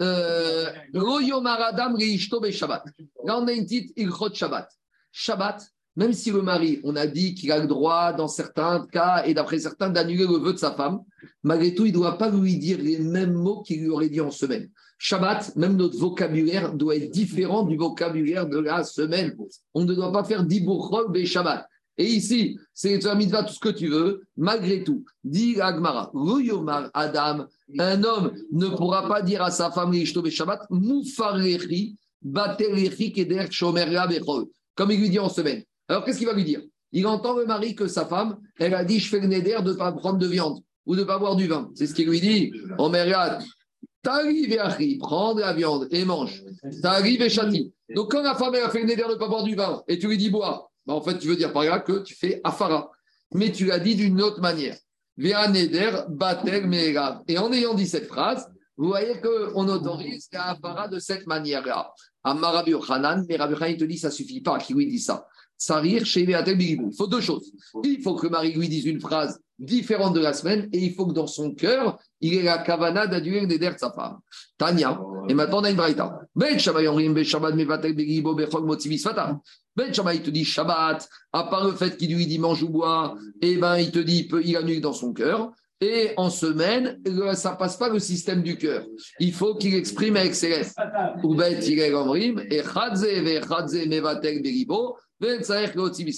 Euh, 0.00 0.70
Reishto 0.94 2.40
Be 2.40 2.50
Shabbat. 2.50 2.84
Là, 3.24 3.38
on 3.38 3.46
a 3.46 3.52
une 3.52 3.64
petite 3.64 3.92
Ilchot 3.96 4.32
Shabbat. 4.34 4.68
Shabbat, 5.12 5.62
même 5.96 6.12
si 6.12 6.30
le 6.30 6.42
mari, 6.42 6.80
on 6.84 6.96
a 6.96 7.06
dit 7.06 7.34
qu'il 7.34 7.52
a 7.52 7.58
le 7.58 7.66
droit, 7.66 8.12
dans 8.12 8.28
certains 8.28 8.86
cas, 8.90 9.24
et 9.26 9.34
d'après 9.34 9.58
certains, 9.58 9.90
d'annuler 9.90 10.26
le 10.26 10.38
vœu 10.38 10.54
de 10.54 10.58
sa 10.58 10.72
femme, 10.72 11.00
malgré 11.42 11.74
tout, 11.74 11.84
il 11.84 11.92
ne 11.92 11.98
doit 11.98 12.16
pas 12.16 12.30
lui 12.30 12.56
dire 12.56 12.78
les 12.80 12.98
mêmes 12.98 13.34
mots 13.34 13.62
qu'il 13.62 13.82
lui 13.82 13.90
aurait 13.90 14.08
dit 14.08 14.20
en 14.20 14.30
semaine. 14.30 14.70
Shabbat, 14.98 15.56
même 15.56 15.76
notre 15.76 15.98
vocabulaire 15.98 16.72
doit 16.74 16.96
être 16.96 17.10
différent 17.10 17.64
du 17.64 17.76
vocabulaire 17.76 18.46
de 18.46 18.58
la 18.58 18.84
semaine. 18.84 19.36
On 19.74 19.84
ne 19.84 19.94
doit 19.94 20.12
pas 20.12 20.24
faire 20.24 20.44
Dibourchol 20.44 21.14
et 21.16 21.26
Shabbat. 21.26 21.66
Et 21.98 22.06
ici, 22.06 22.58
c'est 22.72 23.04
mitzvah, 23.14 23.42
tout 23.42 23.52
ce 23.52 23.60
que 23.60 23.68
tu 23.68 23.88
veux, 23.88 24.22
malgré 24.36 24.82
tout. 24.82 25.04
Dit 25.22 25.60
Agmara, 25.60 26.10
Adam, 26.94 27.46
un 27.78 28.04
homme 28.04 28.32
ne 28.50 28.68
pourra 28.68 29.06
pas 29.08 29.20
dire 29.20 29.42
à 29.42 29.50
sa 29.50 29.70
femme 29.70 29.92
Shabbat. 29.92 30.68
Comme 34.74 34.90
il 34.90 35.00
lui 35.00 35.10
dit 35.10 35.18
en 35.18 35.28
semaine. 35.28 35.62
Alors, 35.88 36.04
qu'est-ce 36.04 36.18
qu'il 36.18 36.26
va 36.26 36.32
lui 36.32 36.44
dire? 36.44 36.60
Il 36.92 37.06
entend 37.06 37.34
le 37.34 37.46
mari 37.46 37.74
que 37.74 37.86
sa 37.86 38.06
femme, 38.06 38.38
elle 38.58 38.74
a 38.74 38.84
dit 38.84 39.00
Je 39.00 39.08
fais 39.08 39.20
le 39.20 39.26
neder 39.26 39.58
de 39.62 39.72
ne 39.72 39.76
pas 39.76 39.92
prendre 39.92 40.18
de 40.18 40.26
viande 40.26 40.60
ou 40.86 40.94
de 40.94 41.00
ne 41.00 41.04
pas 41.04 41.18
boire 41.18 41.36
du 41.36 41.46
vin. 41.46 41.70
C'est 41.74 41.86
ce 41.86 41.94
qu'il 41.94 42.08
lui 42.08 42.20
dit. 42.20 42.52
Mais 42.90 43.02
regarde, 43.02 43.42
t'arrives 44.02 44.52
et 44.52 44.98
prends 44.98 45.34
de 45.34 45.40
la 45.40 45.52
viande 45.52 45.88
et 45.90 46.04
mange. 46.04 46.42
T'arrives 46.82 47.22
et 47.22 47.30
châtie. 47.30 47.72
Donc, 47.94 48.10
quand 48.10 48.22
la 48.22 48.34
femme, 48.34 48.54
elle 48.54 48.64
a 48.64 48.70
fait 48.70 48.80
le 48.80 48.86
neder 48.86 49.04
de 49.04 49.14
ne 49.14 49.18
pas 49.18 49.28
boire 49.28 49.44
du 49.44 49.54
vin 49.54 49.82
et 49.88 49.98
tu 49.98 50.08
lui 50.08 50.18
dis 50.18 50.30
bois, 50.30 50.70
bah, 50.86 50.94
en 50.94 51.00
fait, 51.00 51.18
tu 51.18 51.28
veux 51.28 51.36
dire 51.36 51.52
par 51.52 51.64
là 51.64 51.80
que 51.80 52.02
tu 52.02 52.14
fais 52.14 52.40
afara. 52.44 52.90
Mais 53.34 53.52
tu 53.52 53.66
l'as 53.66 53.78
dit 53.78 53.94
d'une 53.94 54.20
autre 54.20 54.40
manière. 54.40 54.76
Et 55.18 55.34
en 57.38 57.52
ayant 57.52 57.74
dit 57.74 57.86
cette 57.86 58.06
phrase, 58.06 58.50
vous 58.76 58.88
voyez 58.88 59.20
qu'on 59.20 59.68
autorise 59.68 60.28
la 60.32 60.88
de 60.88 60.98
cette 60.98 61.26
manière-là. 61.26 61.92
Amar 62.24 62.54
Rabbi 62.54 62.70
Yochanan, 62.70 63.24
mais 63.28 63.36
Rabbi 63.36 63.54
il 63.68 63.76
te 63.76 63.84
dit 63.84 63.98
ça 63.98 64.10
suffit 64.10 64.40
pas. 64.40 64.58
Qui 64.58 64.74
lui 64.74 64.86
dit 64.86 64.98
ça 64.98 65.26
Sarir 65.58 66.04
chez. 66.04 66.22
Il 66.22 66.90
faut 66.96 67.06
deux 67.06 67.20
choses. 67.20 67.52
Il 67.84 68.02
faut 68.02 68.14
que 68.14 68.26
le 68.26 68.30
mari 68.30 68.52
lui 68.52 68.68
dise 68.68 68.86
une 68.86 69.00
phrase 69.00 69.38
différente 69.58 70.14
de 70.14 70.20
la 70.20 70.32
semaine 70.32 70.68
et 70.72 70.78
il 70.78 70.92
faut 70.94 71.06
que 71.06 71.12
dans 71.12 71.28
son 71.28 71.54
cœur, 71.54 71.98
il 72.20 72.34
ait 72.34 72.42
la 72.42 72.58
kavana 72.58 73.06
d'adduire 73.06 73.42
neder 73.46 73.70
de 73.70 73.78
sa 73.78 73.92
femme. 73.92 74.18
Tania. 74.58 75.00
Et 75.28 75.34
maintenant, 75.34 75.60
on 75.60 75.64
a 75.64 75.70
une 75.70 75.76
braïta. 75.76 76.18
Ben 76.34 76.58
Shabbat 76.58 76.82
Yomrim, 76.82 77.14
Ben 77.14 77.24
Shabbat 77.24 77.54
Mevatel 77.54 77.94
Begibo, 77.94 78.34
Bechog 78.34 78.64
Motivis 78.66 79.02
Fata. 79.02 79.38
Ben 79.76 79.94
Shabbat, 79.94 80.16
il 80.16 80.22
te 80.22 80.30
dit 80.30 80.44
Shabbat, 80.44 81.08
à 81.32 81.44
part 81.44 81.64
le 81.64 81.72
fait 81.74 81.96
qu'il 81.96 82.12
lui 82.14 82.26
dit 82.26 82.40
mange 82.40 82.62
ou 82.64 82.68
bois, 82.70 83.16
eh 83.40 83.56
ben, 83.56 83.78
il 83.78 83.92
te 83.92 84.00
dit 84.00 84.28
il, 84.32 84.48
il 84.48 84.56
annule 84.56 84.80
dans 84.80 84.92
son 84.92 85.12
cœur. 85.12 85.52
Et 85.80 86.10
en 86.16 86.30
semaine, 86.30 87.00
le- 87.04 87.34
ça 87.34 87.52
passe 87.56 87.76
pas 87.76 87.88
le 87.88 87.98
système 87.98 88.42
du 88.42 88.56
cœur. 88.56 88.84
Il 89.18 89.32
faut 89.32 89.54
qu'il 89.56 89.74
exprime 89.74 90.16
avec 90.16 90.34
ses 90.34 90.48
lèvres. 90.48 90.70
Ou 91.24 91.34
Ben 91.34 91.58
Tirel 91.58 91.94
Omrim, 91.94 92.40
et 92.50 92.62
Chadze, 92.62 93.04
Ve 93.04 93.40
Chadze 93.46 93.86
Mevatel 93.88 94.42
Begibo, 94.42 94.96
Ben 95.22 95.42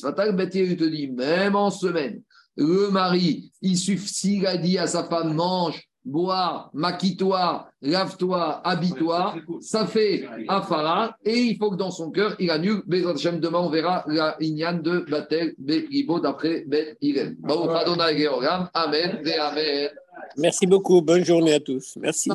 Fata. 0.00 0.32
Ben 0.32 0.50
il 0.54 0.76
te 0.76 0.84
dit 0.84 1.08
même 1.08 1.56
en 1.56 1.70
semaine, 1.70 2.22
le 2.56 2.90
mari, 2.90 3.52
il 3.60 3.76
suffit, 3.76 4.08
s'il 4.08 4.46
a 4.46 4.56
dit 4.56 4.78
à 4.78 4.86
sa 4.86 5.04
femme 5.04 5.34
mange, 5.34 5.82
bois, 6.04 6.70
maquille-toi, 6.72 7.68
lave-toi, 7.82 8.66
habille-toi, 8.66 9.34
ça 9.60 9.86
fait 9.86 10.24
Afara, 10.48 11.16
et 11.22 11.36
il 11.36 11.58
faut 11.58 11.70
que 11.70 11.76
dans 11.76 11.90
son 11.90 12.10
cœur, 12.10 12.34
il 12.38 12.50
annule. 12.50 12.82
Bezrat 12.86 13.12
Hashem, 13.12 13.40
demain, 13.40 13.58
on 13.58 13.70
verra 13.70 14.04
la 14.06 14.36
Inyan 14.40 14.78
de 14.78 15.00
Batel 15.10 15.54
Bekibo 15.58 16.20
d'après 16.20 16.64
Ben 16.66 16.96
Irem. 17.02 17.36
Amen 18.74 19.20
et 19.26 19.34
Amen. 19.38 19.90
Merci 20.38 20.66
beaucoup. 20.66 21.02
Bonne 21.02 21.24
journée 21.24 21.54
à 21.54 21.60
tous. 21.60 21.96
Merci. 22.00 22.30